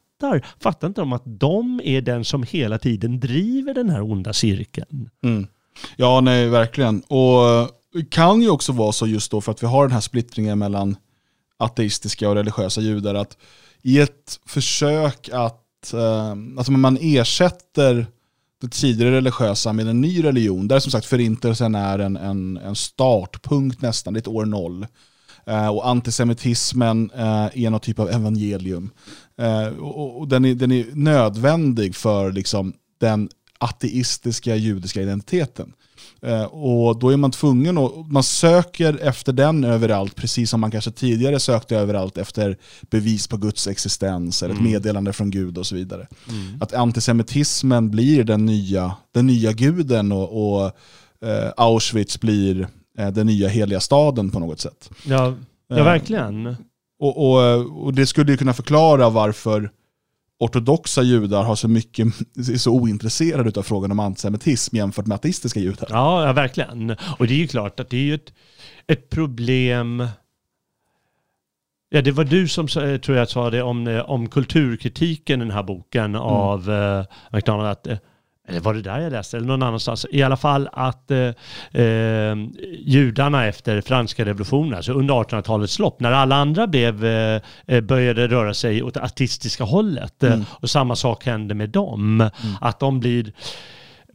Fattar 0.59 0.87
inte 0.87 1.01
de 1.01 1.13
att 1.13 1.23
de 1.25 1.81
är 1.83 2.01
den 2.01 2.25
som 2.25 2.43
hela 2.43 2.77
tiden 2.77 3.19
driver 3.19 3.73
den 3.73 3.89
här 3.89 4.11
onda 4.11 4.33
cirkeln? 4.33 5.09
Mm. 5.23 5.47
Ja, 5.95 6.21
nej, 6.21 6.49
verkligen. 6.49 7.01
Och 7.01 7.69
det 7.93 8.09
kan 8.09 8.41
ju 8.41 8.49
också 8.49 8.71
vara 8.71 8.91
så 8.91 9.07
just 9.07 9.31
då 9.31 9.41
för 9.41 9.51
att 9.51 9.63
vi 9.63 9.67
har 9.67 9.83
den 9.83 9.91
här 9.91 10.01
splittringen 10.01 10.59
mellan 10.59 10.95
ateistiska 11.63 12.29
och 12.29 12.35
religiösa 12.35 12.81
judar, 12.81 13.15
att 13.15 13.37
i 13.81 13.99
ett 13.99 14.39
försök 14.45 15.29
att 15.33 15.93
eh, 15.93 16.35
alltså 16.57 16.71
man 16.71 16.97
ersätter 17.01 18.07
det 18.61 18.69
tidigare 18.69 19.11
religiösa 19.11 19.73
med 19.73 19.87
en 19.87 20.01
ny 20.01 20.23
religion, 20.23 20.67
där 20.67 20.79
som 20.79 20.91
sagt 20.91 21.05
förintelsen 21.05 21.75
är 21.75 21.99
en, 21.99 22.17
en, 22.17 22.57
en 22.57 22.75
startpunkt 22.75 23.81
nästan, 23.81 24.13
det 24.13 24.17
är 24.17 24.21
ett 24.21 24.27
år 24.27 24.45
noll. 24.45 24.85
Eh, 25.45 25.67
och 25.67 25.87
antisemitismen 25.87 27.11
eh, 27.15 27.63
är 27.63 27.69
någon 27.69 27.79
typ 27.79 27.99
av 27.99 28.09
evangelium. 28.09 28.89
Eh, 29.37 29.67
och, 29.67 30.19
och 30.19 30.27
den, 30.27 30.45
är, 30.45 30.55
den 30.55 30.71
är 30.71 30.85
nödvändig 30.93 31.95
för 31.95 32.31
liksom, 32.31 32.73
den 32.99 33.29
ateistiska 33.63 34.55
judiska 34.55 35.01
identiteten. 35.01 35.73
Eh, 36.21 36.43
och 36.43 36.99
då 36.99 37.09
är 37.09 37.17
man 37.17 37.31
tvungen 37.31 37.77
att, 37.77 37.91
man 38.07 38.23
söker 38.23 38.99
efter 39.01 39.33
den 39.33 39.63
överallt, 39.63 40.15
precis 40.15 40.49
som 40.49 40.61
man 40.61 40.71
kanske 40.71 40.91
tidigare 40.91 41.39
sökte 41.39 41.77
överallt 41.77 42.17
efter 42.17 42.57
bevis 42.81 43.27
på 43.27 43.37
Guds 43.37 43.67
existens, 43.67 44.43
eller 44.43 44.53
ett 44.53 44.59
mm. 44.59 44.71
meddelande 44.71 45.13
från 45.13 45.31
Gud 45.31 45.57
och 45.57 45.67
så 45.67 45.75
vidare. 45.75 46.07
Mm. 46.29 46.61
Att 46.61 46.73
antisemitismen 46.73 47.91
blir 47.91 48.23
den 48.23 48.45
nya, 48.45 48.95
den 49.13 49.27
nya 49.27 49.51
guden 49.51 50.11
och, 50.11 50.57
och 50.57 50.65
eh, 51.27 51.51
Auschwitz 51.57 52.19
blir 52.19 52.67
eh, 52.97 53.09
den 53.09 53.27
nya 53.27 53.47
heliga 53.47 53.79
staden 53.79 54.29
på 54.29 54.39
något 54.39 54.59
sätt. 54.59 54.89
Ja, 55.05 55.33
ja 55.67 55.83
verkligen. 55.83 56.55
Och, 56.99 57.17
och, 57.17 57.83
och 57.85 57.93
det 57.93 58.05
skulle 58.05 58.31
ju 58.31 58.37
kunna 58.37 58.53
förklara 58.53 59.09
varför 59.09 59.71
ortodoxa 60.39 61.01
judar 61.01 61.43
har 61.43 61.55
så 61.55 61.67
mycket, 61.67 62.07
är 62.37 62.57
så 62.57 62.71
ointresserade 62.71 63.59
av 63.59 63.63
frågan 63.63 63.91
om 63.91 63.99
antisemitism 63.99 64.75
jämfört 64.75 65.05
med 65.05 65.15
ateistiska 65.15 65.59
judar. 65.59 65.87
Ja, 65.89 66.25
ja, 66.25 66.33
verkligen. 66.33 66.95
Och 67.19 67.27
det 67.27 67.33
är 67.33 67.37
ju 67.37 67.47
klart 67.47 67.79
att 67.79 67.89
det 67.89 67.97
är 67.97 68.01
ju 68.01 68.15
ett, 68.15 68.33
ett 68.87 69.09
problem 69.09 70.07
Ja, 71.95 72.01
det 72.01 72.11
var 72.11 72.23
du 72.23 72.47
som 72.47 72.67
tror 72.67 73.17
jag 73.17 73.29
sa 73.29 73.49
det 73.49 73.61
om, 73.61 74.03
om 74.05 74.29
kulturkritiken 74.29 75.41
i 75.41 75.45
den 75.45 75.53
här 75.53 75.63
boken 75.63 76.05
mm. 76.05 76.21
av 76.21 76.71
eh, 76.71 77.05
McDonald. 77.31 77.69
Att, 77.69 77.87
eh, 77.87 77.97
eller 78.47 78.59
var 78.59 78.73
det 78.73 78.81
där 78.81 78.99
jag 78.99 79.11
läste, 79.11 79.37
eller 79.37 79.47
någon 79.47 79.63
annanstans, 79.63 80.05
i 80.11 80.23
alla 80.23 80.37
fall 80.37 80.69
att 80.73 81.11
eh, 81.11 81.17
eh, 81.83 82.35
judarna 82.79 83.45
efter 83.45 83.81
franska 83.81 84.25
revolutionen, 84.25 84.73
alltså 84.73 84.93
under 84.93 85.13
1800-talets 85.13 85.79
lopp, 85.79 85.99
när 85.99 86.11
alla 86.11 86.35
andra 86.35 86.67
blev, 86.67 87.05
eh, 87.05 87.41
eh, 87.67 87.81
började 87.81 88.27
röra 88.27 88.53
sig 88.53 88.83
åt 88.83 88.93
det 88.93 89.01
artistiska 89.01 89.63
hållet, 89.63 90.23
eh, 90.23 90.33
mm. 90.33 90.45
och 90.49 90.69
samma 90.69 90.95
sak 90.95 91.25
hände 91.25 91.55
med 91.55 91.69
dem, 91.69 92.21
mm. 92.21 92.31
att 92.61 92.79
de 92.79 92.99
blir 92.99 93.33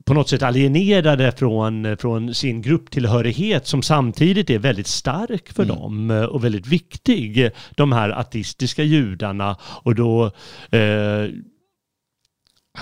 på 0.04 0.14
något 0.14 0.28
sätt 0.28 0.42
alienerade 0.42 1.32
från, 1.32 1.96
från 1.96 2.34
sin 2.34 2.62
grupptillhörighet 2.62 3.66
som 3.66 3.82
samtidigt 3.82 4.50
är 4.50 4.58
väldigt 4.58 4.86
stark 4.86 5.52
för 5.52 5.62
mm. 5.62 5.76
dem 5.76 6.10
eh, 6.10 6.22
och 6.22 6.44
väldigt 6.44 6.66
viktig, 6.66 7.50
de 7.70 7.92
här 7.92 8.10
artistiska 8.10 8.82
judarna. 8.82 9.56
Och 9.62 9.94
då 9.94 10.24
eh, 10.70 11.28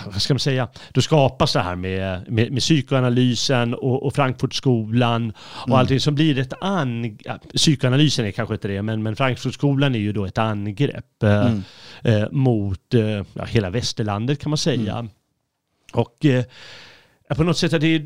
vad 0.04 0.22
ska 0.22 0.34
man 0.34 0.40
säga, 0.40 0.68
då 0.92 1.00
skapas 1.00 1.52
det 1.52 1.60
här 1.60 1.76
med, 1.76 2.32
med, 2.32 2.52
med 2.52 2.60
psykoanalysen 2.60 3.74
och, 3.74 4.06
och 4.06 4.14
Frankfurtskolan 4.14 5.32
och 5.40 5.68
mm. 5.68 5.78
allting 5.78 6.00
som 6.00 6.14
blir 6.14 6.38
ett 6.38 6.52
angrepp. 6.60 7.52
Psykoanalysen 7.54 8.26
är 8.26 8.30
kanske 8.30 8.54
inte 8.54 8.68
det, 8.68 8.82
men, 8.82 9.02
men 9.02 9.16
Frankfurtskolan 9.16 9.94
är 9.94 9.98
ju 9.98 10.12
då 10.12 10.24
ett 10.24 10.38
angrepp 10.38 11.22
eh, 11.22 11.46
mm. 11.46 11.62
eh, 12.02 12.30
mot 12.30 12.94
eh, 12.94 13.22
ja, 13.32 13.44
hela 13.44 13.70
västerlandet 13.70 14.38
kan 14.38 14.50
man 14.50 14.58
säga. 14.58 14.92
Mm. 14.92 15.10
Och 15.92 16.24
eh, 16.24 16.44
på 17.36 17.42
något 17.42 17.58
sätt 17.58 17.72
är 17.72 17.78
det 17.78 18.02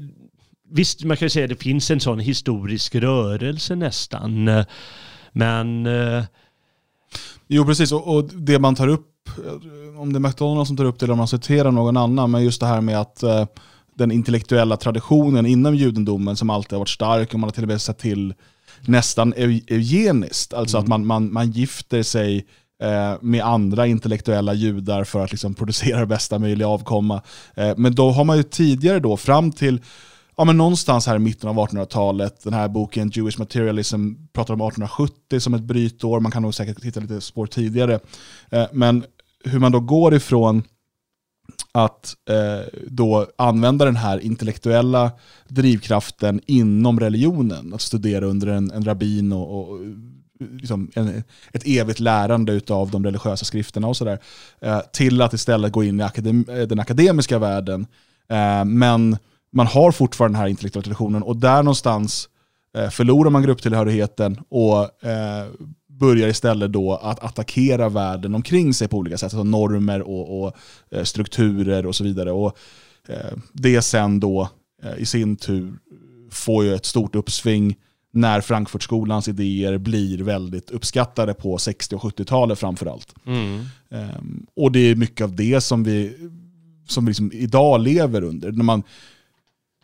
Visst, 0.72 1.04
man 1.04 1.16
kan 1.16 1.26
ju 1.26 1.30
säga 1.30 1.44
att 1.44 1.50
det 1.50 1.62
finns 1.62 1.90
en 1.90 2.00
sån 2.00 2.18
historisk 2.18 2.94
rörelse 2.94 3.74
nästan. 3.74 4.48
Eh, 4.48 4.64
men... 5.32 5.86
Eh, 5.86 6.24
jo, 7.46 7.64
precis. 7.64 7.92
Och, 7.92 8.16
och 8.16 8.24
det 8.24 8.58
man 8.58 8.74
tar 8.74 8.88
upp 8.88 9.09
om 9.98 10.12
det 10.12 10.16
är 10.16 10.20
McDonalds 10.20 10.68
som 10.68 10.76
tar 10.76 10.84
upp 10.84 10.98
det 10.98 11.06
eller 11.06 11.12
om 11.12 11.18
man 11.18 11.28
citerar 11.28 11.70
någon 11.70 11.96
annan, 11.96 12.30
men 12.30 12.44
just 12.44 12.60
det 12.60 12.66
här 12.66 12.80
med 12.80 13.00
att 13.00 13.22
eh, 13.22 13.46
den 13.94 14.10
intellektuella 14.10 14.76
traditionen 14.76 15.46
inom 15.46 15.74
judendomen 15.74 16.36
som 16.36 16.50
alltid 16.50 16.72
har 16.72 16.78
varit 16.78 16.88
stark 16.88 17.34
och 17.34 17.40
man 17.40 17.48
har 17.48 17.52
till 17.52 17.64
och 17.64 17.68
med 17.68 17.80
sett 17.80 17.98
till 17.98 18.34
nästan 18.80 19.32
eugeniskt, 19.36 20.54
alltså 20.54 20.76
mm. 20.76 20.84
att 20.84 20.88
man, 20.88 21.06
man, 21.06 21.32
man 21.32 21.50
gifter 21.50 22.02
sig 22.02 22.46
eh, 22.82 23.14
med 23.20 23.44
andra 23.44 23.86
intellektuella 23.86 24.54
judar 24.54 25.04
för 25.04 25.24
att 25.24 25.30
liksom 25.30 25.54
producera 25.58 26.06
bästa 26.06 26.38
möjliga 26.38 26.68
avkomma. 26.68 27.22
Eh, 27.54 27.72
men 27.76 27.94
då 27.94 28.10
har 28.10 28.24
man 28.24 28.36
ju 28.36 28.42
tidigare 28.42 29.00
då, 29.00 29.16
fram 29.16 29.52
till 29.52 29.80
ja, 30.40 30.44
men 30.44 30.56
någonstans 30.56 31.06
här 31.06 31.16
i 31.16 31.18
mitten 31.18 31.48
av 31.48 31.56
1800-talet, 31.56 32.44
den 32.44 32.52
här 32.52 32.68
boken 32.68 33.10
Jewish 33.10 33.38
Materialism 33.38 34.12
pratar 34.32 34.54
om 34.54 34.60
1870 34.60 35.40
som 35.40 35.54
ett 35.54 35.62
brytår, 35.62 36.20
man 36.20 36.32
kan 36.32 36.42
nog 36.42 36.54
säkert 36.54 36.84
hitta 36.84 37.00
lite 37.00 37.20
spår 37.20 37.46
tidigare. 37.46 38.00
Eh, 38.50 38.66
men 38.72 39.04
hur 39.44 39.58
man 39.58 39.72
då 39.72 39.80
går 39.80 40.14
ifrån 40.14 40.62
att 41.72 42.14
eh, 42.30 42.80
då 42.86 43.26
använda 43.38 43.84
den 43.84 43.96
här 43.96 44.18
intellektuella 44.18 45.10
drivkraften 45.48 46.40
inom 46.46 47.00
religionen, 47.00 47.74
att 47.74 47.82
studera 47.82 48.26
under 48.26 48.46
en, 48.46 48.70
en 48.70 48.84
rabbin 48.84 49.32
och, 49.32 49.58
och 49.58 49.80
liksom 50.38 50.90
en, 50.94 51.22
ett 51.52 51.66
evigt 51.66 52.00
lärande 52.00 52.60
av 52.68 52.90
de 52.90 53.04
religiösa 53.04 53.44
skrifterna 53.44 53.86
och 53.86 53.96
sådär, 53.96 54.18
eh, 54.60 54.80
till 54.92 55.22
att 55.22 55.32
istället 55.32 55.72
gå 55.72 55.84
in 55.84 56.00
i 56.00 56.02
akadem 56.02 56.44
den 56.68 56.80
akademiska 56.80 57.38
världen. 57.38 57.86
Eh, 58.28 58.64
men 58.64 59.16
man 59.52 59.66
har 59.66 59.92
fortfarande 59.92 60.36
den 60.36 60.42
här 60.42 60.48
intellektuella 60.48 60.84
traditionen 60.84 61.22
och 61.22 61.36
där 61.36 61.62
någonstans 61.62 62.28
eh, 62.76 62.90
förlorar 62.90 63.30
man 63.30 63.42
grupptillhörigheten 63.42 64.38
och 64.48 65.04
eh, 65.04 65.46
börjar 65.88 66.28
istället 66.28 66.72
då 66.72 66.94
att 66.94 67.24
attackera 67.24 67.88
världen 67.88 68.34
omkring 68.34 68.74
sig 68.74 68.88
på 68.88 68.96
olika 68.96 69.18
sätt, 69.18 69.24
alltså 69.24 69.44
normer 69.44 70.02
och, 70.02 70.42
och 70.42 70.56
eh, 70.90 71.04
strukturer 71.04 71.86
och 71.86 71.96
så 71.96 72.04
vidare. 72.04 72.32
Och 72.32 72.58
Det 73.52 73.82
sen 73.82 74.20
då 74.20 74.48
i 74.96 75.06
sin 75.06 75.36
tur 75.36 75.72
får 76.30 76.64
ju 76.64 76.74
ett 76.74 76.86
stort 76.86 77.14
uppsving 77.14 77.76
när 78.12 78.40
Frankfurtskolans 78.40 79.28
idéer 79.28 79.78
blir 79.78 80.18
väldigt 80.18 80.70
uppskattade 80.70 81.34
på 81.34 81.58
60 81.58 81.94
och 81.94 82.02
70-talet 82.02 82.58
framförallt. 82.58 83.14
Mm. 83.26 83.60
Um, 83.88 84.46
och 84.56 84.72
det 84.72 84.80
är 84.80 84.94
mycket 84.94 85.24
av 85.24 85.36
det 85.36 85.60
som 85.60 85.84
vi 85.84 86.16
som 86.86 87.04
vi 87.04 87.10
liksom 87.10 87.32
idag 87.32 87.80
lever 87.80 88.24
under. 88.24 88.52
När 88.52 88.64
man, 88.64 88.82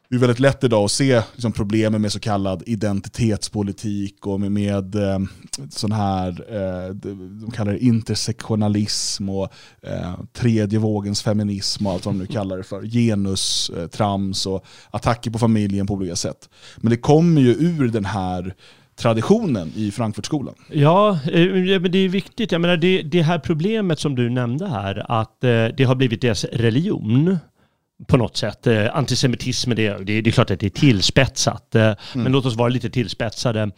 det 0.09 0.17
är 0.17 0.19
väldigt 0.19 0.41
lätt 0.41 0.65
idag 0.65 0.85
att 0.85 0.91
se 0.91 1.23
liksom, 1.33 1.53
problemen 1.53 2.03
med 2.03 2.13
så 2.13 2.21
kallad 2.21 2.63
identitetspolitik 2.67 4.27
och 4.27 4.41
med, 4.41 4.53
med 4.53 4.95
eh, 4.95 5.19
sån 5.71 5.93
här, 5.93 6.29
eh, 6.29 6.95
de 7.41 7.51
kallar 7.55 7.73
det 7.73 7.85
intersektionalism 7.85 9.29
och 9.29 9.53
eh, 9.83 10.15
tredje 10.33 10.79
vågens 10.79 11.23
feminism 11.23 11.87
och 11.87 11.93
allt 11.93 12.07
vad 12.07 12.15
de 12.15 12.19
nu 12.19 12.27
kallar 12.27 12.57
det 12.57 12.65
för. 12.65 12.83
Genus, 12.83 13.71
eh, 13.77 13.87
trams 13.87 14.47
och 14.47 14.65
attacker 14.91 15.31
på 15.31 15.39
familjen 15.39 15.87
på 15.87 15.95
olika 15.95 16.17
sätt. 16.17 16.49
Men 16.77 16.91
det 16.91 16.97
kommer 16.97 17.41
ju 17.41 17.53
ur 17.53 17.89
den 17.89 18.05
här 18.05 18.55
traditionen 18.97 19.73
i 19.77 19.91
Frankfurtskolan. 19.91 20.55
Ja, 20.73 21.19
eh, 21.33 21.81
men 21.81 21.93
det 21.93 21.99
är 21.99 22.09
viktigt. 22.09 22.53
Jag 22.53 22.61
menar, 22.61 22.77
det, 22.77 23.03
det 23.03 23.23
här 23.23 23.39
problemet 23.39 24.01
som 24.01 24.15
du 24.15 24.31
nämnde 24.31 24.69
här, 24.69 25.21
att 25.21 25.45
eh, 25.45 25.67
det 25.77 25.85
har 25.85 25.95
blivit 25.95 26.21
deras 26.21 26.45
religion 26.45 27.39
på 28.07 28.17
något 28.17 28.37
sätt. 28.37 28.67
Eh, 28.67 28.97
antisemitism, 28.97 29.71
det, 29.71 30.05
det, 30.05 30.21
det 30.21 30.31
är 30.31 30.33
klart 30.33 30.51
att 30.51 30.61
det 30.61 30.67
är 30.67 30.71
tillspetsat, 30.71 31.75
mm. 31.75 31.97
men 32.15 32.33
låt 32.33 32.47
oss 32.47 32.57
vara 32.57 32.69
lite 32.69 32.91
tillspetsade. 32.91 33.71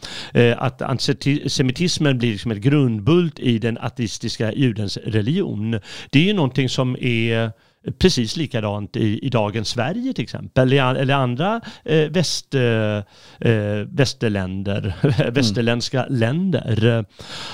Att 0.57 0.81
antisemitismen 0.81 2.17
blir 2.17 2.31
liksom 2.31 2.51
ett 2.51 2.57
grundbult 2.57 3.39
i 3.39 3.59
den 3.59 3.77
ateistiska 3.77 4.53
judens 4.53 4.97
religion. 4.97 5.79
Det 6.09 6.19
är 6.19 6.23
ju 6.23 6.33
någonting 6.33 6.69
som 6.69 6.95
är 6.99 7.51
precis 7.99 8.37
likadant 8.37 8.95
i, 8.95 9.25
i 9.25 9.29
dagens 9.29 9.69
Sverige 9.69 10.13
till 10.13 10.23
exempel, 10.23 10.73
eller 10.73 11.13
andra 11.13 11.61
eh, 11.85 12.09
väst, 12.09 12.55
eh, 12.55 13.01
västerländer, 13.87 14.93
mm. 15.01 15.33
västerländska 15.33 16.05
länder. 16.09 17.05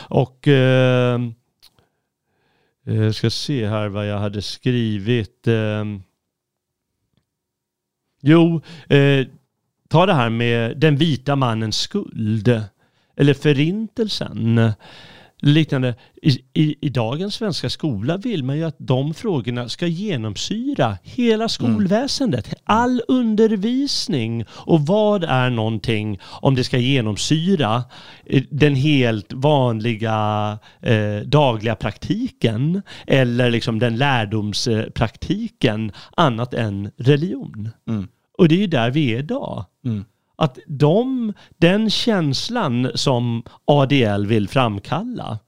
Och 0.09 0.47
eh, 0.47 1.19
jag 2.83 3.05
eh, 3.05 3.11
ska 3.11 3.29
se 3.29 3.67
här 3.67 3.87
vad 3.87 4.07
jag 4.07 4.19
hade 4.19 4.41
skrivit. 4.41 5.47
Eh, 5.47 5.83
jo, 8.25 8.61
eh, 8.89 9.27
ta 9.89 10.05
det 10.05 10.13
här 10.13 10.29
med 10.29 10.77
den 10.77 10.95
vita 10.95 11.35
mannens 11.35 11.77
skuld, 11.77 12.61
eller 13.17 13.33
förintelsen 13.33 14.73
liknande. 15.45 15.95
I, 16.21 16.29
i, 16.53 16.75
I, 16.81 16.89
dagens 16.89 17.35
svenska 17.35 17.69
skola 17.69 18.17
vill 18.17 18.43
man 18.43 18.57
ju 18.57 18.63
att 18.63 18.75
de 18.77 19.13
frågorna 19.13 19.69
ska 19.69 19.87
genomsyra 19.87 20.97
hela 21.03 21.49
skolväsendet. 21.49 22.47
Mm. 22.47 22.59
All 22.63 23.01
undervisning. 23.07 24.45
Och 24.49 24.81
vad 24.81 25.23
är 25.23 25.49
någonting 25.49 26.19
om 26.41 26.55
det 26.55 26.63
ska 26.63 26.77
genomsyra 26.77 27.83
eh, 28.25 28.43
den 28.49 28.75
helt 28.75 29.33
vanliga 29.33 30.59
eh, 30.81 31.17
dagliga 31.25 31.75
praktiken 31.75 32.81
eller 33.07 33.49
liksom 33.49 33.79
den 33.79 33.97
lärdomspraktiken 33.97 35.91
annat 36.17 36.53
än 36.53 36.91
religion? 36.97 37.69
Mm. 37.89 38.07
Och 38.37 38.47
det 38.47 38.55
är 38.55 38.59
ju 38.59 38.67
där 38.67 38.91
vi 38.91 39.13
är 39.13 39.19
idag. 39.19 39.65
Mm 39.85 40.05
att 40.35 40.59
de, 40.67 41.33
den 41.57 41.89
känslan 41.89 42.91
som 42.95 43.43
ADL 43.65 44.25
vill 44.25 44.47
framkalla, 44.47 45.39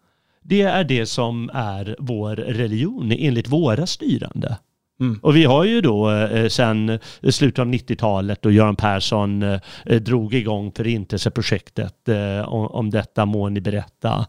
det 0.42 0.62
är 0.62 0.84
det 0.84 1.06
som 1.06 1.50
är 1.54 1.96
vår 2.00 2.36
religion 2.36 3.12
enligt 3.12 3.48
våra 3.48 3.88
styrande. 3.88 4.58
Mm. 5.00 5.20
Och 5.24 5.36
vi 5.36 5.46
har 5.46 5.64
ju 5.64 5.82
då 5.82 6.12
eh, 6.12 6.48
sedan 6.48 7.00
slutet 7.30 7.60
av 7.60 7.68
90-talet 7.68 8.42
då 8.42 8.52
Göran 8.52 8.76
Persson 8.76 9.44
eh, 9.44 9.60
drog 10.02 10.34
igång 10.34 10.72
Förintelseprojektet. 10.72 12.10
Eh, 12.10 12.50
om, 12.50 12.68
om 12.68 12.90
detta 12.90 13.26
må 13.26 13.50
ni 13.50 13.62
berätta. 13.62 14.26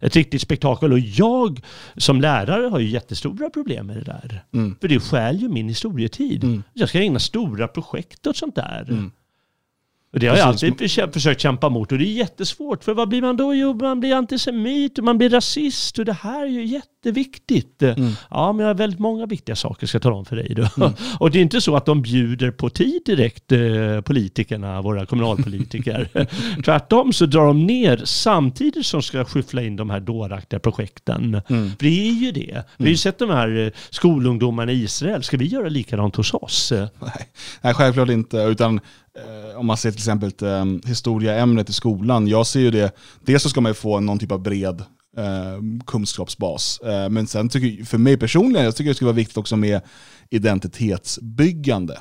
Ett 0.00 0.16
riktigt 0.16 0.42
spektakel. 0.42 0.92
Och 0.92 0.98
jag 0.98 1.60
som 1.96 2.20
lärare 2.20 2.66
har 2.66 2.78
ju 2.78 2.88
jättestora 2.88 3.50
problem 3.50 3.86
med 3.86 3.96
det 3.96 4.04
där. 4.04 4.44
Mm. 4.52 4.76
För 4.80 4.88
det 4.88 5.00
stjäl 5.00 5.36
ju 5.36 5.48
min 5.48 5.68
historietid. 5.68 6.44
Mm. 6.44 6.62
Jag 6.72 6.88
ska 6.88 6.98
ägna 6.98 7.18
stora 7.18 7.68
projekt 7.68 8.26
åt 8.26 8.36
sånt 8.36 8.54
där. 8.54 8.86
Mm. 8.88 9.10
Och 10.12 10.20
det 10.20 10.26
har 10.26 10.36
jag 10.36 10.48
alltid 10.48 10.90
försökt 11.12 11.40
kämpa 11.40 11.68
mot 11.68 11.92
och 11.92 11.98
det 11.98 12.04
är 12.04 12.12
jättesvårt. 12.12 12.84
För 12.84 12.94
vad 12.94 13.08
blir 13.08 13.22
man 13.22 13.36
då? 13.36 13.54
Jo, 13.54 13.74
man 13.74 14.00
blir 14.00 14.14
antisemit 14.14 14.98
och 14.98 15.04
man 15.04 15.18
blir 15.18 15.30
rasist 15.30 15.98
och 15.98 16.04
det 16.04 16.12
här 16.12 16.42
är 16.42 16.50
ju 16.50 16.64
jätteviktigt. 16.64 17.82
Mm. 17.82 18.12
Ja, 18.30 18.52
men 18.52 18.60
jag 18.60 18.70
har 18.70 18.74
väldigt 18.74 19.00
många 19.00 19.26
viktiga 19.26 19.56
saker 19.56 19.82
jag 19.82 19.88
ska 19.88 20.00
tala 20.00 20.16
om 20.16 20.24
för 20.24 20.36
dig. 20.36 20.56
Mm. 20.76 20.92
Och 21.18 21.30
det 21.30 21.38
är 21.38 21.42
inte 21.42 21.60
så 21.60 21.76
att 21.76 21.86
de 21.86 22.02
bjuder 22.02 22.50
på 22.50 22.70
tid 22.70 23.02
direkt, 23.06 23.52
eh, 23.52 24.00
politikerna, 24.00 24.82
våra 24.82 25.06
kommunalpolitiker. 25.06 26.08
Tvärtom 26.64 27.12
så 27.12 27.26
drar 27.26 27.46
de 27.46 27.66
ner 27.66 28.02
samtidigt 28.04 28.86
som 28.86 29.02
ska 29.02 29.24
skyffla 29.24 29.62
in 29.62 29.76
de 29.76 29.90
här 29.90 30.00
dåraktiga 30.00 30.60
projekten. 30.60 31.40
Mm. 31.48 31.70
För 31.70 31.84
det 31.84 32.08
är 32.08 32.12
ju 32.12 32.32
det. 32.32 32.40
Vi 32.40 32.52
har 32.52 32.62
ju 32.78 32.86
mm. 32.86 32.96
sett 32.96 33.18
de 33.18 33.30
här 33.30 33.58
eh, 33.58 33.70
skolungdomarna 33.90 34.72
i 34.72 34.82
Israel. 34.82 35.22
Ska 35.22 35.36
vi 35.36 35.46
göra 35.46 35.68
likadant 35.68 36.16
hos 36.16 36.34
oss? 36.34 36.72
Nej, 36.72 37.28
Nej 37.60 37.74
självklart 37.74 38.08
inte. 38.08 38.36
Utan 38.36 38.80
Eh, 39.20 39.58
om 39.58 39.66
man 39.66 39.76
ser 39.76 39.90
till 39.90 39.98
exempel 39.98 40.32
um, 40.38 40.80
historieämnet 40.86 41.70
i 41.70 41.72
skolan, 41.72 42.28
jag 42.28 42.46
ser 42.46 42.60
ju 42.60 42.70
det, 42.70 42.92
dels 43.24 43.42
så 43.42 43.48
ska 43.48 43.60
man 43.60 43.70
ju 43.70 43.74
få 43.74 44.00
någon 44.00 44.18
typ 44.18 44.32
av 44.32 44.42
bred 44.42 44.84
uh, 45.18 45.84
kunskapsbas. 45.86 46.80
Uh, 46.84 47.08
men 47.08 47.26
sen 47.26 47.48
tycker 47.48 47.84
för 47.84 47.98
mig 47.98 48.16
personligen, 48.16 48.64
jag 48.64 48.76
tycker 48.76 48.90
det 48.90 48.94
skulle 48.94 49.06
vara 49.06 49.16
viktigt 49.16 49.36
också 49.36 49.56
med 49.56 49.80
identitetsbyggande 50.30 51.98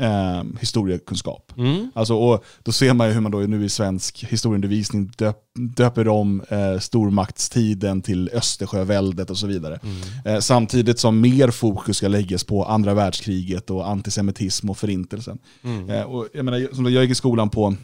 eh, 0.00 0.44
historiekunskap. 0.60 1.52
Mm. 1.56 1.90
Alltså, 1.94 2.14
och 2.14 2.44
då 2.62 2.72
ser 2.72 2.94
man 2.94 3.08
ju 3.08 3.12
hur 3.12 3.20
man 3.20 3.32
då 3.32 3.38
nu 3.38 3.64
i 3.64 3.68
svensk 3.68 4.24
historieundervisning 4.24 5.12
döp, 5.18 5.38
döper 5.54 6.08
om 6.08 6.42
eh, 6.48 6.78
stormaktstiden 6.78 8.02
till 8.02 8.30
Östersjöväldet 8.32 9.30
och 9.30 9.38
så 9.38 9.46
vidare. 9.46 9.80
Mm. 9.82 10.34
Eh, 10.34 10.40
samtidigt 10.40 10.98
som 10.98 11.20
mer 11.20 11.50
fokus 11.50 11.96
ska 11.96 12.08
läggas 12.08 12.44
på 12.44 12.64
andra 12.64 12.94
världskriget 12.94 13.70
och 13.70 13.88
antisemitism 13.88 14.70
och 14.70 14.78
förintelsen. 14.78 15.38
Mm. 15.64 15.90
Eh, 15.90 16.02
och 16.02 16.28
jag, 16.32 16.44
menar, 16.44 16.90
jag 16.90 17.02
gick 17.02 17.10
i 17.10 17.14
skolan 17.14 17.50
på 17.50 17.74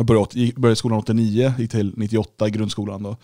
jag 0.00 0.06
började, 0.06 0.52
började 0.56 0.76
skolan 0.76 0.98
89, 0.98 1.52
gick 1.58 1.70
till 1.70 1.92
98 1.96 2.48
i 2.48 2.50
grundskolan. 2.50 3.02
Då. 3.02 3.16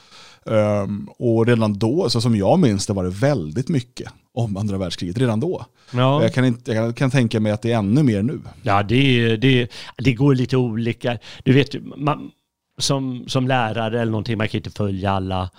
Um, 0.53 1.09
och 1.19 1.47
redan 1.47 1.79
då, 1.79 2.11
så 2.11 2.21
som 2.21 2.37
jag 2.37 2.59
minns 2.59 2.87
det, 2.87 2.93
var 2.93 3.05
det 3.05 3.11
väldigt 3.11 3.69
mycket 3.69 4.13
om 4.35 4.57
andra 4.57 4.79
världskriget 4.79 5.19
redan 5.19 5.41
då. 5.41 5.65
Ja. 5.91 6.23
Jag, 6.23 6.35
kan 6.35 6.45
inte, 6.45 6.73
jag 6.73 6.97
kan 6.97 7.11
tänka 7.11 7.41
mig 7.41 7.53
att 7.53 7.63
det 7.63 7.73
är 7.73 7.79
ännu 7.79 8.03
mer 8.03 8.23
nu. 8.23 8.41
Ja, 8.63 8.83
det, 8.83 9.37
det, 9.37 9.69
det 9.97 10.13
går 10.13 10.35
lite 10.35 10.57
olika. 10.57 11.19
Du 11.45 11.53
vet, 11.53 11.75
man, 11.97 12.31
som, 12.79 13.25
som 13.29 13.49
lärare 13.49 14.01
eller 14.01 14.13
någonting, 14.13 14.39
man 14.39 14.49
kan 14.49 14.59
inte 14.59 14.71
följa 14.71 15.11
alla, 15.11 15.51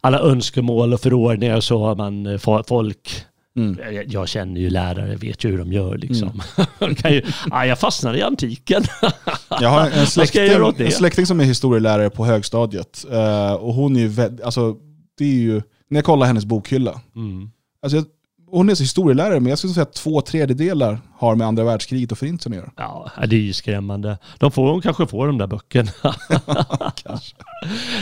alla 0.00 0.20
önskemål 0.20 0.92
och 0.92 1.00
förordningar 1.00 1.56
och 1.56 1.64
så. 1.64 1.94
Man, 1.94 2.38
folk 2.66 3.26
Mm. 3.56 3.94
Jag, 3.94 4.12
jag, 4.12 4.28
känner 4.28 4.60
ju 4.60 4.70
lärare, 4.70 5.16
vet 5.16 5.44
ju 5.44 5.50
hur 5.50 5.58
de 5.58 5.72
gör 5.72 5.98
liksom. 5.98 6.42
Mm. 6.80 6.94
kan 6.94 7.12
ju, 7.12 7.22
ah, 7.50 7.64
jag 7.64 7.78
fastnade 7.78 8.18
i 8.18 8.22
antiken. 8.22 8.82
jag 9.60 9.68
har 9.68 9.90
en 9.90 10.06
släkting, 10.06 10.86
en 10.86 10.92
släkting 10.92 11.26
som 11.26 11.40
är 11.40 11.44
historielärare 11.44 12.10
på 12.10 12.24
högstadiet. 12.24 13.04
Uh, 13.12 13.52
och 13.52 13.74
hon 13.74 13.96
är 13.96 14.00
ju, 14.00 14.38
alltså, 14.44 14.76
det 15.18 15.24
är 15.24 15.38
ju, 15.38 15.62
när 15.88 15.98
jag 15.98 16.04
kollar 16.04 16.26
hennes 16.26 16.44
bokhylla. 16.44 17.00
Mm. 17.16 17.50
Alltså, 17.82 18.04
hon 18.50 18.68
är 18.68 18.74
så 18.74 18.82
historielärare, 18.82 19.40
men 19.40 19.50
jag 19.50 19.58
skulle 19.58 19.72
säga 19.72 19.82
att 19.82 19.92
två 19.92 20.20
tredjedelar 20.20 21.00
har 21.18 21.34
med 21.34 21.46
andra 21.46 21.64
världskriget 21.64 22.12
och 22.12 22.18
förintelsen 22.18 22.52
att 22.52 22.58
göra. 22.58 22.70
Ja, 22.76 23.26
det 23.26 23.36
är 23.36 23.40
ju 23.40 23.52
skrämmande. 23.52 24.18
De, 24.38 24.52
får, 24.52 24.68
de 24.68 24.80
kanske 24.82 25.06
får 25.06 25.26
de 25.26 25.38
där 25.38 25.46
böckerna. 25.46 25.90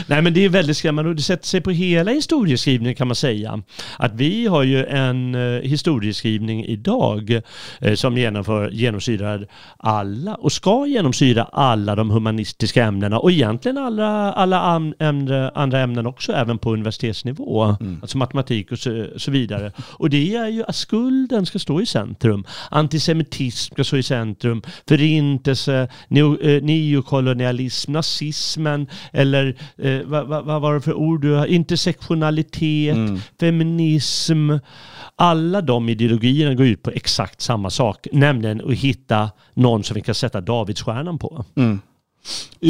Nej 0.07 0.21
men 0.21 0.33
det 0.33 0.45
är 0.45 0.49
väldigt 0.49 0.77
skrämmande 0.77 1.09
och 1.09 1.15
det 1.15 1.21
sätter 1.21 1.47
sig 1.47 1.61
på 1.61 1.71
hela 1.71 2.11
historieskrivningen 2.11 2.95
kan 2.95 3.07
man 3.07 3.15
säga. 3.15 3.63
Att 3.97 4.13
vi 4.13 4.47
har 4.47 4.63
ju 4.63 4.85
en 4.85 5.35
uh, 5.35 5.61
historieskrivning 5.61 6.65
idag 6.65 7.41
uh, 7.85 7.95
som 7.95 8.17
genomför, 8.17 8.69
genomsyrar 8.69 9.47
alla 9.77 10.35
och 10.35 10.51
ska 10.51 10.85
genomsyra 10.85 11.43
alla 11.43 11.95
de 11.95 12.09
humanistiska 12.09 12.83
ämnena 12.83 13.19
och 13.19 13.31
egentligen 13.31 13.77
alla, 13.77 14.33
alla 14.33 14.91
ämne, 14.99 15.51
andra 15.55 15.79
ämnen 15.79 16.07
också, 16.07 16.31
även 16.31 16.57
på 16.57 16.73
universitetsnivå. 16.73 17.63
Mm. 17.63 17.99
Alltså 18.01 18.17
matematik 18.17 18.71
och 18.71 18.79
så, 18.79 19.07
så, 19.17 19.31
vidare. 19.31 19.71
Och 19.79 20.09
det 20.09 20.35
är 20.35 20.47
ju 20.47 20.63
att 20.63 20.75
skulden 20.75 21.45
ska 21.45 21.59
stå 21.59 21.81
i 21.81 21.85
centrum. 21.85 22.45
Antisemitism 23.05 23.73
ska 23.73 23.83
stå 23.83 23.97
i 23.97 24.03
centrum. 24.03 24.61
Förintelse, 24.87 25.87
neo, 26.07 26.37
uh, 26.43 26.63
neokolonialism, 26.63 27.91
nazismen 27.91 28.87
eller 29.13 29.55
eh, 29.77 30.01
vad, 30.05 30.27
vad, 30.27 30.45
vad, 30.45 30.61
var 30.61 30.73
det 30.73 30.81
för 30.81 30.93
ord 30.93 31.21
du 31.21 31.33
har? 31.33 31.45
Intersektionalitet, 31.45 32.95
mm. 32.95 33.19
feminism. 33.39 34.51
Alla 35.15 35.61
de 35.61 35.89
ideologierna 35.89 36.53
går 36.53 36.65
ut 36.65 36.83
på 36.83 36.91
exakt 36.91 37.41
samma 37.41 37.69
sak, 37.69 38.07
nämligen 38.11 38.61
att 38.61 38.73
hitta 38.73 39.31
någon 39.53 39.83
som 39.83 39.95
vi 39.95 40.01
kan 40.01 40.15
sätta 40.15 40.41
Davidsstjärnan 40.41 41.17
på. 41.17 41.45
Mm. 41.55 41.79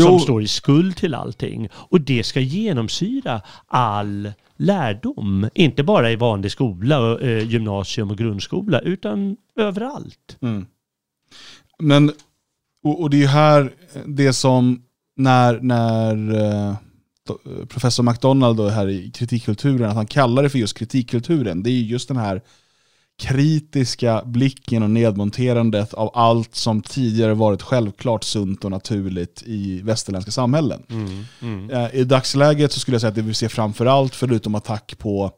Som 0.03 0.19
står 0.19 0.43
i 0.43 0.47
skuld 0.47 0.97
till 0.97 1.13
allting. 1.13 1.69
Och 1.73 2.01
det 2.01 2.23
ska 2.23 2.39
genomsyra 2.39 3.41
all 3.67 4.31
lärdom. 4.57 5.49
Inte 5.53 5.83
bara 5.83 6.11
i 6.11 6.15
vanlig 6.15 6.51
skola, 6.51 7.19
eh, 7.19 7.49
gymnasium 7.49 8.11
och 8.11 8.17
grundskola, 8.17 8.79
utan 8.79 9.37
överallt. 9.55 10.37
Mm. 10.41 10.65
Men, 11.79 12.11
och, 12.83 13.01
och, 13.01 13.09
det 13.09 13.17
är 13.17 13.21
ju 13.21 13.27
här 13.27 13.61
eh, 13.93 14.01
det 14.05 14.33
som 14.33 14.81
när, 15.15 15.59
när 15.59 16.33
eh, 16.33 16.69
eh, 16.69 17.65
professor 17.67 18.03
McDonald 18.03 18.57
då 18.57 18.69
här 18.69 18.89
i 18.89 19.11
kritikkulturen, 19.11 19.89
att 19.89 19.95
han 19.95 20.07
kallar 20.07 20.43
det 20.43 20.49
för 20.49 20.59
just 20.59 20.77
kritikkulturen, 20.77 21.63
det 21.63 21.69
är 21.69 21.81
just 21.81 22.07
den 22.07 22.17
här 22.17 22.41
kritiska 23.17 24.21
blicken 24.25 24.83
och 24.83 24.89
nedmonterandet 24.89 25.93
av 25.93 26.11
allt 26.13 26.55
som 26.55 26.81
tidigare 26.81 27.33
varit 27.33 27.61
självklart 27.61 28.23
sunt 28.23 28.65
och 28.65 28.71
naturligt 28.71 29.43
i 29.45 29.81
västerländska 29.81 30.31
samhällen. 30.31 30.83
Mm, 30.89 31.23
mm. 31.41 31.69
Eh, 31.69 31.95
I 31.95 32.03
dagsläget 32.03 32.71
så 32.71 32.79
skulle 32.79 32.95
jag 32.95 33.01
säga 33.01 33.09
att 33.09 33.15
det 33.15 33.21
vi 33.21 33.33
ser 33.33 33.47
framförallt, 33.47 34.15
förutom 34.15 34.55
attack 34.55 34.97
på 34.97 35.31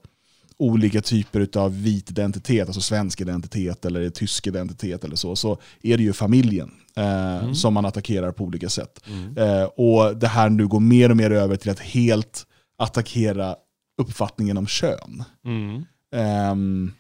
olika 0.60 1.02
typer 1.02 1.48
av 1.56 1.82
vit 1.82 2.12
identitet, 2.12 2.68
alltså 2.68 2.82
svensk 2.82 3.22
identitet 3.22 3.86
eller 3.86 4.10
tysk 4.10 4.48
identitet 4.48 5.04
eller 5.04 5.16
så, 5.16 5.36
så 5.36 5.58
är 5.82 5.98
det 5.98 6.04
ju 6.04 6.14
familjen 6.14 6.72
eh, 6.96 7.38
mm. 7.38 7.56
som 7.56 7.74
man 7.74 7.86
attackerar 7.86 8.32
på 8.32 8.44
olika 8.44 8.70
sätt. 8.70 9.00
Mm. 9.08 9.38
Eh, 9.38 9.64
och 9.64 10.18
det 10.18 10.28
här 10.28 10.50
nu 10.50 10.68
går 10.68 10.80
mer 10.80 11.10
och 11.10 11.18
mer 11.18 11.32
över 11.32 11.56
till 11.56 11.72
att 11.72 11.80
helt 11.80 12.46
attackera 12.78 13.56
uppfattningen 14.02 14.58
om 14.58 14.68
kön. 14.68 15.24
Um, 16.16 16.94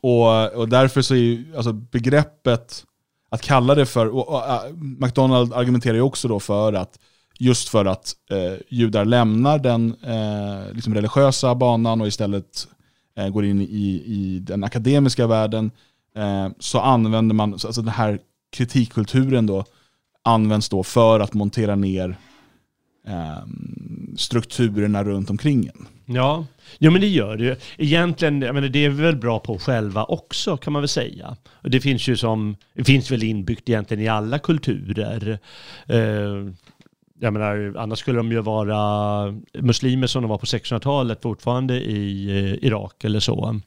och, 0.00 0.52
och 0.52 0.68
därför 0.68 1.02
så 1.02 1.14
är 1.14 1.18
ju, 1.18 1.56
alltså 1.56 1.72
begreppet, 1.72 2.84
att 3.30 3.42
kalla 3.42 3.74
det 3.74 3.86
för, 3.86 4.06
och, 4.06 4.28
och, 4.28 4.36
uh, 4.38 4.76
McDonald 4.76 5.52
argumenterar 5.52 5.94
ju 5.94 6.00
också 6.00 6.28
då 6.28 6.40
för 6.40 6.72
att 6.72 6.98
just 7.38 7.68
för 7.68 7.84
att 7.84 8.14
eh, 8.30 8.60
judar 8.68 9.04
lämnar 9.04 9.58
den 9.58 9.94
eh, 10.02 10.72
liksom 10.72 10.94
religiösa 10.94 11.54
banan 11.54 12.00
och 12.00 12.06
istället 12.06 12.68
eh, 13.16 13.28
går 13.28 13.44
in 13.44 13.60
i, 13.60 14.02
i 14.06 14.38
den 14.42 14.64
akademiska 14.64 15.26
världen, 15.26 15.70
eh, 16.16 16.48
så 16.58 16.80
använder 16.80 17.34
man, 17.34 17.52
alltså 17.52 17.82
den 17.82 17.92
här 17.92 18.18
kritikkulturen 18.52 19.46
då, 19.46 19.64
används 20.22 20.68
då 20.68 20.82
för 20.82 21.20
att 21.20 21.34
montera 21.34 21.74
ner 21.74 22.16
ehm, 23.06 24.14
strukturerna 24.16 25.04
runt 25.04 25.30
omkring 25.30 25.66
en. 25.66 25.86
Ja, 26.10 26.46
jo, 26.78 26.90
men 26.90 27.00
det 27.00 27.06
gör 27.06 27.36
det 27.36 27.44
ju. 27.44 27.56
Egentligen, 27.78 28.42
jag 28.42 28.54
menar, 28.54 28.68
det 28.68 28.84
är 28.84 28.88
vi 28.88 29.02
väl 29.02 29.16
bra 29.16 29.38
på 29.38 29.58
själva 29.58 30.04
också 30.04 30.56
kan 30.56 30.72
man 30.72 30.82
väl 30.82 30.88
säga. 30.88 31.36
Det 31.62 31.80
finns 31.80 32.08
ju 32.08 32.16
som, 32.16 32.56
det 32.74 32.84
finns 32.84 33.10
väl 33.10 33.22
inbyggt 33.22 33.68
egentligen 33.68 34.04
i 34.04 34.08
alla 34.08 34.38
kulturer. 34.38 35.38
Eh, 35.86 36.46
jag 37.20 37.32
menar, 37.32 37.74
annars 37.76 37.98
skulle 37.98 38.16
de 38.16 38.32
ju 38.32 38.40
vara 38.40 39.34
muslimer 39.58 40.06
som 40.06 40.22
de 40.22 40.28
var 40.28 40.38
på 40.38 40.46
1600-talet 40.46 41.22
fortfarande 41.22 41.74
i 41.74 42.28
eh, 42.28 42.66
Irak 42.66 43.04
eller 43.04 43.20
så. 43.20 43.60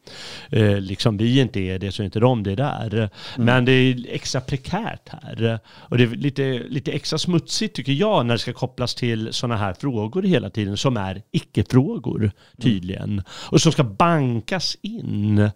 Eh, 0.50 0.80
liksom 0.80 1.18
vi 1.18 1.40
inte 1.40 1.60
är 1.60 1.80
det 1.80 1.92
så 1.92 2.04
är 2.04 2.06
inte 2.06 2.20
de 2.20 2.44
det 2.44 2.56
där. 2.56 2.94
Mm. 2.94 3.10
Men 3.36 3.66
det 3.66 3.72
är 3.72 4.06
extra 4.10 4.42
prekärt 4.42 5.10
här. 5.10 5.60
Och 5.66 5.98
det 5.98 6.04
är 6.04 6.08
lite, 6.08 6.64
lite 6.70 6.92
extra 6.92 7.18
smutsigt 7.20 7.76
tycker 7.76 7.94
jag 7.94 8.26
när 8.26 8.34
det 8.34 8.40
ska 8.40 8.54
kopplas 8.54 8.96
till 8.96 9.34
sådana 9.34 9.58
här 9.58 9.74
frågor 9.74 10.24
hela 10.24 10.50
tiden 10.50 10.78
som 10.78 10.98
är 10.98 11.22
icke-frågor 11.32 12.32
tydligen. 12.62 13.04
Mm. 13.04 13.24
Och 13.30 13.62
som 13.62 13.72
ska 13.72 13.84
bankas 13.84 14.78
in. 14.82 15.52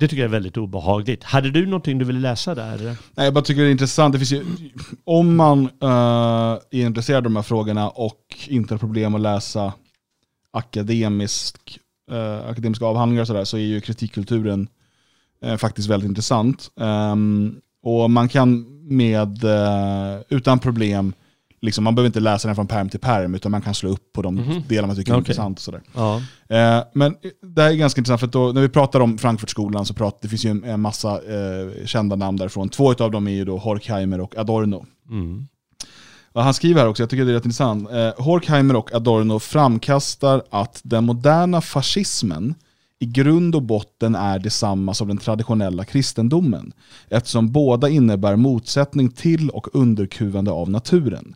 Det 0.00 0.08
tycker 0.08 0.22
jag 0.22 0.28
är 0.28 0.32
väldigt 0.32 0.56
obehagligt. 0.56 1.24
Hade 1.24 1.50
du 1.50 1.66
någonting 1.66 1.98
du 1.98 2.04
ville 2.04 2.20
läsa 2.20 2.54
där? 2.54 2.96
Nej, 3.14 3.26
jag 3.26 3.34
bara 3.34 3.44
tycker 3.44 3.62
det 3.62 3.68
är 3.68 3.70
intressant. 3.70 4.12
Det 4.12 4.18
finns 4.18 4.32
ju, 4.32 4.44
om 5.04 5.36
man 5.36 5.64
uh, 5.64 6.58
är 6.70 6.86
intresserad 6.86 7.16
av 7.16 7.22
de 7.22 7.36
här 7.36 7.42
frågorna 7.42 7.88
och 7.88 8.20
inte 8.46 8.74
har 8.74 8.78
problem 8.78 9.14
att 9.14 9.20
läsa 9.20 9.72
akademisk, 10.50 11.78
uh, 12.12 12.50
akademiska 12.50 12.84
avhandlingar 12.84 13.20
och 13.20 13.26
sådär, 13.26 13.44
så 13.44 13.56
är 13.56 13.60
ju 13.60 13.80
kritikkulturen 13.80 14.68
uh, 15.46 15.56
faktiskt 15.56 15.88
väldigt 15.88 16.08
intressant. 16.08 16.70
Um, 16.74 17.60
och 17.82 18.10
man 18.10 18.28
kan 18.28 18.66
med, 18.88 19.44
utan 20.28 20.58
problem 20.58 21.12
liksom, 21.60 21.84
man 21.84 21.94
behöver 21.94 22.06
inte 22.06 22.20
läsa 22.20 22.48
den 22.48 22.54
från 22.54 22.66
perm 22.66 22.88
till 22.88 23.00
perm, 23.00 23.34
utan 23.34 23.52
man 23.52 23.62
kan 23.62 23.74
slå 23.74 23.90
upp 23.90 24.12
på 24.12 24.22
de 24.22 24.38
mm 24.38 24.50
-hmm. 24.50 24.68
delar 24.68 24.86
man 24.86 24.96
tycker 24.96 25.12
är 25.12 25.14
okay. 25.14 25.20
intressant. 25.20 25.58
Och 25.58 25.62
sådär. 25.62 25.82
Ja. 25.94 26.16
Eh, 26.48 26.84
men 26.92 27.16
det 27.42 27.62
här 27.62 27.70
är 27.70 27.74
ganska 27.74 28.00
intressant, 28.00 28.20
för 28.20 28.26
då, 28.26 28.52
när 28.52 28.60
vi 28.60 28.68
pratar 28.68 29.00
om 29.00 29.18
Frankfurtskolan 29.18 29.86
så 29.86 29.94
pratar, 29.94 30.18
det 30.22 30.28
finns 30.28 30.44
ju 30.44 30.50
en, 30.50 30.64
en 30.64 30.80
massa 30.80 31.10
eh, 31.12 31.86
kända 31.86 32.16
namn 32.16 32.36
därifrån. 32.36 32.68
Två 32.68 32.92
av 32.92 33.10
dem 33.10 33.26
är 33.26 33.32
ju 33.32 33.44
då 33.44 33.58
Horkheimer 33.58 34.20
och 34.20 34.38
Adorno. 34.38 34.86
Mm. 35.10 35.48
Och 36.32 36.42
han 36.42 36.54
skriver 36.54 36.80
här 36.80 36.88
också, 36.88 37.02
jag 37.02 37.10
tycker 37.10 37.24
det 37.24 37.30
är 37.30 37.34
rätt 37.34 37.44
intressant. 37.44 37.90
Eh, 37.90 38.24
Horkheimer 38.24 38.76
och 38.76 38.94
Adorno 38.94 39.38
framkastar 39.38 40.42
att 40.50 40.80
den 40.84 41.04
moderna 41.04 41.60
fascismen 41.60 42.54
i 42.98 43.06
grund 43.06 43.54
och 43.54 43.62
botten 43.62 44.14
är 44.14 44.38
detsamma 44.38 44.94
som 44.94 45.08
den 45.08 45.18
traditionella 45.18 45.84
kristendomen, 45.84 46.72
eftersom 47.08 47.52
båda 47.52 47.88
innebär 47.88 48.36
motsättning 48.36 49.08
till 49.08 49.50
och 49.50 49.68
underkuvande 49.72 50.50
av 50.50 50.70
naturen 50.70 51.34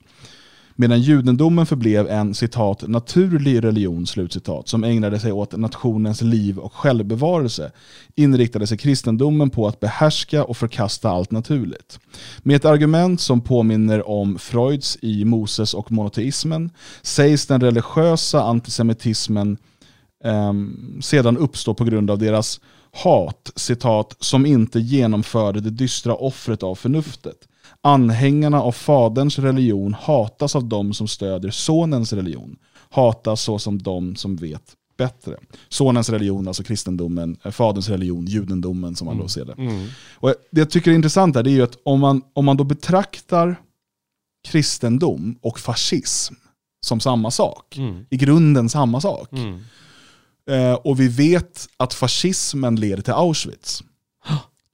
medan 0.77 1.01
judendomen 1.01 1.67
förblev 1.67 2.09
en 2.09 2.35
citat 2.35 2.89
naturlig 2.89 3.65
religion 3.65 4.07
slutcitat, 4.07 4.69
som 4.69 4.85
ägnade 4.85 5.21
sig 5.21 5.33
åt 5.33 5.57
nationens 5.57 6.23
liv 6.23 6.59
och 6.59 6.73
självbevarelse 6.73 7.73
inriktade 8.15 8.67
sig 8.67 8.79
kristendomen 8.79 9.51
på 9.51 9.69
att 9.69 9.81
behärska 9.81 10.45
och 10.45 10.57
förkasta 10.57 11.11
allt 11.11 11.31
naturligt. 11.31 11.99
Med 12.43 12.57
ett 12.57 12.65
argument 12.65 13.21
som 13.21 13.41
påminner 13.41 14.09
om 14.09 14.39
Freuds 14.39 14.99
i 15.03 15.25
Moses 15.25 15.75
och 15.75 15.93
monoteismen 15.93 16.71
sägs 17.03 17.47
den 17.47 17.61
religiösa 17.61 18.43
antisemitismen 18.43 19.57
eh, 20.25 20.53
sedan 21.01 21.39
uppstå 21.39 21.75
på 21.75 21.85
grund 21.85 22.11
av 22.11 22.19
deras 22.19 22.61
hat, 22.95 23.51
citat, 23.57 24.17
som 24.21 24.47
inte 24.47 24.81
genomförde 24.81 25.61
det 25.61 25.71
dystra 25.71 26.15
offret 26.15 26.63
av 26.63 26.75
förnuftet 26.75 27.37
Anhängarna 27.81 28.63
av 28.63 28.73
faderns 28.73 29.39
religion 29.39 29.95
hatas 30.01 30.57
av 30.57 30.65
de 30.65 30.95
som 30.95 31.09
stödjer 31.09 31.51
sonens 31.51 32.13
religion. 32.13 32.57
Hatas 32.91 33.41
så 33.41 33.59
som 33.59 33.83
de 33.83 34.17
som 34.17 34.37
vet 34.37 34.77
bättre. 34.97 35.37
Sonens 35.69 36.11
religion, 36.11 36.49
alltså 36.49 36.63
kristendomen, 36.63 37.37
eh, 37.45 37.51
faderns 37.51 37.89
religion, 37.89 38.27
judendomen 38.27 38.97
som 38.97 39.05
man 39.05 39.15
mm. 39.15 39.25
då 39.25 39.29
ser 39.29 39.45
det. 39.45 39.53
Mm. 39.53 39.87
Och 40.15 40.35
det 40.51 40.61
jag 40.61 40.71
tycker 40.71 40.91
är 40.91 40.95
intressant 40.95 41.37
här, 41.37 41.47
är 41.47 41.51
ju 41.51 41.63
att 41.63 41.79
om 41.83 42.01
man, 42.01 42.23
om 42.33 42.45
man 42.45 42.57
då 42.57 42.65
betraktar 42.65 43.57
kristendom 44.49 45.39
och 45.41 45.59
fascism 45.59 46.35
som 46.81 47.01
samma 47.01 47.31
sak, 47.31 47.77
mm. 47.77 48.07
i 48.11 48.17
grunden 48.17 48.69
samma 48.69 49.01
sak, 49.01 49.33
mm. 49.33 49.61
eh, 50.51 50.75
och 50.75 51.01
vi 51.01 51.09
vet 51.09 51.69
att 51.77 51.95
fascismen 51.95 52.77
leder 52.77 53.03
till 53.03 53.13
Auschwitz, 53.13 53.85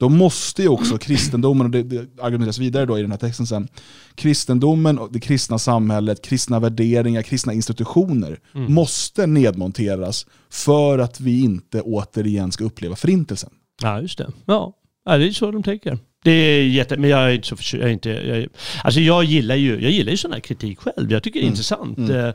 då 0.01 0.09
måste 0.09 0.61
ju 0.61 0.67
också 0.67 0.97
kristendomen, 0.97 1.65
och 1.65 1.71
det, 1.71 1.83
det 1.83 2.07
argumenteras 2.21 2.57
vidare 2.57 2.85
då 2.85 2.99
i 2.99 3.01
den 3.01 3.11
här 3.11 3.17
texten 3.17 3.47
sen, 3.47 3.67
kristendomen, 4.15 4.99
och 4.99 5.11
det 5.11 5.19
kristna 5.19 5.59
samhället, 5.59 6.21
kristna 6.21 6.59
värderingar, 6.59 7.21
kristna 7.21 7.53
institutioner 7.53 8.39
mm. 8.55 8.73
måste 8.73 9.27
nedmonteras 9.27 10.25
för 10.49 10.99
att 10.99 11.19
vi 11.19 11.43
inte 11.43 11.81
återigen 11.81 12.51
ska 12.51 12.63
uppleva 12.63 12.95
förintelsen. 12.95 13.49
Ja, 13.81 14.01
just 14.01 14.17
det. 14.17 14.31
Ja, 14.45 14.73
ja 15.05 15.17
det 15.17 15.27
är 15.27 15.31
så 15.31 15.51
de 15.51 15.63
tänker. 15.63 15.99
Det 16.23 16.31
är 16.31 16.63
jätte, 16.63 16.97
men 16.97 17.09
jag 17.09 17.19
är 17.21 17.29
inte 17.29 17.47
så 17.47 17.77
jag 17.77 17.89
är 17.89 17.93
inte, 17.93 18.09
jag, 18.09 18.47
alltså 18.83 18.99
jag 18.99 19.23
gillar 19.23 19.55
ju, 19.55 19.81
jag 19.81 19.91
gillar 19.91 20.11
ju 20.11 20.17
sån 20.17 20.33
här 20.33 20.39
kritik 20.39 20.79
själv. 20.79 21.11
Jag 21.11 21.23
tycker 21.23 21.39
det 21.39 21.43
är 21.43 21.47
mm. 21.47 21.51
intressant. 21.51 21.97
Mm. 21.97 22.25
Eh, 22.25 22.33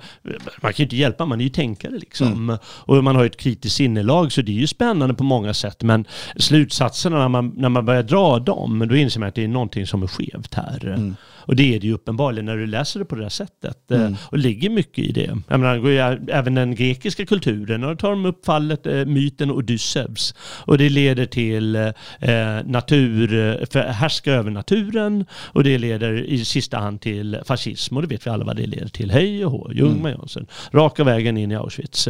man 0.62 0.72
kan 0.72 0.74
ju 0.76 0.84
inte 0.84 0.96
hjälpa, 0.96 1.26
man 1.26 1.40
är 1.40 1.44
ju 1.44 1.50
tänkare 1.50 1.98
liksom. 1.98 2.32
Mm. 2.32 2.58
Och 2.64 3.04
man 3.04 3.16
har 3.16 3.22
ju 3.22 3.26
ett 3.26 3.36
kritiskt 3.36 3.76
sinnelag 3.76 4.32
så 4.32 4.42
det 4.42 4.52
är 4.52 4.60
ju 4.60 4.66
spännande 4.66 5.14
på 5.14 5.24
många 5.24 5.54
sätt. 5.54 5.82
Men 5.82 6.04
slutsatserna 6.36 7.18
när 7.18 7.28
man, 7.28 7.52
när 7.56 7.68
man 7.68 7.84
börjar 7.84 8.02
dra 8.02 8.38
dem, 8.38 8.88
då 8.88 8.96
inser 8.96 9.20
man 9.20 9.28
att 9.28 9.34
det 9.34 9.44
är 9.44 9.48
någonting 9.48 9.86
som 9.86 10.02
är 10.02 10.06
skevt 10.06 10.54
här. 10.54 11.14
Och 11.46 11.56
det 11.56 11.74
är 11.74 11.80
det 11.80 11.86
ju 11.86 11.92
uppenbarligen 11.92 12.44
när 12.44 12.56
du 12.56 12.66
läser 12.66 13.00
det 13.00 13.04
på 13.06 13.14
det 13.14 13.22
här 13.22 13.28
sättet. 13.28 13.90
Eh, 13.90 14.00
mm. 14.00 14.16
Och 14.22 14.38
ligger 14.38 14.70
mycket 14.70 15.04
i 15.04 15.12
det. 15.12 15.38
Jag 15.48 15.60
menar, 15.60 16.20
även 16.30 16.54
den 16.54 16.74
grekiska 16.74 17.26
kulturen, 17.26 17.84
och 17.84 17.90
då 17.90 17.96
tar 17.96 18.10
de 18.10 18.26
upp 18.26 18.44
fallet, 18.46 18.86
eh, 18.86 19.04
myten 19.04 19.50
Odysseus. 19.50 20.34
Och 20.40 20.78
det 20.78 20.88
leder 20.88 21.26
till 21.26 21.76
eh, 21.76 21.92
natur, 22.64 23.28
för 23.70 23.80
härska 23.80 24.32
över 24.32 24.50
naturen 24.50 25.24
och 25.32 25.64
det 25.64 25.78
leder 25.78 26.24
i 26.24 26.44
sista 26.44 26.78
hand 26.78 27.00
till 27.00 27.38
fascism 27.44 27.96
och 27.96 28.02
det 28.02 28.08
vet 28.08 28.26
vi 28.26 28.30
alla 28.30 28.44
vad 28.44 28.56
det 28.56 28.66
leder 28.66 28.88
till. 28.88 29.10
Hej 29.10 29.44
och 29.44 29.52
hå, 29.52 29.72
Ljungman 29.72 30.00
mm. 30.00 30.12
Johnsen. 30.12 30.46
Raka 30.72 31.04
vägen 31.04 31.36
in 31.36 31.52
i 31.52 31.56
Auschwitz. 31.56 32.04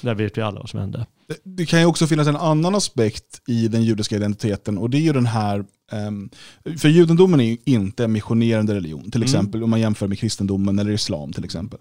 Där 0.00 0.14
vet 0.14 0.38
vi 0.38 0.42
alla 0.42 0.60
vad 0.60 0.68
som 0.68 0.80
hände. 0.80 1.06
Det 1.44 1.66
kan 1.66 1.80
ju 1.80 1.86
också 1.86 2.06
finnas 2.06 2.28
en 2.28 2.36
annan 2.36 2.74
aspekt 2.74 3.42
i 3.48 3.68
den 3.68 3.82
judiska 3.82 4.16
identiteten 4.16 4.78
och 4.78 4.90
det 4.90 4.98
är 4.98 5.00
ju 5.00 5.12
den 5.12 5.26
här 5.26 5.64
Um, 5.92 6.30
för 6.78 6.88
judendomen 6.88 7.40
är 7.40 7.44
ju 7.44 7.56
inte 7.64 8.04
en 8.04 8.12
missionerande 8.12 8.74
religion, 8.74 9.10
till 9.10 9.22
mm. 9.22 9.24
exempel 9.24 9.54
mm. 9.54 9.64
om 9.64 9.70
man 9.70 9.80
jämför 9.80 10.08
med 10.08 10.18
kristendomen 10.18 10.78
eller 10.78 10.90
islam 10.90 11.32
till 11.32 11.44
exempel. 11.44 11.80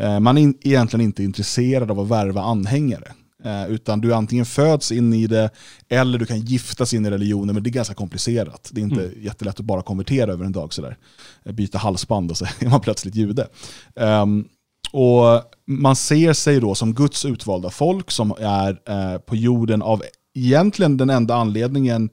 Uh, 0.00 0.20
man 0.20 0.38
är 0.38 0.42
in, 0.42 0.54
egentligen 0.60 1.04
inte 1.04 1.24
intresserad 1.24 1.90
av 1.90 2.00
att 2.00 2.08
värva 2.08 2.42
anhängare. 2.42 3.12
Uh, 3.46 3.70
utan 3.70 4.00
du 4.00 4.14
antingen 4.14 4.46
föds 4.46 4.92
in 4.92 5.12
i 5.12 5.26
det 5.26 5.50
eller 5.88 6.18
du 6.18 6.26
kan 6.26 6.40
giftas 6.40 6.94
in 6.94 7.06
i 7.06 7.10
religionen, 7.10 7.54
men 7.54 7.62
det 7.62 7.70
är 7.70 7.72
ganska 7.72 7.94
komplicerat. 7.94 8.70
Det 8.72 8.80
är 8.80 8.82
inte 8.82 9.04
mm. 9.04 9.22
jättelätt 9.22 9.60
att 9.60 9.66
bara 9.66 9.82
konvertera 9.82 10.32
över 10.32 10.44
en 10.44 10.52
dag 10.52 10.74
sådär. 10.74 10.96
Byta 11.44 11.78
halsband 11.78 12.30
och 12.30 12.36
så 12.36 12.44
är 12.58 12.68
man 12.68 12.80
plötsligt 12.80 13.14
jude. 13.14 13.48
Um, 13.94 14.48
och 14.92 15.42
man 15.66 15.96
ser 15.96 16.32
sig 16.32 16.60
då 16.60 16.74
som 16.74 16.94
Guds 16.94 17.24
utvalda 17.24 17.70
folk 17.70 18.10
som 18.10 18.34
är 18.38 18.70
uh, 18.72 19.18
på 19.18 19.36
jorden 19.36 19.82
av 19.82 20.02
egentligen 20.34 20.96
den 20.96 21.10
enda 21.10 21.34
anledningen 21.34 22.10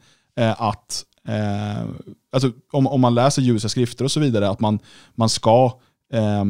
att 0.57 1.03
eh, 1.29 1.85
alltså 2.31 2.51
om, 2.71 2.87
om 2.87 3.01
man 3.01 3.15
läser 3.15 3.41
judiska 3.41 3.69
skrifter 3.69 4.05
och 4.05 4.11
så 4.11 4.19
vidare, 4.19 4.49
att 4.49 4.59
man, 4.59 4.79
man 5.15 5.29
ska 5.29 5.79
eh, 6.13 6.45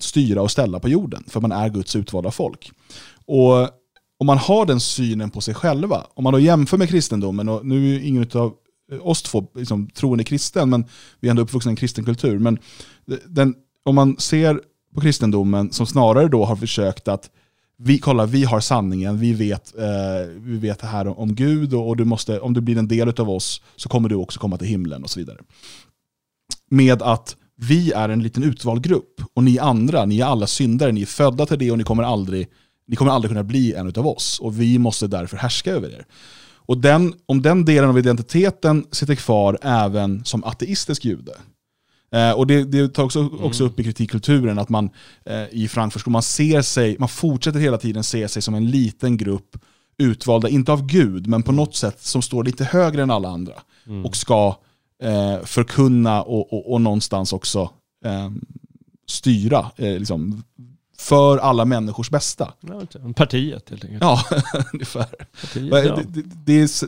styra 0.00 0.42
och 0.42 0.50
ställa 0.50 0.80
på 0.80 0.88
jorden, 0.88 1.24
för 1.28 1.40
man 1.40 1.52
är 1.52 1.68
Guds 1.68 1.96
utvalda 1.96 2.30
folk. 2.30 2.70
Och 3.26 3.68
om 4.18 4.26
man 4.26 4.38
har 4.38 4.66
den 4.66 4.80
synen 4.80 5.30
på 5.30 5.40
sig 5.40 5.54
själva, 5.54 6.06
om 6.14 6.24
man 6.24 6.32
då 6.32 6.38
jämför 6.38 6.78
med 6.78 6.88
kristendomen, 6.88 7.48
och 7.48 7.66
nu 7.66 7.76
är 7.76 7.98
ju 7.98 8.06
ingen 8.06 8.30
av 8.34 8.54
oss 9.00 9.22
två 9.22 9.46
liksom, 9.54 9.90
troende 9.90 10.24
kristen, 10.24 10.70
men 10.70 10.84
vi 11.20 11.28
är 11.28 11.30
ändå 11.30 11.42
uppvuxna 11.42 11.70
i 11.70 11.72
en 11.72 11.76
kristen 11.76 12.04
kultur. 12.04 12.38
Men 12.38 12.58
den, 13.26 13.54
om 13.84 13.94
man 13.94 14.16
ser 14.18 14.60
på 14.94 15.00
kristendomen 15.00 15.72
som 15.72 15.86
snarare 15.86 16.28
då 16.28 16.44
har 16.44 16.56
försökt 16.56 17.08
att 17.08 17.30
vi, 17.86 17.98
kolla, 17.98 18.26
vi 18.26 18.44
har 18.44 18.60
sanningen, 18.60 19.18
vi 19.18 19.32
vet, 19.32 19.78
eh, 19.78 20.28
vi 20.36 20.58
vet 20.58 20.78
det 20.78 20.86
här 20.86 21.06
om, 21.06 21.18
om 21.18 21.34
Gud 21.34 21.74
och, 21.74 21.88
och, 21.88 21.96
du 21.96 22.04
måste, 22.04 22.40
om 22.40 22.54
du 22.54 22.60
blir 22.60 22.78
en 22.78 22.88
del 22.88 23.08
av 23.08 23.30
oss 23.30 23.62
så 23.76 23.88
kommer 23.88 24.08
du 24.08 24.14
också 24.14 24.40
komma 24.40 24.56
till 24.56 24.68
himlen 24.68 25.02
och 25.04 25.10
så 25.10 25.20
vidare. 25.20 25.38
Med 26.70 27.02
att 27.02 27.36
vi 27.56 27.92
är 27.92 28.08
en 28.08 28.22
liten 28.22 28.42
utvald 28.42 28.82
grupp 28.82 29.20
och 29.34 29.44
ni 29.44 29.58
andra, 29.58 30.04
ni 30.04 30.20
är 30.20 30.24
alla 30.24 30.46
syndare, 30.46 30.92
ni 30.92 31.02
är 31.02 31.06
födda 31.06 31.46
till 31.46 31.58
det 31.58 31.70
och 31.70 31.78
ni 31.78 31.84
kommer 31.84 32.02
aldrig, 32.02 32.46
ni 32.86 32.96
kommer 32.96 33.12
aldrig 33.12 33.30
kunna 33.30 33.44
bli 33.44 33.74
en 33.74 33.86
av 33.86 34.06
oss 34.06 34.40
och 34.40 34.60
vi 34.60 34.78
måste 34.78 35.06
därför 35.06 35.36
härska 35.36 35.70
över 35.70 35.88
er. 35.88 36.06
Och 36.66 36.78
den, 36.78 37.14
om 37.26 37.42
den 37.42 37.64
delen 37.64 37.90
av 37.90 37.98
identiteten 37.98 38.86
sitter 38.90 39.14
kvar 39.14 39.58
även 39.62 40.24
som 40.24 40.44
ateistisk 40.44 41.04
jude, 41.04 41.32
Eh, 42.14 42.32
och 42.32 42.46
det, 42.46 42.64
det 42.64 42.88
tar 42.88 43.04
också, 43.04 43.30
också 43.40 43.64
upp 43.64 43.80
i 43.80 43.84
kritikkulturen 43.84 44.58
att 44.58 44.68
man 44.68 44.90
eh, 45.24 45.44
i 45.50 45.68
Frankfurt, 45.68 46.06
man 46.06 46.22
ser 46.22 46.62
sig, 46.62 46.96
man 46.98 47.08
fortsätter 47.08 47.60
hela 47.60 47.78
tiden 47.78 48.04
se 48.04 48.28
sig 48.28 48.42
som 48.42 48.54
en 48.54 48.70
liten 48.70 49.16
grupp 49.16 49.56
utvalda, 49.98 50.48
inte 50.48 50.72
av 50.72 50.86
Gud, 50.86 51.26
men 51.26 51.42
på 51.42 51.52
något 51.52 51.76
sätt 51.76 52.02
som 52.02 52.22
står 52.22 52.44
lite 52.44 52.64
högre 52.64 53.02
än 53.02 53.10
alla 53.10 53.28
andra. 53.28 53.54
Mm. 53.86 54.06
Och 54.06 54.16
ska 54.16 54.56
eh, 55.02 55.44
förkunna 55.44 56.22
och, 56.22 56.52
och, 56.52 56.72
och, 56.72 56.80
någonstans 56.80 57.32
också 57.32 57.70
eh, 58.04 58.30
styra 59.06 59.70
eh, 59.76 59.98
liksom, 59.98 60.42
för 60.98 61.38
alla 61.38 61.64
människors 61.64 62.10
bästa. 62.10 62.52
partiet 63.16 63.70
helt 63.70 63.84
enkelt. 63.84 64.02
Ja, 64.02 64.24
ungefär. 64.72 65.06
Partiet, 65.40 65.84
ja. 65.86 66.00
Det, 66.08 66.22
det, 66.22 66.86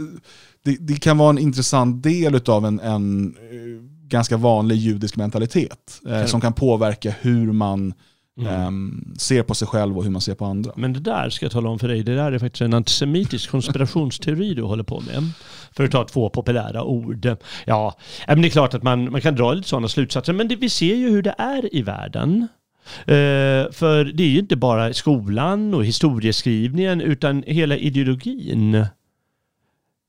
det, 0.62 0.76
det, 0.80 0.96
kan 0.96 1.18
vara 1.18 1.30
en 1.30 1.38
intressant 1.38 2.02
del 2.02 2.40
av 2.46 2.66
en, 2.66 2.80
en 2.80 3.36
eh, 3.36 3.95
ganska 4.08 4.36
vanlig 4.36 4.76
judisk 4.76 5.16
mentalitet 5.16 6.00
eh, 6.08 6.24
som 6.24 6.40
kan 6.40 6.52
påverka 6.52 7.14
hur 7.20 7.52
man 7.52 7.94
Mm. 8.40 8.66
Um, 8.66 9.14
ser 9.18 9.42
på 9.42 9.54
sig 9.54 9.68
själv 9.68 9.98
och 9.98 10.04
hur 10.04 10.10
man 10.10 10.20
ser 10.20 10.34
på 10.34 10.44
andra. 10.44 10.72
Men 10.76 10.92
det 10.92 11.00
där 11.00 11.30
ska 11.30 11.44
jag 11.44 11.52
tala 11.52 11.68
om 11.68 11.78
för 11.78 11.88
dig, 11.88 12.02
det 12.02 12.14
där 12.14 12.32
är 12.32 12.38
faktiskt 12.38 12.62
en 12.62 12.74
antisemitisk 12.74 13.50
konspirationsteori 13.50 14.54
du 14.54 14.62
håller 14.62 14.84
på 14.84 15.00
med. 15.00 15.30
För 15.72 15.84
att 15.84 15.90
ta 15.90 16.04
två 16.04 16.28
populära 16.28 16.84
ord. 16.84 17.28
Ja, 17.64 17.96
men 18.26 18.42
det 18.42 18.48
är 18.48 18.50
klart 18.50 18.74
att 18.74 18.82
man, 18.82 19.12
man 19.12 19.20
kan 19.20 19.34
dra 19.34 19.52
lite 19.52 19.68
sådana 19.68 19.88
slutsatser, 19.88 20.32
men 20.32 20.48
det, 20.48 20.56
vi 20.56 20.68
ser 20.68 20.94
ju 20.94 21.10
hur 21.10 21.22
det 21.22 21.34
är 21.38 21.74
i 21.74 21.82
världen. 21.82 22.48
Uh, 23.00 23.72
för 23.72 24.12
det 24.14 24.22
är 24.22 24.28
ju 24.28 24.38
inte 24.38 24.56
bara 24.56 24.92
skolan 24.92 25.74
och 25.74 25.84
historieskrivningen 25.84 27.00
utan 27.00 27.42
hela 27.46 27.76
ideologin 27.76 28.86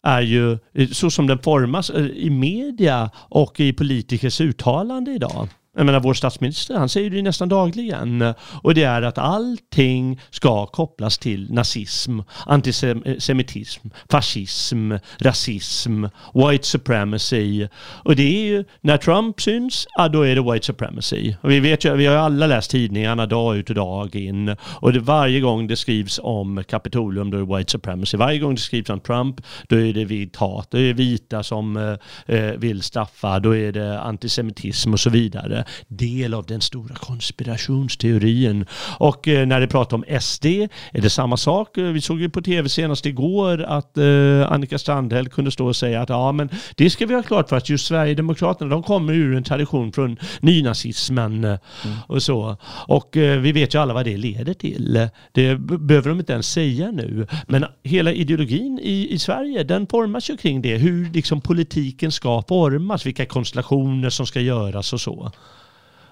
är 0.08 0.22
ju 0.22 0.58
eh, 0.74 0.88
så 0.92 1.12
som 1.12 1.28
den 1.28 1.40
formas 1.40 1.90
eh, 1.90 2.06
i 2.06 2.30
media 2.30 3.10
och 3.16 3.60
i 3.60 3.74
politikers 3.74 4.42
uttalande 4.42 5.12
idag. 5.12 5.50
Jag 5.78 5.86
menar 5.86 6.00
vår 6.00 6.14
statsminister, 6.14 6.76
han 6.76 6.90
säger 6.90 7.10
det 7.10 7.22
nästan 7.22 7.50
dagligen. 7.50 8.34
Och 8.62 8.74
det 8.74 8.84
är 8.84 9.02
att 9.02 9.18
allting 9.18 10.20
ska 10.30 10.66
kopplas 10.66 11.18
till 11.18 11.54
nazism, 11.54 12.20
antisemitism, 12.46 13.88
fascism, 14.10 14.92
rasism, 15.18 16.06
white 16.34 16.68
supremacy. 16.68 17.68
Och 17.80 18.16
det 18.16 18.24
är 18.24 18.48
ju, 18.48 18.64
när 18.82 18.98
Trump 18.98 19.42
syns, 19.42 19.88
ja 19.98 20.08
då 20.08 20.22
är 20.22 20.36
det 20.36 20.54
white 20.54 20.66
supremacy. 20.66 21.36
Och 21.42 21.52
vi 21.52 21.60
vet 21.60 21.86
ju, 21.86 21.96
vi 21.96 22.06
har 22.06 22.14
ju 22.14 22.20
alla 22.20 22.48
läst 22.48 22.72
tidningarna 22.72 23.26
dag 23.26 23.58
ut 23.58 23.70
och 23.70 23.76
dag 23.76 24.16
in. 24.16 24.56
Och 24.62 24.94
det, 24.94 25.00
varje 25.00 25.40
gång 25.40 25.68
det 25.68 25.76
skrivs 25.76 26.20
om 26.24 26.64
Kapitolium, 26.68 27.32
då 27.32 27.38
är 27.38 27.42
det 27.42 27.58
white 27.58 27.72
supremacy. 27.72 28.18
Varje 28.18 28.40
gång 28.40 28.56
det 28.56 28.62
skrivs 28.62 28.90
om 28.90 29.00
Trump, 29.00 29.42
då 29.68 29.76
är 29.76 29.94
det 29.94 30.06
vitt 30.06 30.36
hat. 30.36 30.72
Då 30.72 30.78
är 30.78 30.84
det 30.84 30.94
vita 30.94 31.44
som 31.44 31.78
eh, 31.78 32.36
eh 32.38 32.52
vill 32.52 32.82
straffa, 32.82 33.40
då 33.40 33.56
är 33.56 33.72
det 33.72 34.00
antisemitism 34.00 34.94
och 34.94 35.00
så 35.00 35.10
vidare 35.10 35.64
del 35.88 36.34
av 36.34 36.46
den 36.46 36.62
stora 36.62 36.96
konspirationsteorin. 36.96 38.66
Och 38.98 39.28
eh, 39.28 39.48
när 39.48 39.60
det 39.60 39.68
pratar 39.68 39.98
om 39.98 40.20
SD 40.22 40.46
är 40.46 41.02
det 41.02 41.10
samma 41.10 41.38
sak. 41.38 41.78
Eh, 41.78 41.84
vi 41.84 42.02
såg 42.02 42.22
ju 42.22 42.30
på 42.30 42.42
tv 42.42 42.70
senast 42.70 43.06
igår 43.06 43.64
att 43.64 43.98
eh, 43.98 44.52
Annika 44.52 44.78
Strandhäll 44.78 45.30
kunde 45.30 45.52
stå 45.52 45.68
och 45.68 45.76
säga 45.76 46.02
att 46.02 46.10
ja, 46.10 46.32
men 46.32 46.50
det 46.76 46.90
ska 46.90 47.06
vi 47.06 47.16
ha 47.16 47.24
klart 47.24 47.50
för 47.50 47.56
att 47.56 47.70
just 47.70 47.86
Sverigedemokraterna, 47.86 48.70
de 48.70 48.84
kommer 48.84 49.14
ur 49.14 49.36
en 49.36 49.44
tradition 49.44 49.92
från 49.92 50.18
nynazismen 50.40 51.44
mm. 51.44 51.60
och 52.08 52.24
så. 52.24 52.58
Och 52.88 53.10
vi 53.14 53.52
vet 53.52 53.76
ju 53.76 53.82
alla 53.82 53.94
vad 53.94 54.06
det 54.06 54.18
leder 54.18 54.54
till. 54.54 55.10
Det 55.32 55.56
behöver 55.60 56.10
de 56.10 56.20
inte 56.20 56.34
ens 56.34 56.52
säga 56.52 56.92
nu. 56.92 57.28
Men 57.48 57.66
hela 57.84 58.12
ideologin 58.12 58.80
i, 58.84 59.14
i 59.14 59.20
Sverige, 59.20 59.64
den 59.64 59.88
formas 59.88 60.30
ju 60.30 60.38
kring 60.38 60.62
det. 60.62 60.78
Hur 60.78 61.14
liksom 61.14 61.42
politiken 61.42 62.12
ska 62.12 62.44
formas, 62.48 63.06
vilka 63.06 63.26
konstellationer 63.26 64.10
som 64.10 64.26
ska 64.26 64.42
göras 64.42 64.94
och 64.94 65.02
så. 65.02 65.32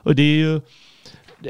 Och 0.06 0.16
det 0.16 0.24
är 0.24 0.38
ju 0.38 0.62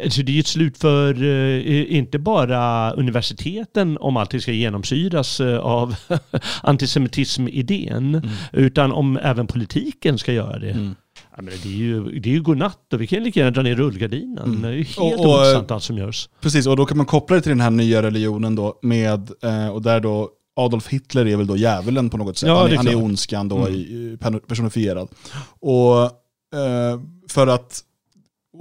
alltså 0.03 0.21
det 0.21 0.37
är 0.37 0.39
ett 0.39 0.47
slut 0.47 0.77
för 0.77 1.23
eh, 1.23 1.97
inte 1.97 2.19
bara 2.19 2.91
universiteten 2.91 3.97
om 3.97 4.17
allting 4.17 4.41
ska 4.41 4.51
genomsyras 4.51 5.39
eh, 5.39 5.59
av 5.59 5.95
antisemitism-idén, 6.63 8.15
mm. 8.15 8.29
utan 8.51 8.91
om 8.91 9.17
även 9.17 9.47
politiken 9.47 10.17
ska 10.17 10.33
göra 10.33 10.59
det. 10.59 10.71
Mm. 10.71 10.95
Ja, 11.35 11.41
men 11.41 11.53
det 11.63 11.69
är 11.69 11.77
ju, 11.77 12.19
det 12.19 12.29
är 12.29 12.33
ju 12.33 12.41
godnatt 12.41 12.93
och 12.93 13.01
vi 13.01 13.07
kan 13.07 13.23
lika 13.23 13.39
gärna 13.39 13.51
dra 13.51 13.61
ner 13.61 13.75
rullgardinen. 13.75 14.45
Mm. 14.45 14.61
Det 14.61 14.67
är 14.67 14.71
ju 14.71 14.83
helt 14.83 14.97
och, 14.97 15.19
och, 15.19 15.25
ointressant 15.25 15.71
allt 15.71 15.83
som 15.83 15.97
görs. 15.97 16.29
Precis, 16.41 16.67
och 16.67 16.77
då 16.77 16.85
kan 16.85 16.97
man 16.97 17.05
koppla 17.05 17.35
det 17.35 17.41
till 17.41 17.49
den 17.49 17.61
här 17.61 17.69
nya 17.69 18.01
religionen 18.01 18.55
då 18.55 18.79
med, 18.81 19.31
eh, 19.43 19.67
och 19.67 19.81
där 19.81 19.99
då 19.99 20.29
Adolf 20.55 20.87
Hitler 20.87 21.27
är 21.27 21.37
väl 21.37 21.47
då 21.47 21.57
djävulen 21.57 22.09
på 22.09 22.17
något 22.17 22.37
sätt. 22.37 22.49
Ja, 22.49 22.61
han, 22.61 22.71
är, 22.71 22.75
han 22.75 22.87
är 22.87 22.95
ondskan 22.95 23.47
då 23.47 23.67
mm. 23.67 24.17
personifierad. 24.47 25.07
Och 25.59 26.11
för 27.29 27.47
att 27.47 27.83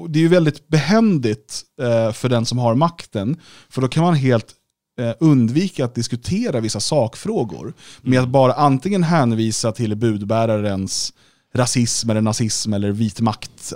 det 0.08 0.18
är 0.18 0.22
ju 0.22 0.28
väldigt 0.28 0.68
behändigt 0.68 1.62
eh, 1.80 2.12
för 2.12 2.28
den 2.28 2.46
som 2.46 2.58
har 2.58 2.74
makten, 2.74 3.36
för 3.68 3.82
då 3.82 3.88
kan 3.88 4.02
man 4.02 4.14
helt 4.14 4.54
eh, 5.00 5.12
undvika 5.20 5.84
att 5.84 5.94
diskutera 5.94 6.60
vissa 6.60 6.80
sakfrågor 6.80 7.74
med 8.02 8.20
att 8.20 8.28
bara 8.28 8.52
antingen 8.52 9.02
hänvisa 9.02 9.72
till 9.72 9.96
budbärarens 9.96 11.12
rasism 11.54 12.10
eller 12.10 12.20
nazism 12.20 12.72
eller 12.72 12.90
vit 12.90 13.20
makt, 13.20 13.72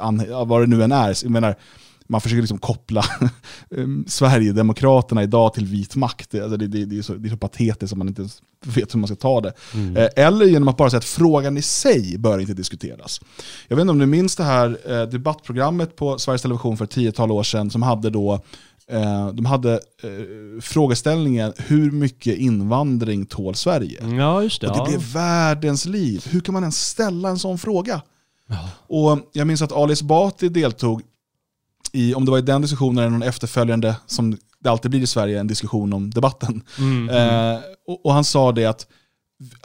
vad 0.47 0.63
det 0.63 0.67
nu 0.67 0.83
än 0.83 0.93
är. 0.93 1.17
Jag 1.23 1.31
menar, 1.31 1.57
man 2.09 2.21
försöker 2.21 2.41
liksom 2.43 2.59
koppla 2.59 3.05
um, 3.71 4.05
Sverigedemokraterna 4.09 5.23
idag 5.23 5.55
till 5.55 5.67
vit 5.67 5.97
makt. 5.97 6.35
Alltså 6.35 6.57
det, 6.57 6.67
det, 6.67 6.85
det, 6.85 6.99
är 6.99 7.03
så, 7.03 7.15
det 7.15 7.29
är 7.29 7.31
så 7.31 7.37
patetiskt 7.37 7.93
att 7.93 7.99
man 7.99 8.09
inte 8.09 8.29
vet 8.65 8.95
hur 8.95 8.99
man 8.99 9.09
ska 9.09 9.17
ta 9.17 9.41
det. 9.41 9.53
Mm. 9.75 9.97
Eh, 9.97 10.09
eller 10.17 10.47
genom 10.47 10.69
att 10.69 10.77
bara 10.77 10.91
säga 10.91 10.99
att 10.99 11.05
frågan 11.05 11.57
i 11.57 11.63
sig 11.63 12.19
bör 12.19 12.39
inte 12.39 12.55
diskuteras. 12.55 13.21
Jag 13.69 13.77
vet 13.77 13.81
inte 13.81 13.91
om 13.91 13.99
du 13.99 14.07
minns 14.07 14.37
det 14.37 14.45
här 14.45 14.79
eh, 14.87 15.03
debattprogrammet 15.03 15.97
på 15.97 16.19
Sveriges 16.19 16.43
Television 16.43 16.77
för 16.77 16.85
ett 16.85 16.91
tiotal 16.91 17.31
år 17.31 17.43
sedan 17.43 17.71
som 17.71 17.83
hade 17.83 18.11
då 18.11 18.41
eh, 18.91 19.29
de 19.29 19.47
hade 19.47 19.73
eh, 19.73 20.61
frågeställningen 20.61 21.53
hur 21.57 21.91
mycket 21.91 22.39
invandring 22.39 23.27
tål 23.27 23.55
Sverige? 23.55 24.17
Ja, 24.17 24.43
just 24.43 24.61
det, 24.61 24.69
och 24.69 24.77
det 24.77 24.91
blev 24.91 25.13
världens 25.13 25.87
liv. 25.87 26.27
Hur 26.31 26.41
kan 26.41 26.53
man 26.53 26.63
ens 26.63 26.87
ställa 26.87 27.29
en 27.29 27.39
sån 27.39 27.59
fråga? 27.59 28.03
Ja. 28.49 28.69
Och 28.87 29.19
Jag 29.33 29.47
minns 29.47 29.63
att 29.63 29.73
Ali 29.73 29.93
Esbati 29.93 30.49
deltog 30.49 31.03
i, 31.93 32.15
om 32.15 32.25
det 32.25 32.31
var 32.31 32.39
i 32.39 32.43
den 32.43 32.63
diskussionen 32.63 32.99
eller 32.99 33.11
någon 33.11 33.23
efterföljande, 33.23 33.97
som 34.07 34.39
det 34.61 34.71
alltid 34.71 34.91
blir 34.91 35.01
i 35.01 35.07
Sverige, 35.07 35.41
en 35.41 35.47
diskussion 35.47 35.93
om 35.93 36.11
debatten. 36.11 36.63
Mm, 36.79 37.09
mm. 37.09 37.55
Eh, 37.55 37.61
och, 37.87 38.07
och, 38.07 38.13
han 38.13 38.25
sa 38.25 38.53
det 38.53 38.67
att, 38.67 38.87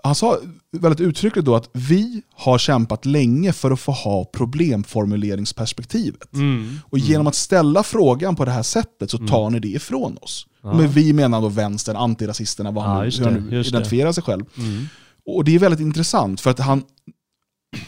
han 0.04 0.16
sa 0.16 0.38
väldigt 0.72 1.02
uttryckligt 1.02 1.46
då 1.46 1.56
att 1.56 1.70
vi 1.74 2.22
har 2.34 2.58
kämpat 2.58 3.06
länge 3.06 3.54
för 3.54 3.72
att 3.72 3.80
få 3.80 3.92
ha 3.92 4.26
problemformuleringsperspektivet. 4.26 6.34
Mm, 6.34 6.80
och 6.90 6.98
genom 6.98 7.22
mm. 7.22 7.28
att 7.28 7.36
ställa 7.36 7.84
frågan 7.84 8.36
på 8.36 8.46
det 8.46 8.52
här 8.52 8.64
sättet 8.64 9.12
så 9.12 9.18
tar 9.18 9.42
mm. 9.42 9.54
ni 9.54 9.60
det 9.60 9.68
ifrån 9.68 10.18
oss. 10.22 10.48
Ja. 10.64 10.74
Men 10.74 10.88
vi 10.88 11.14
menar 11.14 11.42
då 11.42 11.50
vänstern, 11.50 11.96
antirasisterna, 11.96 12.72
vad 12.72 12.84
han, 12.84 13.06
ja, 13.06 13.12
hur 13.18 13.26
han 13.26 13.34
nu 13.34 13.60
identifierar 13.60 14.08
det. 14.08 14.14
sig 14.14 14.24
själv. 14.24 14.46
Mm. 14.58 14.86
Och 15.26 15.44
det 15.44 15.56
är 15.56 15.60
väldigt 15.60 15.80
intressant 15.80 16.42
för 16.42 16.52
att 16.52 16.60
han, 16.60 16.84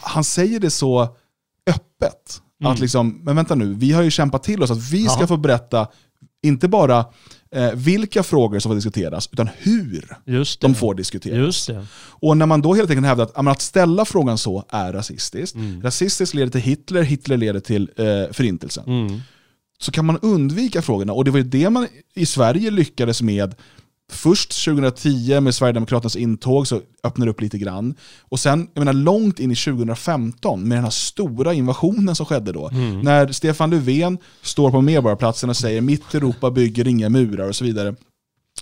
han 0.01 0.23
säger 0.23 0.59
det 0.59 0.69
så 0.69 1.15
öppet. 1.67 2.41
Mm. 2.61 2.73
Att 2.73 2.79
liksom, 2.79 3.21
men 3.23 3.35
vänta 3.35 3.55
nu, 3.55 3.73
vi 3.73 3.91
har 3.91 4.03
ju 4.03 4.11
kämpat 4.11 4.43
till 4.43 4.63
oss 4.63 4.71
att 4.71 4.91
vi 4.91 5.03
ska 5.03 5.17
Aha. 5.17 5.27
få 5.27 5.37
berätta, 5.37 5.87
inte 6.43 6.67
bara 6.67 7.05
eh, 7.51 7.71
vilka 7.73 8.23
frågor 8.23 8.59
som 8.59 8.69
får 8.69 8.75
diskuteras, 8.75 9.29
utan 9.31 9.49
hur 9.57 10.17
de 10.59 10.75
får 10.75 10.95
diskuteras. 10.95 11.69
Och 11.97 12.37
när 12.37 12.45
man 12.45 12.61
då 12.61 12.73
helt 12.73 12.89
enkelt 12.89 13.07
hävdar 13.07 13.23
att, 13.23 13.47
att 13.47 13.61
ställa 13.61 14.05
frågan 14.05 14.37
så 14.37 14.65
är 14.69 14.93
rasistiskt, 14.93 15.55
mm. 15.55 15.81
rasistiskt 15.81 16.35
leder 16.35 16.51
till 16.51 16.61
Hitler, 16.61 17.01
Hitler 17.03 17.37
leder 17.37 17.59
till 17.59 17.89
eh, 17.97 18.05
förintelsen. 18.31 18.83
Mm. 18.87 19.21
Så 19.79 19.91
kan 19.91 20.05
man 20.05 20.19
undvika 20.21 20.81
frågorna, 20.81 21.13
och 21.13 21.25
det 21.25 21.31
var 21.31 21.37
ju 21.37 21.43
det 21.43 21.69
man 21.69 21.87
i 22.15 22.25
Sverige 22.25 22.71
lyckades 22.71 23.21
med 23.21 23.55
Först 24.11 24.65
2010 24.65 25.39
med 25.41 25.55
Sverigedemokraternas 25.55 26.15
intåg 26.15 26.67
så 26.67 26.81
öppnar 27.03 27.25
det 27.25 27.29
upp 27.31 27.41
lite 27.41 27.57
grann. 27.57 27.95
Och 28.21 28.39
sen, 28.39 28.67
jag 28.73 28.81
menar 28.81 28.93
långt 28.93 29.39
in 29.39 29.51
i 29.51 29.55
2015 29.55 30.67
med 30.67 30.77
den 30.77 30.83
här 30.83 30.91
stora 30.91 31.53
invasionen 31.53 32.15
som 32.15 32.25
skedde 32.25 32.51
då. 32.51 32.69
Mm. 32.69 33.01
När 33.01 33.27
Stefan 33.31 33.69
Löfven 33.69 34.17
står 34.41 34.71
på 34.71 34.81
Medborgarplatsen 34.81 35.49
och 35.49 35.57
säger 35.57 35.81
mitt 35.81 36.13
Europa 36.15 36.51
bygger 36.51 36.87
inga 36.87 37.09
murar 37.09 37.47
och 37.49 37.55
så 37.55 37.65
vidare. 37.65 37.95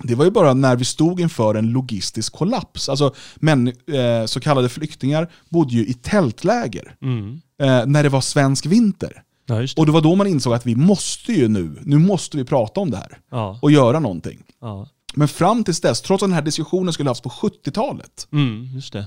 det 0.03 0.15
var 0.15 0.25
ju 0.25 0.31
bara 0.31 0.53
när 0.53 0.75
vi 0.75 0.85
stod 0.85 1.19
inför 1.19 1.55
en 1.55 1.71
logistisk 1.71 2.33
kollaps. 2.33 2.89
Alltså, 2.89 3.13
men, 3.35 3.67
eh, 3.67 4.25
så 4.25 4.39
kallade 4.39 4.69
flyktingar 4.69 5.31
bodde 5.49 5.73
ju 5.75 5.85
i 5.85 5.93
tältläger 5.93 6.95
Mm. 7.01 7.41
eh, 7.61 7.85
när 7.85 8.03
det 8.03 8.09
var 8.09 8.21
svensk 8.21 8.65
vinter. 8.65 9.23
Ja, 9.45 9.55
det. 9.55 9.73
Och 9.77 9.85
det 9.85 9.91
var 9.91 10.01
då 10.01 10.15
man 10.15 10.27
insåg 10.27 10.53
att 10.53 10.65
vi 10.65 10.75
måste 10.75 11.33
ju 11.33 11.47
nu, 11.47 11.79
nu 11.83 11.97
måste 11.97 12.37
vi 12.37 12.43
prata 12.45 12.79
om 12.81 12.91
det 12.91 12.97
här 12.97 13.17
Ja, 13.31 13.59
och 13.61 13.71
göra 13.71 13.99
någonting. 13.99 14.43
ja. 14.61 14.87
Men 15.15 15.27
fram 15.27 15.63
tills 15.63 15.81
dess, 15.81 16.01
trots 16.01 16.23
att 16.23 16.29
den 16.29 16.35
här 16.35 16.41
diskussionen 16.41 16.93
skulle 16.93 17.09
ha 17.09 17.11
haft 17.11 17.23
på 17.23 17.29
70-talet, 17.29 18.27
Mm, 18.31 18.67
just 18.75 18.93
det. 18.93 19.05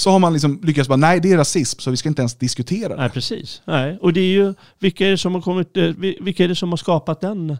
så 0.00 0.10
har 0.10 0.18
man 0.18 0.32
liksom 0.32 0.60
lyckats 0.62 0.88
bara, 0.88 0.96
nej 0.96 1.20
det 1.20 1.32
är 1.32 1.36
rasism 1.36 1.80
så 1.80 1.90
vi 1.90 1.96
ska 1.96 2.08
inte 2.08 2.22
ens 2.22 2.34
diskutera 2.34 2.88
det. 2.88 2.96
Nej, 3.00 3.10
precis. 3.10 3.62
Nej. 3.64 3.98
Och 4.02 4.12
det 4.12 4.20
är 4.20 4.32
ju, 4.32 4.54
vilka 4.78 5.06
är 5.06 5.10
det 5.10 5.18
som 5.18 5.34
har 5.34 5.40
kommit, 5.42 5.76
eh, 5.76 5.82
vi- 5.84 6.18
vilka 6.20 6.44
är 6.44 6.48
det 6.48 6.56
som 6.56 6.68
har 6.70 6.76
skapat 6.76 7.20
den 7.20 7.56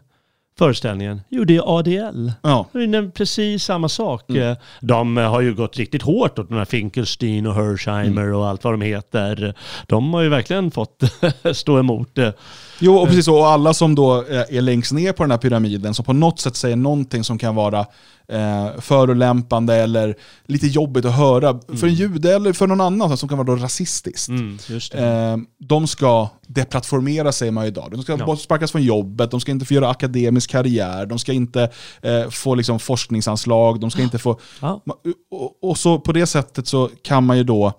föreställningen? 0.57 1.21
Jo, 1.29 1.43
det 1.43 1.55
är 1.55 1.77
ADL. 1.79 2.31
Ja. 2.41 2.67
Det 2.71 2.79
är 2.83 3.09
precis 3.11 3.63
samma 3.63 3.89
sak. 3.89 4.29
Eh, 4.29 4.57
De 4.81 5.17
eh, 5.17 5.29
har 5.31 5.41
ju 5.41 5.53
gått 5.55 5.77
riktigt 5.77 6.01
hårt 6.01 6.39
åt 6.39 6.49
de 6.49 6.57
här 6.57 6.65
Finkelstein 6.65 7.47
och 7.47 7.55
Hersheimer 7.55 8.33
och 8.33 8.47
allt 8.47 8.63
vad 8.63 8.73
de 8.73 8.81
heter. 8.81 9.55
De 9.87 10.13
har 10.13 10.21
ju 10.21 10.29
verkligen 10.29 10.71
fått 10.71 11.03
stå 11.53 11.79
emot 11.79 12.15
det. 12.15 12.33
Jo, 12.81 12.95
och 12.97 13.07
precis 13.07 13.25
så. 13.25 13.35
Och 13.37 13.47
alla 13.49 13.73
som 13.73 13.95
då 13.95 14.17
eh, 14.21 14.57
är 14.57 14.61
längst 14.61 14.91
ner 14.91 15.11
på 15.13 15.23
den 15.23 15.31
här 15.31 15.37
pyramiden, 15.37 15.93
som 15.93 16.05
på 16.05 16.13
något 16.13 16.39
sätt 16.39 16.55
säger 16.55 16.75
någonting 16.75 17.23
som 17.23 17.37
kan 17.37 17.55
vara 17.55 17.79
eh, 18.27 18.67
förolämpande 18.79 19.75
eller 19.75 20.15
lite 20.45 20.67
jobbigt 20.67 21.05
att 21.05 21.15
höra 21.15 21.59
för 21.77 21.87
en 21.87 21.93
jude 21.93 22.35
eller 22.35 22.53
för 22.53 22.67
någon 22.67 22.81
annan 22.81 23.17
som 23.17 23.29
kan 23.29 23.37
vara 23.37 23.47
då 23.47 23.55
rasistiskt. 23.55 24.29
Mm. 24.29 24.57
Eh, 24.93 25.37
de 25.59 25.87
ska 25.87 26.29
deplattformera 26.47 27.31
säger 27.31 27.51
man 27.51 27.65
idag. 27.65 27.87
De 27.91 28.03
ska 28.03 28.17
Ja. 28.27 28.35
sparkas 28.37 28.71
från 28.71 28.83
jobbet, 28.83 29.31
de 29.31 29.39
ska 29.39 29.51
inte 29.51 29.65
få 29.65 29.73
göra 29.73 29.89
akademisk 29.89 30.49
karriär, 30.49 31.05
de 31.05 31.19
ska 31.19 31.33
inte 31.33 31.69
eh, 32.01 32.29
få 32.29 32.55
liksom, 32.55 32.79
forskningsanslag, 32.79 33.79
de 33.79 33.91
ska 33.91 34.01
inte 34.01 34.17
få... 34.19 34.39
Ja. 34.61 34.81
Ma- 34.85 35.13
Och, 35.31 35.69
och 35.69 35.77
så 35.77 35.99
på 35.99 36.11
det 36.11 36.25
sättet 36.27 36.67
så 36.67 36.89
kan 37.03 37.23
man 37.25 37.37
ju 37.37 37.43
då 37.43 37.73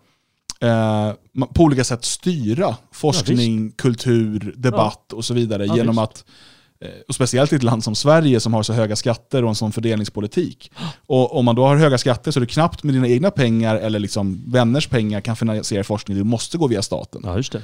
eh, 0.63 1.13
på 1.55 1.63
olika 1.63 1.85
sätt 1.85 2.05
styra 2.05 2.77
forskning, 2.93 3.71
kultur, 3.71 4.55
debatt 4.57 5.13
och 5.13 5.25
så 5.25 5.35
vidare 5.35 5.67
Ja, 5.67 5.77
genom 5.77 5.95
visst. 5.97 6.03
att 6.03 6.25
eh, 6.81 7.01
och 7.09 7.15
speciellt 7.15 7.53
i 7.53 7.57
ett 7.57 7.63
land 7.63 7.85
som 7.85 7.95
Sverige 7.95 8.41
som 8.41 8.55
har 8.55 8.63
så 8.63 8.73
höga 8.73 8.97
skatter 8.97 9.43
och 9.45 9.49
en 9.49 9.55
sån 9.55 9.73
fördelningspolitik. 9.73 10.71
Och 11.07 11.37
om 11.39 11.45
man 11.45 11.55
då 11.57 11.65
har 11.67 11.77
höga 11.77 11.99
skatter 11.99 12.31
så 12.31 12.39
är 12.39 12.41
det 12.41 12.47
knappt 12.47 12.83
med 12.83 12.95
dina 12.95 13.09
egna 13.09 13.31
pengar 13.31 13.77
eller 13.77 13.99
liksom 13.99 14.43
vänners 14.47 14.87
pengar 14.89 15.21
kan 15.21 15.37
finansiera 15.37 15.85
forskning. 15.85 16.17
Du 16.17 16.25
måste 16.25 16.59
gå 16.59 16.67
via 16.67 16.83
staten. 16.83 17.21
ja, 17.25 17.37
just 17.37 17.53
det. 17.53 17.63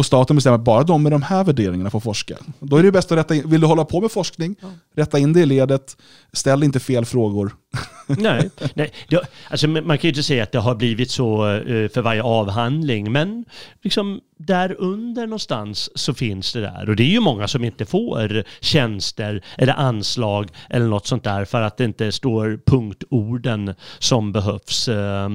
Och 0.00 0.06
staten 0.06 0.36
bestämmer 0.36 0.54
att 0.58 0.64
bara 0.64 0.82
de 0.82 1.02
med 1.02 1.12
de 1.12 1.22
här 1.22 1.44
värderingarna 1.44 1.90
får 1.90 2.00
forska. 2.00 2.36
Då 2.60 2.76
är 2.76 2.82
det 2.82 2.92
bäst 2.92 3.12
att 3.12 3.18
rätta 3.18 3.34
in, 3.34 3.50
vill 3.50 3.60
du 3.60 3.66
hålla 3.66 3.84
på 3.84 4.00
med 4.00 4.10
forskning, 4.12 4.56
rätta 4.94 5.18
in 5.18 5.32
det 5.32 5.40
i 5.40 5.46
ledet, 5.46 5.96
ställ 6.32 6.62
inte 6.62 6.80
fel 6.80 7.04
frågor. 7.04 7.52
Nej, 8.06 8.50
nej 8.74 8.92
det, 9.08 9.20
alltså, 9.50 9.68
man 9.68 9.98
kan 9.98 10.02
ju 10.02 10.08
inte 10.08 10.22
säga 10.22 10.42
att 10.42 10.52
det 10.52 10.58
har 10.58 10.74
blivit 10.74 11.10
så 11.10 11.48
eh, 11.56 11.88
för 11.88 12.00
varje 12.02 12.22
avhandling, 12.22 13.12
men 13.12 13.44
liksom 13.82 14.20
där 14.38 14.76
under 14.78 15.26
någonstans 15.26 15.90
så 15.94 16.14
finns 16.14 16.52
det 16.52 16.60
där. 16.60 16.88
Och 16.90 16.96
det 16.96 17.02
är 17.02 17.12
ju 17.12 17.20
många 17.20 17.48
som 17.48 17.64
inte 17.64 17.84
får 17.86 18.44
tjänster 18.60 19.44
eller 19.58 19.72
anslag 19.72 20.48
eller 20.70 20.86
något 20.86 21.06
sånt 21.06 21.24
där 21.24 21.44
för 21.44 21.62
att 21.62 21.76
det 21.76 21.84
inte 21.84 22.12
står 22.12 22.60
punktorden 22.66 23.74
som 23.98 24.32
behövs. 24.32 24.88
Eh, 24.88 25.28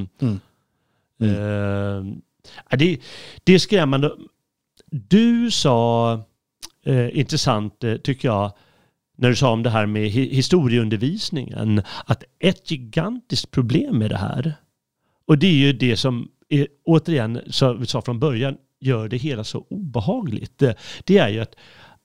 Mm. 1.20 2.22
ja, 2.70 2.78
det, 2.78 2.97
det 3.43 3.53
är 3.53 3.59
skrämmande. 3.59 4.11
Du 5.10 5.52
sa, 5.52 6.14
eh, 6.86 7.18
intressant 7.20 7.84
eh, 7.84 7.96
tycker 7.96 8.28
jag, 8.28 8.52
när 9.18 9.30
du 9.30 9.36
sa 9.36 9.52
om 9.52 9.64
det 9.64 9.70
här 9.70 9.86
med 9.86 10.04
hi- 10.12 10.34
historieundervisningen, 10.34 11.82
att 12.06 12.24
ett 12.39 12.72
gigantiskt 12.72 13.52
problem 13.52 13.98
med 13.98 14.10
det 14.10 14.18
här, 14.18 14.54
och 15.28 15.38
det 15.38 15.48
är 15.48 15.54
ju 15.54 15.74
det 15.74 15.98
som, 15.98 16.28
är, 16.50 16.68
återigen, 16.86 17.41
som 17.48 17.80
vi 17.80 17.86
sa 17.86 18.02
från 18.02 18.20
början, 18.20 18.58
gör 18.80 19.08
det 19.10 19.18
hela 19.18 19.43
så 19.43 19.66
obehagligt, 19.70 20.64
det 21.04 21.18
är 21.18 21.30
ju 21.30 21.39
att 21.39 21.56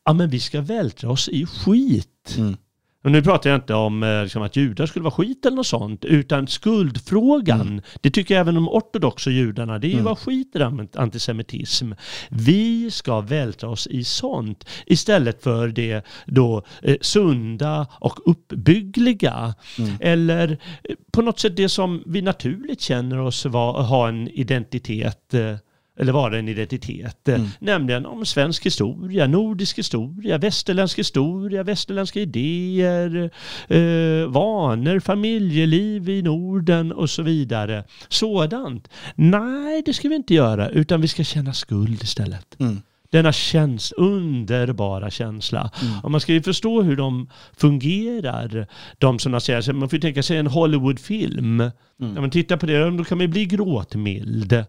ja, 0.05 0.13
men 0.13 0.31
vi 0.31 0.41
ska 0.41 0.61
vältra 0.61 1.11
oss 1.11 1.29
i 1.29 1.47
skit. 1.47 2.35
Mm. 2.39 2.57
Och 3.05 3.11
nu 3.11 3.23
pratar 3.23 3.51
jag 3.51 3.57
inte 3.57 3.75
om 3.75 4.03
eh, 4.03 4.23
liksom, 4.23 4.43
att 4.43 4.57
judar 4.57 4.87
skulle 4.87 5.03
vara 5.03 5.15
skit 5.15 5.47
eller 5.47 5.57
något 5.57 5.67
sånt, 5.67 6.05
utan 6.05 6.47
skuldfrågan, 6.47 7.83
det 8.01 8.11
tycker 8.11 8.35
jag 8.35 8.41
även 8.41 8.55
de 8.55 8.69
ortodoxa 8.69 9.31
judarna, 9.31 9.79
det 9.79 9.87
är 9.87 9.89
ju 9.89 9.95
Mm. 9.95 10.05
vad 10.05 10.19
skit 10.19 10.57
i 10.57 10.99
antisemitism. 10.99 11.93
Vi 12.29 12.91
ska 12.91 13.21
vältra 13.21 13.69
oss 13.71 13.87
i 13.87 14.05
sånt 14.05 14.65
istället 14.87 15.43
för 15.43 15.69
det 15.69 16.07
då 16.27 16.63
eh, 16.83 16.97
sunda 17.01 17.87
och 18.01 18.31
uppbyggliga. 18.31 19.55
Mm. 19.79 19.91
Eller 20.01 20.59
eh, 20.85 20.95
på 21.13 21.23
något 21.23 21.39
sätt 21.39 21.57
det 21.57 21.69
som 21.69 22.03
vi 22.07 22.23
naturligt 22.23 22.81
känner 22.81 23.19
oss 23.19 23.47
va, 23.47 23.83
ha 23.83 24.09
en 24.09 24.29
identitet 24.29 25.35
eh, 25.35 25.57
eller 26.01 26.13
vara 26.13 26.39
en 26.39 26.49
identitet. 26.49 27.29
Mm. 27.29 27.49
Nämligen 27.59 28.07
om 28.07 28.27
svensk 28.27 28.67
historia, 28.67 29.27
nordisk 29.27 29.79
historia, 29.79 30.39
västerländsk 30.39 30.99
historia, 30.99 31.63
västerländska 31.63 32.21
idéer, 32.21 33.31
eh, 33.69 34.27
vanor, 34.29 35.01
familjeliv 35.01 36.09
i 36.09 36.23
Norden 36.23 36.93
och 36.93 37.11
så 37.11 37.23
vidare. 37.23 37.85
Sådant. 38.09 38.89
Nej, 39.15 39.83
det 39.87 39.95
ska 39.95 40.09
vi 40.09 40.15
inte 40.15 40.35
göra, 40.35 40.69
utan 40.69 41.01
vi 41.01 41.09
ska 41.09 41.25
känna 41.25 41.53
skuld 41.53 42.03
istället. 42.03 42.61
Mm. 42.61 42.83
Denna 43.11 43.33
käns 43.33 43.93
underbara 43.93 45.11
känsla. 45.11 45.71
Och 46.03 46.11
man 46.11 46.21
ska 46.21 46.33
ju 46.33 46.43
förstå 46.43 46.83
hur 46.83 46.97
de 46.97 47.31
fungerar, 47.57 48.67
de 48.99 49.19
som 49.19 49.33
nazisterar. 49.33 49.61
Så 49.61 49.73
Man 49.73 49.89
får 49.89 49.97
ju 49.97 50.01
tänka 50.01 50.23
sig 50.23 50.37
en 50.37 50.47
Hollywoodfilm. 50.47 51.57
När 51.97 52.21
man 52.21 52.31
tittar 52.31 52.57
på 52.57 52.67
det, 52.67 52.91
då 52.91 53.05
kan 53.05 53.19
man 53.19 53.25
ju 53.25 53.29
bli 53.29 53.45
gråtmild. 53.45 54.65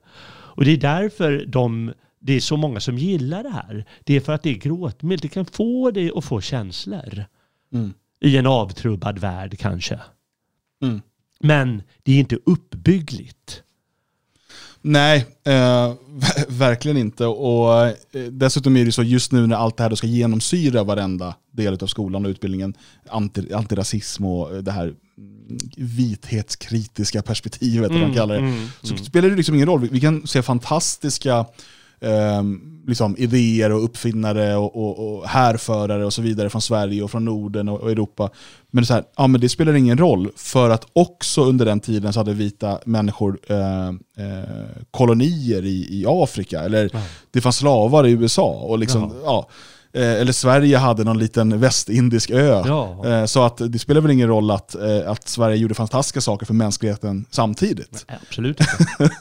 Och 0.52 0.66
det 0.66 0.72
är 0.72 0.78
därför 0.78 1.46
de, 1.48 1.94
det 2.20 2.34
är 2.34 2.40
så 2.40 2.58
många 2.58 2.80
som 2.80 2.98
gillar 2.98 3.44
det 3.44 3.50
här. 3.50 3.86
Det 4.04 4.16
är 4.16 4.20
för 4.20 4.34
att 4.34 4.44
det 4.44 4.50
är 4.50 4.56
gråtmilt. 4.58 5.22
Det 5.22 5.28
kan 5.28 5.46
få 5.46 5.92
dig 5.92 6.12
att 6.16 6.26
få 6.26 6.42
känslor. 6.42 7.26
Mm. 7.74 7.94
I 8.20 8.38
en 8.38 8.46
avtrubbad 8.46 9.20
värld 9.20 9.60
kanske. 9.60 10.00
Mm. 10.84 11.02
Men 11.40 11.84
det 12.04 12.12
är 12.12 12.20
inte 12.20 12.38
uppbyggligt. 12.46 13.64
Nej, 14.82 15.26
eh, 15.44 15.94
ver- 16.08 16.46
verkligen 16.50 16.98
inte. 16.98 17.26
Och 17.26 17.86
eh, 17.86 17.94
dessutom 18.32 18.78
är 18.78 18.86
det 18.86 18.92
så 18.92 19.04
just 19.04 19.32
nu 19.32 19.48
när 19.48 19.56
allt 19.56 19.78
det 19.78 19.84
här 19.84 19.90
då 19.90 19.96
ska 19.96 20.08
genomsyra 20.08 20.84
varenda 20.84 21.36
del 21.52 21.78
av 21.82 21.88
skolan 21.88 22.26
och 22.26 22.30
utbildningen, 22.30 22.74
anti, 23.10 23.54
antirasism 23.54 24.26
och 24.26 24.56
eh, 24.56 24.62
det 24.62 24.72
här 24.72 24.94
vithetskritiska 25.78 27.22
perspektivet, 27.22 27.92
vad 27.92 28.00
man 28.00 28.14
kallar 28.14 28.36
det, 28.36 28.42
mm, 28.42 28.68
så 28.82 28.98
spelar 28.98 29.30
det 29.30 29.36
liksom 29.36 29.56
ingen 29.56 29.68
roll. 29.68 29.80
Vi- 29.82 29.88
Vi 29.92 30.00
kan 30.02 30.28
se 30.28 30.42
fantastiska 30.42 31.46
eh, 32.00 32.44
liksom 32.88 33.16
idéer 33.18 33.72
och 33.72 33.84
uppfinnare 33.84 34.56
och, 34.56 34.76
och, 34.76 35.18
och 35.18 35.28
härförare 35.28 36.06
och 36.06 36.14
så 36.14 36.22
vidare 36.22 36.50
från 36.50 36.62
Sverige 36.62 37.04
och 37.04 37.12
från 37.12 37.26
Norden 37.26 37.70
och, 37.70 37.80
och 37.82 37.92
Europa. 37.92 38.30
Men, 38.72 38.86
så 38.86 38.94
här, 38.94 39.04
ja, 39.18 39.28
men 39.28 39.42
det 39.42 39.50
spelar 39.50 39.74
ingen 39.74 39.98
roll, 39.98 40.30
för 40.36 40.70
att 40.70 40.86
också 40.94 41.44
under 41.44 41.66
den 41.66 41.80
tiden 41.80 42.14
så 42.14 42.20
hade 42.20 42.34
vita 42.34 42.80
människor 42.86 43.40
eh, 43.48 43.88
eh, 43.88 44.44
kolonier 44.92 45.66
i, 45.66 45.88
i 46.02 46.06
Afrika, 46.08 46.62
eller 46.62 46.90
Ja. 46.94 47.02
det 47.32 47.42
fanns 47.42 47.56
slavar 47.58 48.08
i 48.08 48.12
USA. 48.12 48.52
Och 48.52 48.80
liksom, 48.80 49.14
ja, 49.24 49.48
eh, 49.50 49.56
eller 49.94 50.32
Sverige 50.32 50.78
hade 50.78 51.04
någon 51.04 51.20
liten 51.20 51.60
västindisk 51.60 52.30
ö. 52.30 52.64
Ja. 52.66 53.06
Eh, 53.08 53.26
Så 53.26 53.44
att 53.44 53.62
det 53.72 53.80
spelar 53.80 54.02
väl 54.02 54.12
ingen 54.12 54.28
roll 54.28 54.52
att, 54.52 54.76
eh, 54.76 55.10
att 55.12 55.28
Sverige 55.28 55.56
gjorde 55.58 55.74
fantastiska 55.74 56.22
saker 56.22 56.46
för 56.46 56.54
mänskligheten 56.54 57.26
samtidigt. 57.32 58.06
Nej, 58.10 58.18
Absolut 58.28 58.60
inte. 58.60 59.12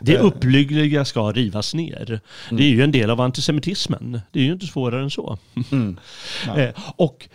Det 0.00 0.18
uppbyggliga 0.18 1.04
ska 1.04 1.32
rivas 1.32 1.74
ner. 1.74 2.20
Det 2.50 2.62
är 2.64 2.68
ju 2.68 2.82
en 2.82 2.92
del 2.92 3.10
av 3.10 3.20
antisemitismen. 3.20 4.20
Det 4.32 4.40
är 4.40 4.44
ju 4.44 4.52
inte 4.52 4.66
svårare 4.66 5.02
än 5.02 5.10
så. 5.10 5.38
Mm. 5.72 5.98
Eh, 6.56 6.70
Och 6.96 7.28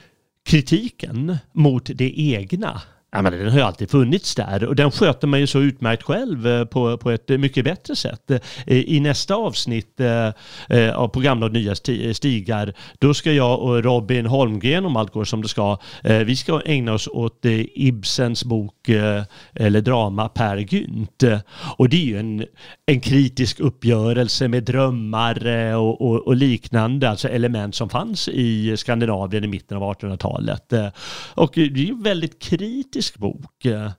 kritiken 0.45 1.38
mot 1.53 1.89
det 1.95 2.20
egna, 2.20 2.82
ja, 3.12 3.22
men 3.22 3.34
den 3.34 3.49
har 3.49 3.57
ju 3.57 3.64
alltid 3.64 3.91
funnits 3.91 4.36
där 4.36 4.64
och 4.64 4.76
den 4.76 4.91
sköter 4.91 5.28
man 5.28 5.39
ju 5.39 5.47
så 5.47 5.60
utmärkt 5.60 6.03
själv 6.03 6.47
eh, 6.47 6.66
på, 6.66 6.97
på 6.97 7.12
ett 7.12 7.30
mycket 7.30 7.66
bättre 7.66 7.95
sätt. 7.95 8.32
Eh, 8.32 8.39
I 8.68 8.99
nästa 8.99 9.36
avsnitt 9.36 9.99
eh, 9.99 10.95
av 10.95 11.07
programmet 11.07 11.51
Nya 11.51 11.76
Stigar, 12.14 12.74
då 12.99 13.14
ska 13.14 13.32
jag 13.32 13.60
och 13.60 13.84
Robin 13.84 14.26
Holmgren, 14.26 14.86
om 14.86 14.95
allt 14.95 15.14
går 15.14 15.24
som 15.24 15.41
det 15.41 15.47
ska, 15.47 15.78
vi 16.26 16.36
ska 16.36 16.62
ägna 16.66 16.93
oss 16.93 17.07
åt 17.07 17.39
Ibsens 17.76 18.43
bok 18.43 18.89
eller 19.53 19.82
drama 19.82 20.30
Per 20.30 20.57
Gynt. 20.57 21.24
Och 21.78 21.89
det 21.89 21.97
är 21.97 22.05
ju 22.05 22.20
en, 22.20 22.45
en 22.86 23.01
kritisk 23.01 23.60
uppgörelse 23.60 24.47
med 24.47 24.64
drömmar 24.64 25.47
och, 25.76 26.01
och, 26.01 26.28
och 26.28 26.36
liknande, 26.36 27.10
alltså 27.10 27.30
element 27.30 27.76
som 27.76 27.89
fanns 27.89 28.28
i 28.28 28.78
Skandinavien 28.78 29.43
i 29.43 29.47
mitten 29.47 29.78
av 29.78 29.93
1800-talet. 29.93 30.74
Och 31.34 31.51
det 31.53 31.62
är 31.62 31.86
ju 31.86 32.01
väldigt 32.01 32.39
kritiskt 32.39 32.99
kritisk 33.00 33.18
bok. 33.18 33.66
Eh. 33.66 33.91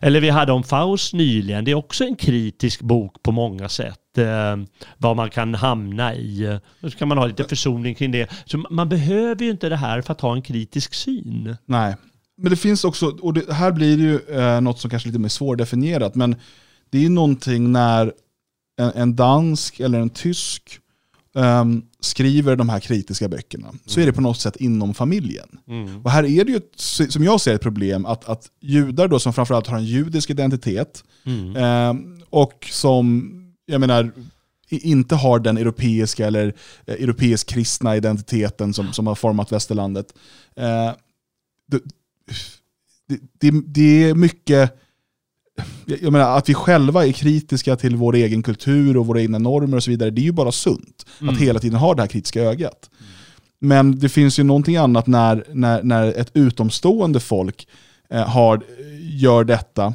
Eller 0.00 0.20
vi 0.20 0.30
hade 0.30 0.52
om 0.52 0.62
Faust 0.62 1.14
nyligen, 1.14 1.64
det 1.64 1.70
är 1.70 1.74
också 1.74 2.04
en 2.04 2.16
kritisk 2.16 2.80
bok 2.80 3.22
på 3.22 3.32
många 3.32 3.68
sätt. 3.68 4.18
Eh, 4.18 4.56
vad 4.98 5.16
man 5.16 5.30
kan 5.30 5.54
hamna 5.54 6.14
i. 6.14 6.58
Då 6.80 6.90
Så 6.90 6.98
kan 6.98 7.08
man 7.08 7.18
ha 7.18 7.26
lite 7.26 7.44
försoning 7.44 7.94
kring 7.94 8.12
det. 8.12 8.30
Så 8.44 8.58
man 8.70 8.88
behöver 8.88 9.44
ju 9.44 9.50
inte 9.50 9.68
det 9.68 9.76
här 9.76 10.02
för 10.02 10.12
att 10.12 10.20
ha 10.20 10.32
en 10.32 10.42
kritisk 10.42 10.94
syn. 10.94 11.56
Nej. 11.66 11.96
Men 12.36 12.50
det 12.50 12.56
finns 12.56 12.84
också, 12.84 13.06
och 13.22 13.34
det, 13.34 13.52
här 13.52 13.72
blir 13.72 13.96
det 13.96 14.02
ju 14.02 14.38
eh, 14.38 14.60
något 14.60 14.80
som 14.80 14.90
kanske 14.90 15.08
är 15.08 15.10
lite 15.10 15.20
mer 15.20 15.28
svårdefinierat, 15.28 16.14
men 16.14 16.36
det 16.90 16.98
är 16.98 17.02
ju 17.02 17.08
någonting 17.08 17.72
när 17.72 18.12
en, 18.80 18.92
en 18.94 19.16
dansk 19.16 19.80
eller 19.80 20.00
en 20.00 20.10
tysk 20.10 20.78
um, 21.34 21.82
skriver 22.00 22.56
de 22.56 22.68
här 22.68 22.80
kritiska 22.80 23.28
böckerna, 23.28 23.68
mm. 23.68 23.80
så 23.86 24.00
är 24.00 24.06
det 24.06 24.12
på 24.12 24.20
något 24.20 24.40
sätt 24.40 24.56
inom 24.56 24.94
familjen. 24.94 25.48
Mm. 25.68 26.02
Och 26.02 26.10
här 26.10 26.24
är 26.24 26.44
det 26.44 26.52
ju, 26.52 26.60
som 27.08 27.24
jag 27.24 27.40
ser 27.40 27.54
ett 27.54 27.62
problem, 27.62 28.06
att, 28.06 28.28
att 28.28 28.50
judar 28.60 29.08
då 29.08 29.18
som 29.18 29.32
framförallt 29.32 29.66
har 29.66 29.76
en 29.76 29.84
judisk 29.84 30.30
identitet, 30.30 31.04
um, 31.24 32.22
och 32.30 32.68
som, 32.70 33.32
jag 33.66 33.80
menar, 33.80 34.12
inte 34.76 35.14
har 35.14 35.38
den 35.38 35.56
europeiska 35.56 36.26
eller 36.26 36.54
eh, 36.86 36.94
europeisk 36.94 37.48
kristna 37.48 37.96
identiteten 37.96 38.74
som, 38.74 38.92
som 38.92 39.06
har 39.06 39.14
format 39.14 39.52
västerlandet. 39.52 40.14
Eh, 40.56 40.92
det, 41.68 41.80
det, 43.40 43.62
det, 43.66 44.04
är 44.04 44.14
mycket, 44.14 44.81
jag 45.84 46.12
menar 46.12 46.38
att 46.38 46.48
vi 46.48 46.54
själva 46.54 47.06
är 47.06 47.12
kritiska 47.12 47.76
till 47.76 47.96
vår 47.96 48.14
egen 48.14 48.42
kultur 48.42 48.96
och 48.96 49.06
våra 49.06 49.20
egna 49.20 49.38
normer 49.38 49.76
och 49.76 49.82
så 49.82 49.90
vidare, 49.90 50.10
det 50.10 50.20
är 50.20 50.24
ju 50.24 50.32
bara 50.32 50.52
sunt. 50.52 51.06
Mm. 51.20 51.34
Att 51.34 51.40
hela 51.40 51.60
tiden 51.60 51.78
ha 51.78 51.94
det 51.94 52.02
här 52.02 52.08
kritiska 52.08 52.42
ögat. 52.42 52.90
Mm. 53.00 53.12
Men 53.58 53.98
det 53.98 54.08
finns 54.08 54.38
ju 54.38 54.42
någonting 54.42 54.76
annat 54.76 55.06
när, 55.06 55.44
när, 55.52 55.82
när 55.82 56.06
ett 56.06 56.30
utomstående 56.34 57.20
folk 57.20 57.68
eh, 58.10 58.28
har, 58.28 58.62
gör 59.00 59.44
detta, 59.44 59.94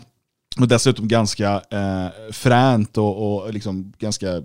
och 0.60 0.68
dessutom 0.68 1.08
ganska 1.08 1.62
eh, 1.72 2.32
fränt 2.32 2.98
och, 2.98 3.44
och 3.44 3.54
liksom 3.54 3.94
ganska 4.00 4.42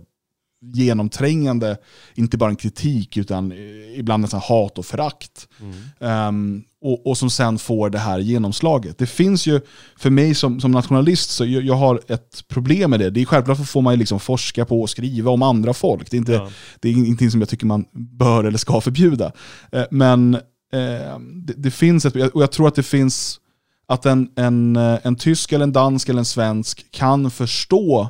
genomträngande, 0.63 1.77
inte 2.15 2.39
bara 2.39 2.51
en 2.51 2.57
kritik 2.57 3.17
utan 3.17 3.53
ibland 3.97 4.21
nästan 4.21 4.41
hat 4.41 4.79
och 4.79 4.87
förakt. 4.87 5.49
Mm. 5.61 6.29
Um, 6.29 6.65
och, 6.83 7.07
och, 7.07 7.19
som 7.19 7.31
sen 7.31 7.59
får 7.59 7.91
det 7.91 7.99
här 7.99 8.19
genomslaget. 8.19 8.99
Det 8.99 9.07
finns 9.07 9.47
ju, 9.47 9.61
för 9.97 10.11
mig 10.11 10.35
som, 10.35 10.61
som 10.61 10.71
nationalist, 10.71 11.31
så 11.31 11.45
jag, 11.45 11.63
jag 11.63 11.75
har 11.75 12.01
ett 12.09 12.49
problem 12.49 12.91
med 12.91 13.01
det. 13.01 13.11
Det 13.11 13.21
är 13.21 13.25
självklart 13.25 13.69
får 13.69 13.83
man 13.83 13.99
liksom 13.99 14.21
forska 14.21 14.65
på 14.65 14.83
och 14.83 14.91
skriva 14.91 15.31
om 15.31 15.43
andra 15.43 15.75
folk. 15.75 16.11
Det 16.11 16.17
är, 16.17 16.19
inte, 16.19 16.33
ja. 16.33 16.51
det 16.81 16.89
är 16.89 16.93
ingenting 16.93 17.31
som 17.31 17.41
jag 17.41 17.49
tycker 17.49 17.67
man 17.67 17.85
bör 17.93 18.45
eller 18.45 18.59
ska 18.59 18.81
förbjuda. 18.81 19.33
Uh, 19.77 19.83
men 19.91 20.35
uh, 20.35 21.19
det, 21.35 21.55
det, 21.57 21.71
finns 21.71 22.05
ett, 22.05 22.17
och 22.17 22.43
jag 22.43 22.53
tror 22.53 22.69
att 22.69 22.75
det 22.75 22.83
finns, 22.83 23.41
att 23.87 24.07
en, 24.07 24.31
en, 24.37 24.77
eh, 24.77 24.99
en 25.03 25.17
tysk, 25.17 25.53
eller 25.53 25.63
en 25.63 25.73
dansk 25.73 26.09
eller 26.09 26.19
en 26.19 26.25
svensk 26.25 26.91
kan 26.91 27.31
förstå 27.31 28.09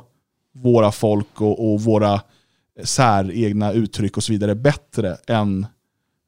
våra 0.55 0.91
folk 0.91 1.41
och, 1.41 1.73
och 1.73 1.81
våra 1.81 2.21
säregna 2.83 3.71
uttryck 3.71 4.17
och 4.17 4.23
så 4.23 4.31
vidare 4.33 4.55
bättre 4.55 5.17
än 5.27 5.65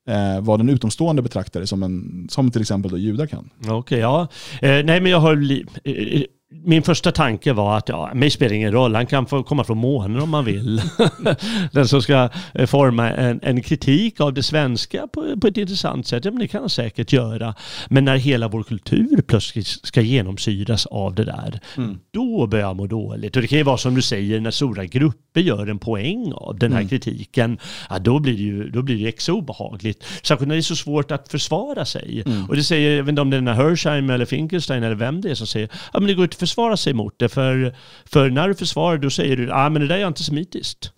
eh, 0.07 0.41
vad 0.41 0.59
den 0.59 0.69
utomstående 0.69 1.21
betraktare 1.21 1.67
som, 1.67 1.83
en, 1.83 2.27
som 2.29 2.51
till 2.51 2.61
exempel 2.61 2.91
då 2.91 2.97
judar 2.97 3.27
kan. 3.27 3.49
Okej, 3.59 3.73
okay, 3.73 3.99
ja. 3.99 4.27
Eh, 4.61 4.85
nej 4.85 5.01
men 5.01 5.05
jag 5.05 5.19
har 5.19 5.35
Li- 5.35 5.65
eh, 5.83 5.93
eh, 5.93 6.23
min 6.51 6.83
första 6.83 7.11
tanke 7.11 7.53
var 7.53 7.77
att 7.77 7.89
ja, 7.89 8.11
mig 8.13 8.29
spelar 8.29 8.53
ingen 8.53 8.71
roll, 8.71 8.95
han 8.95 9.05
kan 9.05 9.25
få 9.25 9.43
komma 9.43 9.63
från 9.63 9.77
månen 9.77 10.21
om 10.21 10.29
man 10.29 10.45
vill. 10.45 10.81
Den 11.71 11.87
som 11.87 12.01
ska 12.01 12.29
eh, 12.53 12.65
forma 12.65 13.11
en, 13.11 13.39
en, 13.43 13.61
kritik 13.61 14.21
av 14.21 14.33
det 14.33 14.43
svenska 14.43 15.07
på, 15.07 15.39
på 15.41 15.47
ett 15.47 15.57
intressant 15.57 16.07
sätt, 16.07 16.25
ja, 16.25 16.31
men 16.31 16.39
det 16.39 16.47
kan 16.47 16.61
han 16.61 16.69
säkert 16.69 17.13
göra. 17.13 17.55
Men 17.89 18.05
när 18.05 18.17
hela 18.17 18.47
vår 18.47 18.63
kultur 18.63 19.21
plötsligt 19.27 19.67
ska 19.67 20.01
genomsyras 20.01 20.85
av 20.85 21.15
det 21.15 21.23
där, 21.23 21.59
mm. 21.77 21.97
då 22.11 22.47
börjar 22.47 22.65
jag 22.65 22.75
må 22.75 22.87
dåligt. 22.87 23.35
Och 23.35 23.41
det 23.41 23.47
kan 23.47 23.57
ju 23.57 23.63
vara 23.63 23.77
som 23.77 23.95
du 23.95 24.01
säger, 24.01 24.39
när 24.39 24.51
stora 24.51 24.85
grupper 24.85 25.41
gör 25.41 25.67
en 25.67 25.79
poäng 25.79 26.33
av 26.35 26.59
den 26.59 26.71
här 26.71 26.79
mm. 26.79 26.89
kritiken, 26.89 27.57
ja, 27.89 27.99
då 27.99 28.19
blir 28.19 28.33
det 28.33 28.43
ju 28.43 28.69
då 28.69 28.81
blir 28.81 29.03
det 29.03 29.07
extra 29.07 29.35
obehagligt. 29.35 30.03
Särskilt 30.23 30.47
när 30.47 30.55
det 30.55 30.59
är 30.59 30.61
så 30.61 30.75
svårt 30.75 31.11
att 31.11 31.31
försvara 31.31 31.85
sig. 31.85 32.23
Mm. 32.25 32.45
Och 32.45 32.55
det 32.55 32.63
säger, 32.63 32.97
jag 32.97 33.03
vet 33.03 33.09
inte 33.09 33.21
om 33.21 33.29
det 33.29 33.37
är 33.37 33.41
den 33.41 33.55
här 33.55 33.69
Hersheim 33.69 34.09
eller 34.09 34.25
Finkelstein 34.25 34.83
eller 34.83 34.95
vem 34.95 35.21
det 35.21 35.31
är 35.31 35.35
som 35.35 35.47
säger, 35.47 35.69
ja 35.93 35.99
men 35.99 36.07
det 36.07 36.13
går 36.13 36.34
inte 36.35 36.39
försvara 36.39 36.77
sig 36.77 36.93
mot 36.93 37.19
det. 37.19 37.29
För, 37.29 37.75
för 38.05 38.29
när 38.29 38.47
du 38.47 38.55
försvarar 38.55 38.97
då 38.97 39.09
säger 39.09 39.37
du, 39.37 39.51
ah, 39.51 39.69
men 39.69 39.81
det 39.81 39.87
där 39.87 39.97
är 39.97 40.05
antisemitiskt. 40.05 40.91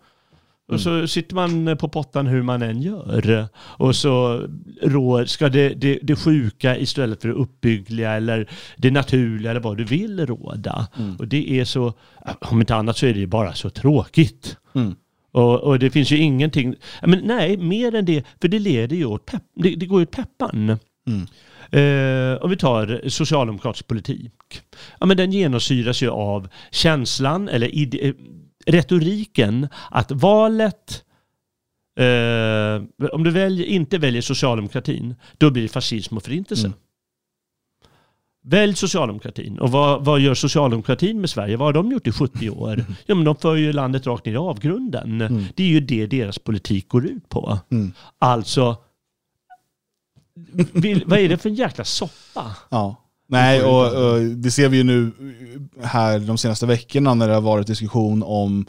Mm. 0.69 0.75
Och 0.75 0.81
så 0.81 1.07
sitter 1.07 1.35
man 1.35 1.77
på 1.77 1.89
pottan 1.89 2.27
hur 2.27 2.41
man 2.41 2.61
än 2.61 2.81
gör. 2.81 3.47
Och 3.57 3.95
så 3.95 4.47
rår, 4.81 5.25
ska 5.25 5.49
det, 5.49 5.69
det, 5.69 5.99
det 6.01 6.15
sjuka 6.15 6.77
istället 6.77 7.21
för 7.21 7.27
det 7.27 7.33
uppbyggliga 7.33 8.11
eller 8.11 8.49
det 8.77 8.91
naturliga 8.91 9.51
eller 9.51 9.61
vad 9.61 9.77
du 9.77 9.83
vill 9.83 10.25
råda. 10.25 10.87
Mm. 10.99 11.15
Och 11.15 11.27
det 11.27 11.59
är 11.59 11.65
så, 11.65 11.93
om 12.39 12.59
inte 12.59 12.75
annat 12.75 12.97
så 12.97 13.05
är 13.05 13.13
det 13.13 13.27
bara 13.27 13.53
så 13.53 13.69
tråkigt. 13.69 14.57
Mm. 14.75 14.95
Och, 15.31 15.59
och, 15.59 15.79
det 15.79 15.89
finns 15.89 16.11
ju 16.11 16.17
ingenting, 16.17 16.75
men 17.01 17.19
nej, 17.23 17.57
mer 17.57 17.95
än 17.95 18.05
det, 18.05 18.25
för 18.41 18.47
det 18.47 18.59
leder 18.59 18.95
ju 18.95 19.05
åt, 19.05 19.25
pepp, 19.25 19.43
det, 19.55 19.75
det 19.75 19.85
går 19.85 19.99
ju 19.99 20.03
åt 20.03 20.11
peppan. 20.11 20.77
Mm. 21.07 21.27
Eh, 21.71 22.41
om 22.43 22.49
vi 22.49 22.57
tar 22.57 23.09
socialdemokratisk 23.09 23.87
politik. 23.87 24.33
Ja, 24.99 25.05
men 25.05 25.17
den 25.17 25.31
genomsyras 25.31 26.01
ju 26.01 26.09
av 26.09 26.47
känslan 26.71 27.49
eller 27.49 27.67
ide- 27.75 28.07
eh, 28.07 28.13
retoriken 28.65 29.67
att 29.91 30.11
valet 30.11 31.03
eh, 31.99 32.83
om 33.11 33.23
du 33.23 33.31
väljer, 33.31 33.65
inte 33.65 33.97
väljer 33.97 34.21
socialdemokratin, 34.21 35.15
då 35.37 35.51
blir 35.51 35.63
det 35.63 35.69
fascism 35.69 36.17
och 36.17 36.23
förintelse. 36.23 36.67
Mm. 36.67 36.77
Välj 38.45 38.75
socialdemokratin. 38.75 39.59
Och 39.59 39.71
vad, 39.71 40.05
vad, 40.05 40.19
gör 40.19 40.33
socialdemokratin 40.33 41.21
med 41.21 41.29
Sverige? 41.29 41.57
Vad 41.57 41.67
har 41.67 41.73
de 41.73 41.91
gjort 41.91 42.07
i 42.07 42.11
70 42.11 42.49
år? 42.49 42.85
Ja, 43.05 43.15
men 43.15 43.25
de 43.25 43.35
för 43.35 43.55
ju 43.55 43.73
landet 43.73 44.07
rakt 44.07 44.25
ner 44.25 44.33
i 44.33 44.37
avgrunden. 44.37 45.21
Mm. 45.21 45.43
Det 45.55 45.63
är 45.63 45.67
ju 45.67 45.79
det 45.79 46.05
deras 46.07 46.39
politik 46.39 46.87
går 46.87 47.05
ut 47.05 47.29
på. 47.29 47.59
Mm. 47.71 47.91
Alltså, 48.19 48.75
vill, 50.73 51.03
vad 51.07 51.19
är 51.19 51.29
det 51.29 51.37
för 51.37 51.49
en 51.49 51.55
jäkla 51.55 51.83
soppa? 51.83 52.55
Ja. 52.69 53.03
Nej, 53.29 53.63
och, 53.63 53.93
och, 53.93 54.21
det 54.21 54.51
ser 54.51 54.69
vi 54.69 54.77
ju 54.77 54.83
nu 54.83 55.11
här 55.83 56.19
de 56.19 56.37
senaste 56.37 56.65
veckorna 56.65 57.13
när 57.13 57.27
det 57.27 57.33
har 57.33 57.41
varit 57.41 57.67
diskussion 57.67 58.23
om 58.23 58.65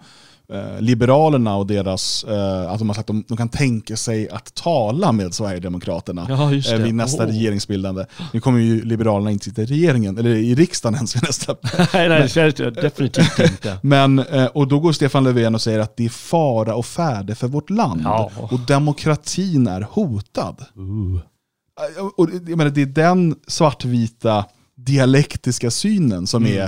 eh, 0.53 0.81
Liberalerna 0.81 1.57
och 1.57 1.67
deras, 1.67 2.25
eh, 2.25 2.73
att 2.73 2.79
de 2.79 2.89
har 2.89 2.95
sagt 2.95 3.11
att 3.11 3.29
de, 3.29 3.37
kan 3.37 3.49
tänka 3.49 3.97
sig 3.97 4.29
att 4.29 4.55
tala 4.55 5.13
med 5.13 5.35
Sverigedemokraterna 5.35 6.27
ja, 6.29 6.55
eh, 6.75 6.79
vid 6.79 6.95
nästa 6.95 7.25
oh. 7.25 7.29
regeringsbildande. 7.29 8.05
Nu 8.33 8.41
kommer 8.41 8.59
ju 8.59 8.85
Liberalerna 8.85 9.31
inte 9.31 9.45
sitta 9.45 9.63
i 9.63 9.67
regeringen, 9.67 10.19
eller 10.19 10.31
i 10.31 10.55
riksdagen 10.55 10.95
ens 10.95 11.17
vid 11.17 11.23
nästa. 11.23 11.57
nej, 11.93 12.09
nej, 12.09 12.29
men, 12.59 12.75
definitivt 12.75 13.39
inte. 13.39 13.79
Men, 13.83 14.19
eh, 14.19 14.47
och 14.47 14.69
då 14.69 14.81
går 14.81 14.93
Stefan 14.93 15.25
Löfven 15.25 15.55
och 15.55 15.63
säger 15.63 15.79
att 15.79 15.97
det 15.97 16.05
är 16.05 16.09
fara 16.09 16.75
och 16.75 16.87
färde 16.87 17.35
för 17.35 17.49
vårt 17.49 17.71
land. 17.71 18.01
Ja. 18.05 18.31
Och 18.37 18.61
demokratin 18.61 19.67
är 19.67 19.81
hotad. 19.81 20.65
Uh. 20.79 21.21
Och 22.15 22.31
jag 22.33 22.57
menar, 22.57 22.71
det 22.71 22.83
är 22.83 22.87
den 22.87 23.37
svartvita 23.47 24.45
dialektiska 24.75 25.71
synen 25.71 26.27
som 26.27 26.47
mm. 26.47 26.59
är, 26.59 26.67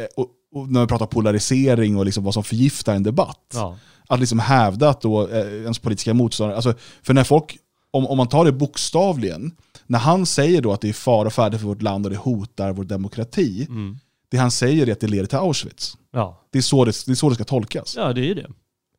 eh, 0.00 0.06
och, 0.16 0.28
och 0.52 0.68
när 0.72 0.80
vi 0.80 0.86
pratar 0.86 1.06
polarisering 1.06 1.96
och 1.96 2.04
liksom 2.04 2.24
vad 2.24 2.34
som 2.34 2.44
förgiftar 2.44 2.94
en 2.94 3.02
debatt. 3.02 3.52
Ja. 3.54 3.78
Att 4.08 4.20
liksom 4.20 4.38
hävda 4.38 4.88
att 4.88 5.00
då 5.00 5.28
eh, 5.28 5.62
ens 5.62 5.78
politiska 5.78 6.14
motståndare, 6.14 6.56
alltså, 6.56 6.74
för 7.02 7.14
när 7.14 7.24
folk, 7.24 7.58
om, 7.90 8.06
om 8.06 8.16
man 8.16 8.28
tar 8.28 8.44
det 8.44 8.52
bokstavligen, 8.52 9.52
när 9.86 9.98
han 9.98 10.26
säger 10.26 10.62
då 10.62 10.72
att 10.72 10.80
det 10.80 10.88
är 10.88 10.92
fara 10.92 11.26
och 11.26 11.32
färde 11.32 11.58
för 11.58 11.66
vårt 11.66 11.82
land 11.82 12.06
och 12.06 12.12
det 12.12 12.18
hotar 12.18 12.72
vår 12.72 12.84
demokrati, 12.84 13.66
mm. 13.68 13.98
det 14.28 14.36
han 14.36 14.50
säger 14.50 14.88
är 14.88 14.92
att 14.92 15.00
det 15.00 15.06
leder 15.06 15.26
till 15.26 15.38
Auschwitz. 15.38 15.96
Ja. 16.12 16.42
Det, 16.50 16.58
är 16.58 16.62
så 16.62 16.84
det, 16.84 17.06
det 17.06 17.12
är 17.12 17.14
så 17.14 17.28
det 17.28 17.34
ska 17.34 17.44
tolkas. 17.44 17.94
Ja, 17.96 18.12
det 18.12 18.30
är 18.30 18.34
det. 18.34 18.46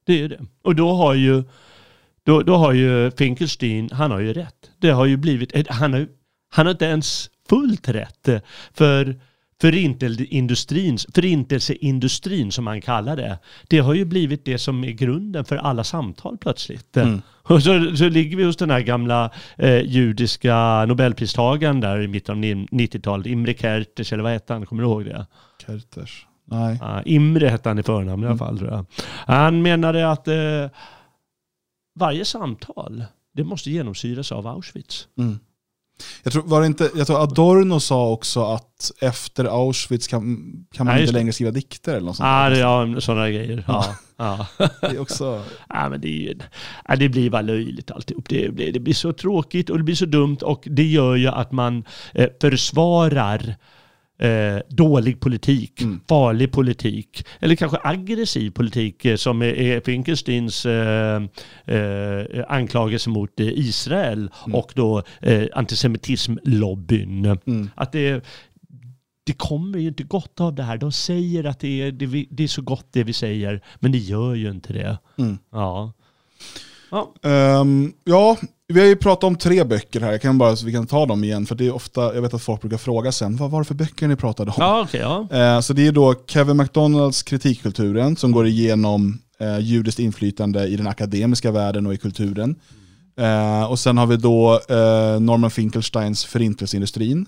Det 0.06 0.22
är 0.22 0.30
det. 0.30 0.46
Och 0.64 0.76
då 0.76 0.94
har 0.94 1.14
ju 1.14 1.44
då, 2.28 2.42
då 2.42 2.56
har 2.56 2.74
ju 2.74 3.12
Finkelstein, 3.12 3.90
han 3.94 4.12
har 4.12 4.20
ju 4.20 4.34
rätt. 4.34 4.72
Det 4.78 4.90
har 4.90 5.06
ju 5.06 5.18
blivit, 5.18 5.68
han 5.70 5.94
har, 5.94 6.08
han 6.52 6.66
har 6.66 6.72
inte 6.72 6.86
ens 6.86 7.30
fullt 7.50 7.90
rätt. 7.90 8.30
För 8.74 9.16
förintelseindustrin, 9.62 10.98
förintelseindustrin 11.16 12.52
som 12.52 12.66
man 12.66 12.82
kallar 12.82 13.16
det, 13.16 13.40
det 13.68 13.80
har 13.80 13.94
ju 13.94 14.06
blivit 14.06 14.46
det 14.46 14.58
som 14.58 14.84
är 14.84 14.92
grunden 14.92 15.46
för 15.46 15.58
alla 15.58 15.84
samtal 15.84 16.38
plötsligt. 16.38 16.98
Mm. 16.98 17.22
Och 17.44 17.64
så, 17.64 17.96
så 17.96 18.10
ligger 18.10 18.38
vi 18.38 18.44
hos 18.44 18.58
den 18.58 18.70
här 18.70 18.82
gamla 18.82 19.32
eh, 19.58 19.82
judiska 19.82 20.86
nobelpristagaren 20.86 21.80
där 21.80 22.02
i 22.02 22.08
mitten 22.08 22.38
av 22.38 22.44
90-talet, 22.44 23.28
Imre 23.28 23.54
Kertész, 23.54 24.14
eller 24.14 24.24
vad 24.24 24.32
hette 24.32 24.54
han, 24.54 24.66
kommer 24.66 24.84
du 24.84 24.90
ihåg 24.90 25.06
det? 25.06 25.26
Kertész? 25.66 26.26
Nej. 26.46 26.80
Ah, 26.82 27.02
Imre 27.06 27.48
hette 27.48 27.70
han 27.70 27.80
i 27.80 27.84
förnamn 27.84 28.10
mm. 28.10 28.24
i 28.24 28.26
alla 28.26 28.32
mm. 28.32 28.38
fall 28.38 28.60
tror 28.60 28.72
jag. 28.72 28.86
Han 29.36 29.62
menade 29.62 30.12
att 30.12 30.28
eh, 30.28 30.66
varje 31.98 32.26
samtal, 32.26 33.06
det 33.34 33.44
måste 33.44 33.72
genomsyras 33.72 34.32
av 34.32 34.48
Auschwitz. 34.48 35.08
Mm. 35.18 35.40
Jag 36.24 36.34
tror, 36.34 36.44
var 36.44 36.66
inte, 36.66 36.92
jag 36.96 37.08
tror 37.08 37.24
Adorno 37.24 37.80
sa 37.80 38.10
också 38.10 38.44
att 38.44 38.92
efter 39.02 39.46
Auschwitz 39.46 40.08
kan, 40.08 40.24
kan 40.72 40.86
man 40.86 40.96
Nej, 40.96 41.04
inte 41.04 41.14
längre 41.14 41.34
skriva 41.34 41.52
dikter 41.52 41.92
eller 41.92 42.06
något 42.06 42.16
sånt. 42.16 42.28
Ah, 42.28 42.50
det, 42.50 42.60
ja, 42.60 43.02
sådana 43.02 43.30
grejer. 43.30 43.64
Ja. 43.68 43.96
ja. 44.18 44.48
det 44.58 44.88
är 44.88 45.00
också... 45.00 45.44
ja, 45.70 45.90
men 45.90 46.02
det, 46.02 46.36
är, 46.88 46.98
det 46.98 47.10
blir 47.10 47.30
bara 47.30 47.42
löjligt 47.42 47.92
alltihop. 47.92 48.30
Det, 48.30 48.48
det, 48.48 48.72
det 48.72 48.80
blir 48.80 48.94
så 48.94 49.14
tråkigt 49.14 49.70
och 49.70 49.78
det 49.78 49.84
blir 49.84 49.96
så 49.96 50.06
dumt 50.06 50.38
och 50.42 50.64
det 50.72 50.86
gör 50.86 51.16
ju 51.16 51.28
att 51.28 51.52
man 51.52 51.84
eh, 52.14 52.30
försvarar 52.42 53.56
eh, 54.20 54.60
dålig 54.70 55.20
politik, 55.20 55.82
mm. 55.82 56.00
farlig 56.10 56.52
politik 56.52 57.26
eller 57.40 57.56
kanske 57.56 57.78
aggressiv 57.84 58.52
politik 58.52 59.06
eh, 59.06 59.16
som 59.16 59.42
är, 59.42 59.46
är 59.46 59.82
Finkelsteins 59.82 60.66
eh, 60.66 61.22
eh, 61.66 62.46
anklagelse 62.48 63.10
mot 63.10 63.40
eh, 63.40 63.48
Israel 63.48 64.32
mm. 64.46 64.56
och 64.56 64.72
då 64.76 65.04
eh, 65.22 65.48
antisemitismlobbyn. 65.54 67.26
Mm. 67.26 67.70
Att 67.76 67.92
det, 67.92 68.26
det 69.24 69.34
kommer 69.34 69.80
ju 69.80 69.88
inte 69.88 70.04
gott 70.04 70.42
av 70.42 70.56
det 70.56 70.64
här. 70.64 70.78
De 70.78 70.92
säger 70.92 71.44
att 71.44 71.60
det 71.60 71.82
är, 71.82 71.92
det, 71.92 72.26
det 72.30 72.44
är 72.44 72.48
så 72.48 72.62
gott 72.62 72.88
det 72.92 73.04
vi 73.04 73.14
säger, 73.14 73.62
men 73.80 73.92
det 73.92 73.98
gör 73.98 74.36
ju 74.36 74.50
inte 74.50 74.74
det. 74.74 74.98
Mm. 75.18 75.38
Ja. 75.52 75.94
Ja. 76.92 77.14
Um, 77.62 77.94
ja, 78.04 78.38
vi 78.74 78.80
har 78.80 78.88
ju 78.88 78.96
pratat 78.96 79.24
om 79.24 79.36
tre 79.36 79.64
böcker 79.64 80.02
här, 80.02 80.12
jag 80.12 80.22
kan 80.22 80.38
bara, 80.38 80.56
så 80.56 80.66
vi 80.66 80.72
kan 80.72 80.88
ta 80.88 81.06
dem 81.06 81.24
igen, 81.24 81.46
för 81.46 81.56
det 81.56 81.68
är 81.68 81.76
ofta, 81.76 82.16
jag 82.16 82.22
vet 82.22 82.34
att 82.34 82.42
folk 82.42 82.62
brukar 82.62 82.78
fråga 82.78 83.12
sen, 83.12 83.36
vad 83.38 83.52
var 83.52 83.60
det 83.60 83.66
för 83.66 83.76
böcker 83.76 84.08
ni 84.08 84.16
pratade 84.16 84.52
om? 84.52 84.56
Ja, 84.60 84.84
okay, 84.84 85.02
ja. 85.02 85.28
Uh, 85.56 85.62
så 85.62 85.74
det 85.74 85.88
är 85.88 85.92
då 85.92 86.16
Kevin 86.28 86.58
McDonalds 86.58 87.24
Kritikkulturen, 87.24 88.16
som 88.16 88.32
går 88.32 88.48
igenom 88.48 89.22
uh, 89.42 89.60
judiskt 89.60 90.00
inflytande 90.00 90.68
i 90.68 90.76
den 90.76 90.88
akademiska 90.88 91.52
världen 91.52 91.88
och 91.88 91.94
i 91.94 91.98
kulturen. 91.98 92.56
Uh, 93.20 93.72
och 93.72 93.80
sen 93.80 93.98
har 93.98 94.08
vi 94.08 94.18
då 94.18 94.60
Norman 95.20 95.52
Finkelsteins 95.52 96.26
Förintelseindustrin. 96.26 97.26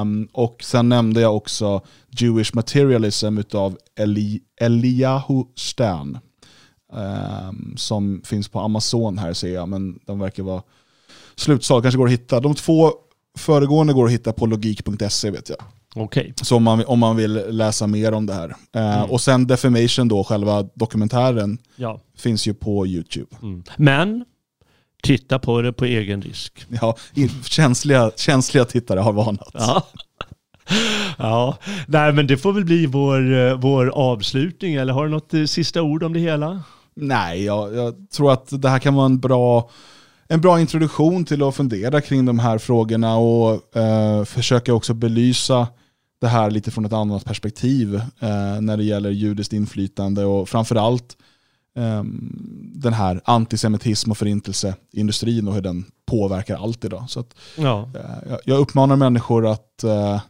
Um, 0.00 0.28
och 0.32 0.56
sen 0.62 0.88
nämnde 0.88 1.20
jag 1.20 1.36
också 1.36 1.82
Jewish 2.10 2.54
Materialism 2.54 3.38
av 3.52 3.76
Eli 3.98 4.40
Eliyahu 4.60 5.44
Stern. 5.56 6.18
Um, 6.94 7.74
som 7.76 8.22
finns 8.24 8.48
på 8.48 8.60
Amazon 8.60 9.18
här 9.18 9.32
ser 9.32 9.54
jag, 9.54 9.68
men 9.68 9.98
de 10.06 10.18
verkar 10.18 10.42
vara 10.42 10.62
slutsåld, 11.36 11.84
kanske 11.84 11.98
går 11.98 12.06
att 12.06 12.12
hitta. 12.12 12.40
De 12.40 12.54
två 12.54 12.92
föregående 13.38 13.92
går 13.92 14.06
att 14.06 14.12
hitta 14.12 14.32
på 14.32 14.46
logik.se 14.46 15.30
vet 15.30 15.48
jag. 15.48 15.58
Okay. 16.04 16.32
Så 16.42 16.56
om 16.56 16.62
man, 16.62 16.84
om 16.86 16.98
man 16.98 17.16
vill 17.16 17.32
läsa 17.48 17.86
mer 17.86 18.12
om 18.12 18.26
det 18.26 18.34
här. 18.34 18.48
Uh, 18.48 18.54
mm. 18.96 19.10
Och 19.10 19.20
sen 19.20 19.46
Defamation 19.46 20.08
då, 20.08 20.24
själva 20.24 20.62
dokumentären, 20.74 21.58
ja. 21.76 22.00
finns 22.16 22.46
ju 22.46 22.54
på 22.54 22.86
YouTube. 22.86 23.36
Mm. 23.42 23.62
Men 23.76 24.24
titta 25.02 25.38
på 25.38 25.62
det 25.62 25.72
på 25.72 25.84
egen 25.84 26.22
risk. 26.22 26.66
Ja, 26.68 26.96
känsliga, 27.44 28.10
känsliga 28.16 28.64
tittare 28.64 29.00
har 29.00 29.12
varnat. 29.12 29.50
Ja. 29.52 29.86
ja, 31.18 31.58
nej 31.86 32.12
men 32.12 32.26
det 32.26 32.36
får 32.36 32.52
väl 32.52 32.64
bli 32.64 32.86
vår, 32.86 33.34
eh, 33.34 33.58
vår 33.58 33.86
avslutning, 33.86 34.74
eller 34.74 34.92
har 34.92 35.04
du 35.04 35.10
något 35.10 35.34
eh, 35.34 35.44
sista 35.44 35.82
ord 35.82 36.02
om 36.02 36.12
det 36.12 36.20
hela? 36.20 36.62
Nej, 36.94 37.44
jag, 37.44 37.74
jag, 37.74 38.10
tror 38.10 38.32
att 38.32 38.62
det 38.62 38.68
här 38.68 38.78
kan 38.78 38.94
vara 38.94 39.06
en 39.06 39.20
bra, 39.20 39.70
en 40.28 40.40
bra 40.40 40.60
introduktion 40.60 41.24
till 41.24 41.42
att 41.42 41.54
fundera 41.54 42.00
kring 42.00 42.24
de 42.24 42.38
här 42.38 42.58
frågorna 42.58 43.16
och 43.16 43.76
eh, 43.76 44.24
försöka 44.24 44.74
också 44.74 44.94
belysa 44.94 45.66
det 46.20 46.28
här 46.28 46.50
lite 46.50 46.70
från 46.70 46.84
ett 46.84 46.92
annat 46.92 47.24
perspektiv 47.24 47.94
eh, 47.94 48.60
när 48.60 48.76
det 48.76 48.84
gäller 48.84 49.10
judiskt 49.10 49.52
inflytande 49.52 50.24
och 50.24 50.48
framförallt 50.48 51.16
eh, 51.76 52.02
den 52.74 52.92
här 52.92 53.20
antisemitism 53.24 54.10
och 54.10 54.18
förintelseindustrin 54.18 55.48
och 55.48 55.54
hur 55.54 55.62
den 55.62 55.84
påverkar 56.06 56.56
allt 56.56 56.84
idag. 56.84 57.04
Så 57.08 57.20
att, 57.20 57.34
ja. 57.56 57.90
eh, 57.94 58.36
jag 58.44 58.58
uppmanar 58.58 58.96
människor 58.96 59.46
att 59.46 59.84
eh, 59.84 60.20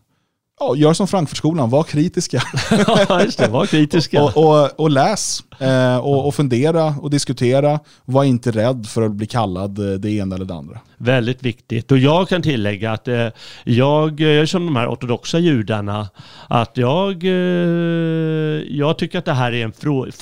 Ja, 0.61 0.77
gör 0.77 0.93
som 0.93 1.09
Frankfurtskolan, 1.09 1.71
var 1.71 1.83
kritiska. 1.83 2.43
ja, 3.09 3.23
just 3.23 3.39
det, 3.39 3.49
var 3.49 3.67
kritiska. 3.67 4.23
och, 4.23 4.37
och, 4.37 4.81
och, 4.81 4.91
läs, 4.91 5.41
eh, 5.59 5.97
och, 5.97 6.27
och, 6.27 6.35
fundera 6.35 6.95
och 7.01 7.11
diskutera. 7.11 7.81
Var 8.05 8.25
inte 8.25 8.51
rädd 8.51 8.87
för 8.87 9.03
att 9.03 9.13
bli 9.13 9.27
kallad 9.27 9.79
eh, 9.79 9.99
det 9.99 10.11
ena 10.11 10.35
eller 10.35 10.45
det 10.45 10.55
andra. 10.55 10.81
Väldigt 10.97 11.43
viktigt. 11.43 11.93
Och 11.93 11.99
jag 11.99 12.29
kan 12.29 12.43
tillägga 12.43 12.93
att 12.93 13.09
eh, 13.09 13.29
jag, 13.65 14.21
jag 14.21 14.49
som 14.49 14.67
de 14.67 14.77
här 14.77 14.89
ortodoxa 14.89 15.39
judarna, 15.39 16.09
att 16.49 16.77
jag, 16.77 17.25
eh, 17.25 17.31
jag 18.69 18.99
tycker 18.99 19.19
att 19.19 19.25
det 19.25 19.33
här 19.33 19.53
är 19.53 19.65
en 19.65 19.73
fråga, 19.73 20.13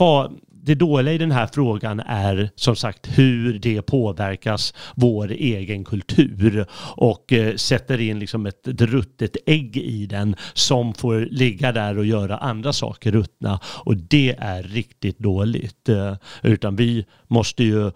det 0.65 0.75
dåliga 0.75 1.15
i 1.15 1.19
den 1.19 1.31
här 1.31 1.49
frågan 1.53 2.01
är 2.01 2.51
som 2.55 2.77
sagt 2.77 3.19
hur 3.19 3.59
det 3.59 3.83
påverkas 3.83 4.75
vår 4.95 5.31
egen 5.31 5.85
kultur 5.85 6.67
och 6.97 7.33
eh, 7.33 7.57
sätter 7.57 8.01
in 8.01 8.19
liksom 8.19 8.47
ett 8.47 8.69
ruttet 8.81 9.37
ägg 9.47 9.77
i 9.77 10.07
den 10.07 10.37
som 10.53 10.95
får 10.95 11.29
ligga 11.31 11.73
där 11.73 11.99
och 11.99 12.07
göra 12.07 12.37
andra 12.37 12.73
saker 12.73 13.13
ruttna 13.13 13.61
och 13.65 13.97
det 13.97 14.37
är 14.39 14.63
riktigt 14.63 15.19
dåligt. 15.19 15.89
Eh, 15.89 16.15
utan 16.43 16.77
vi 16.77 17.07
måste 17.29 17.65
ju 17.65 17.91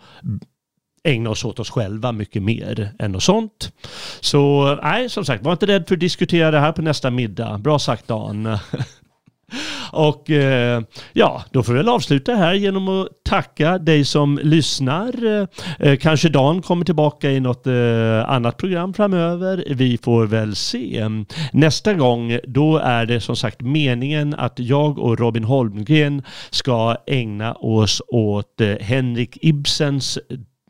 ägna 1.05 1.31
oss 1.31 1.45
åt 1.45 1.59
oss 1.59 1.71
själva 1.71 2.13
mycket 2.13 2.43
mer 2.43 2.91
än 2.99 3.13
något 3.13 3.23
sånt. 3.23 3.73
Så 4.21 4.75
nej, 4.83 5.09
som 5.09 5.25
sagt, 5.25 5.45
var 5.45 5.53
inte 5.53 5.67
rädd 5.67 5.89
för 5.89 5.95
att 5.95 6.01
diskutera 6.01 6.51
det 6.51 6.61
här 6.61 6.73
på 6.73 6.83
nästa 6.83 7.11
middag. 7.11 7.59
Bra 7.59 7.79
sagt 7.79 8.09
Dan. 8.09 8.59
Och 9.93 10.31
eh, 10.31 10.83
ja, 11.13 11.45
då 11.51 11.63
får 11.63 11.73
vi 11.73 11.79
väl 11.79 11.89
avsluta 11.89 12.35
här 12.35 12.55
genom 12.55 12.89
att 12.89 13.09
tacka 13.25 13.79
dig 13.79 14.05
som 14.05 14.39
lyssnar. 14.43 15.25
Eh, 15.25 15.47
eh, 15.79 15.97
kanske 15.97 16.29
Dan 16.29 16.63
kommer 16.63 16.85
tillbaka 16.85 17.31
i 17.31 17.41
något 17.41 17.67
eh, 17.67 18.31
annat 18.31 18.57
program 18.57 18.95
framöver. 18.95 19.65
Vi 19.69 19.99
får 19.99 20.27
väl 20.27 20.57
se. 20.57 21.09
Nästa 21.53 21.95
gång, 21.95 22.39
då 22.47 22.79
är 22.79 23.07
det 23.07 23.21
som 23.21 23.37
sagt 23.37 23.61
meningen 23.61 24.35
att 24.35 24.59
jag 24.59 24.99
och 24.99 25.19
Robin 25.19 25.45
Holmgren 25.45 26.23
ska 26.51 26.97
ägna 27.07 27.55
oss 27.55 28.03
åt 28.09 28.61
eh, 28.61 28.75
Henrik 28.81 29.39
Ibsens 29.41 30.19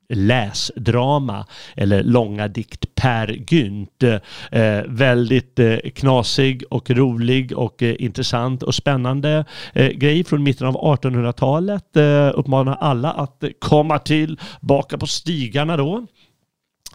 läsdrama 0.08 1.46
eller 1.76 2.02
långa 2.02 2.48
dikt 2.48 2.94
Per 2.94 3.38
Gynt. 3.48 4.02
Eh, 4.50 4.82
väldigt 4.86 5.58
eh, 5.58 5.76
knasig 5.94 6.64
och 6.70 6.90
rolig 6.90 7.58
och 7.58 7.82
eh, 7.82 7.94
intressant 7.98 8.62
och 8.62 8.74
spännande 8.74 9.44
eh, 9.74 9.88
grej 9.88 10.24
från 10.24 10.42
mitten 10.42 10.66
av 10.66 10.74
1800-talet. 10.74 11.96
Eh, 11.96 12.38
uppmanar 12.38 12.76
alla 12.80 13.12
att 13.12 13.42
eh, 13.42 13.50
komma 13.58 13.98
tillbaka 13.98 14.98
på 14.98 15.06
stigarna 15.06 15.76
då 15.76 16.06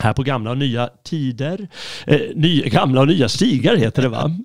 här 0.01 0.13
på 0.13 0.23
gamla 0.23 0.51
och 0.51 0.57
nya 0.57 0.89
tider. 1.03 1.67
Eh, 2.07 2.19
ny, 2.35 2.61
gamla 2.61 3.01
och 3.01 3.07
nya 3.07 3.29
stigar 3.29 3.75
heter 3.75 4.01
det 4.01 4.09
va? 4.09 4.31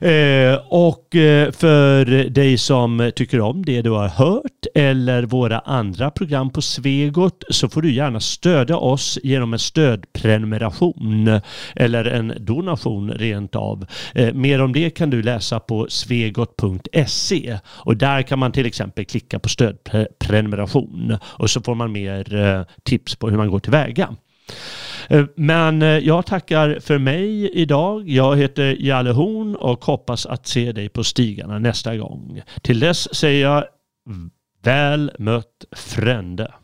Eh, 0.00 0.58
och 0.68 1.16
eh, 1.16 1.52
för 1.52 2.04
dig 2.30 2.58
som 2.58 3.12
tycker 3.16 3.40
om 3.40 3.64
det 3.64 3.82
du 3.82 3.90
har 3.90 4.08
hört 4.08 4.66
eller 4.74 5.22
våra 5.22 5.58
andra 5.58 6.10
program 6.10 6.50
på 6.50 6.62
Svegot 6.62 7.44
så 7.50 7.68
får 7.68 7.82
du 7.82 7.92
gärna 7.92 8.20
stödja 8.20 8.76
oss 8.76 9.18
genom 9.22 9.52
en 9.52 9.58
stödprenumeration 9.58 11.40
eller 11.76 12.04
en 12.04 12.32
donation 12.40 13.10
rent 13.10 13.56
av. 13.56 13.86
Eh, 14.14 14.34
mer 14.34 14.60
om 14.60 14.72
det 14.72 14.90
kan 14.90 15.10
du 15.10 15.22
läsa 15.22 15.60
på 15.60 15.86
svegot.se 15.88 17.58
och 17.66 17.96
där 17.96 18.22
kan 18.22 18.38
man 18.38 18.52
till 18.52 18.66
exempel 18.66 19.04
klicka 19.04 19.38
på 19.38 19.48
stödprenumeration 19.48 21.16
och 21.22 21.50
så 21.50 21.60
får 21.60 21.74
man 21.74 21.92
mer 21.92 22.34
eh, 22.34 22.62
tips 22.82 23.16
på 23.16 23.30
hur 23.30 23.36
man 23.36 23.50
går 23.50 23.58
tillväga. 23.58 24.16
Eh, 25.08 25.24
men 25.36 25.82
eh, 25.82 25.88
jag 25.88 26.26
tackar 26.26 26.78
för 26.80 26.98
mig 26.98 27.50
idag. 27.52 28.08
Jag 28.08 28.36
heter 28.36 28.76
Jalle 28.80 29.10
Horn 29.10 29.56
och 29.56 29.84
hoppas 29.84 30.26
att 30.26 30.46
se 30.46 30.72
dig 30.72 30.88
på 30.88 31.04
stigarna 31.04 31.58
nästa 31.58 31.96
gång. 31.96 32.42
Till 32.62 32.80
dess 32.80 33.14
säger 33.14 33.42
jag 33.42 33.64
mm, 34.08 34.30
väl 34.62 35.12
mött 35.18 35.64
frände. 35.76 36.54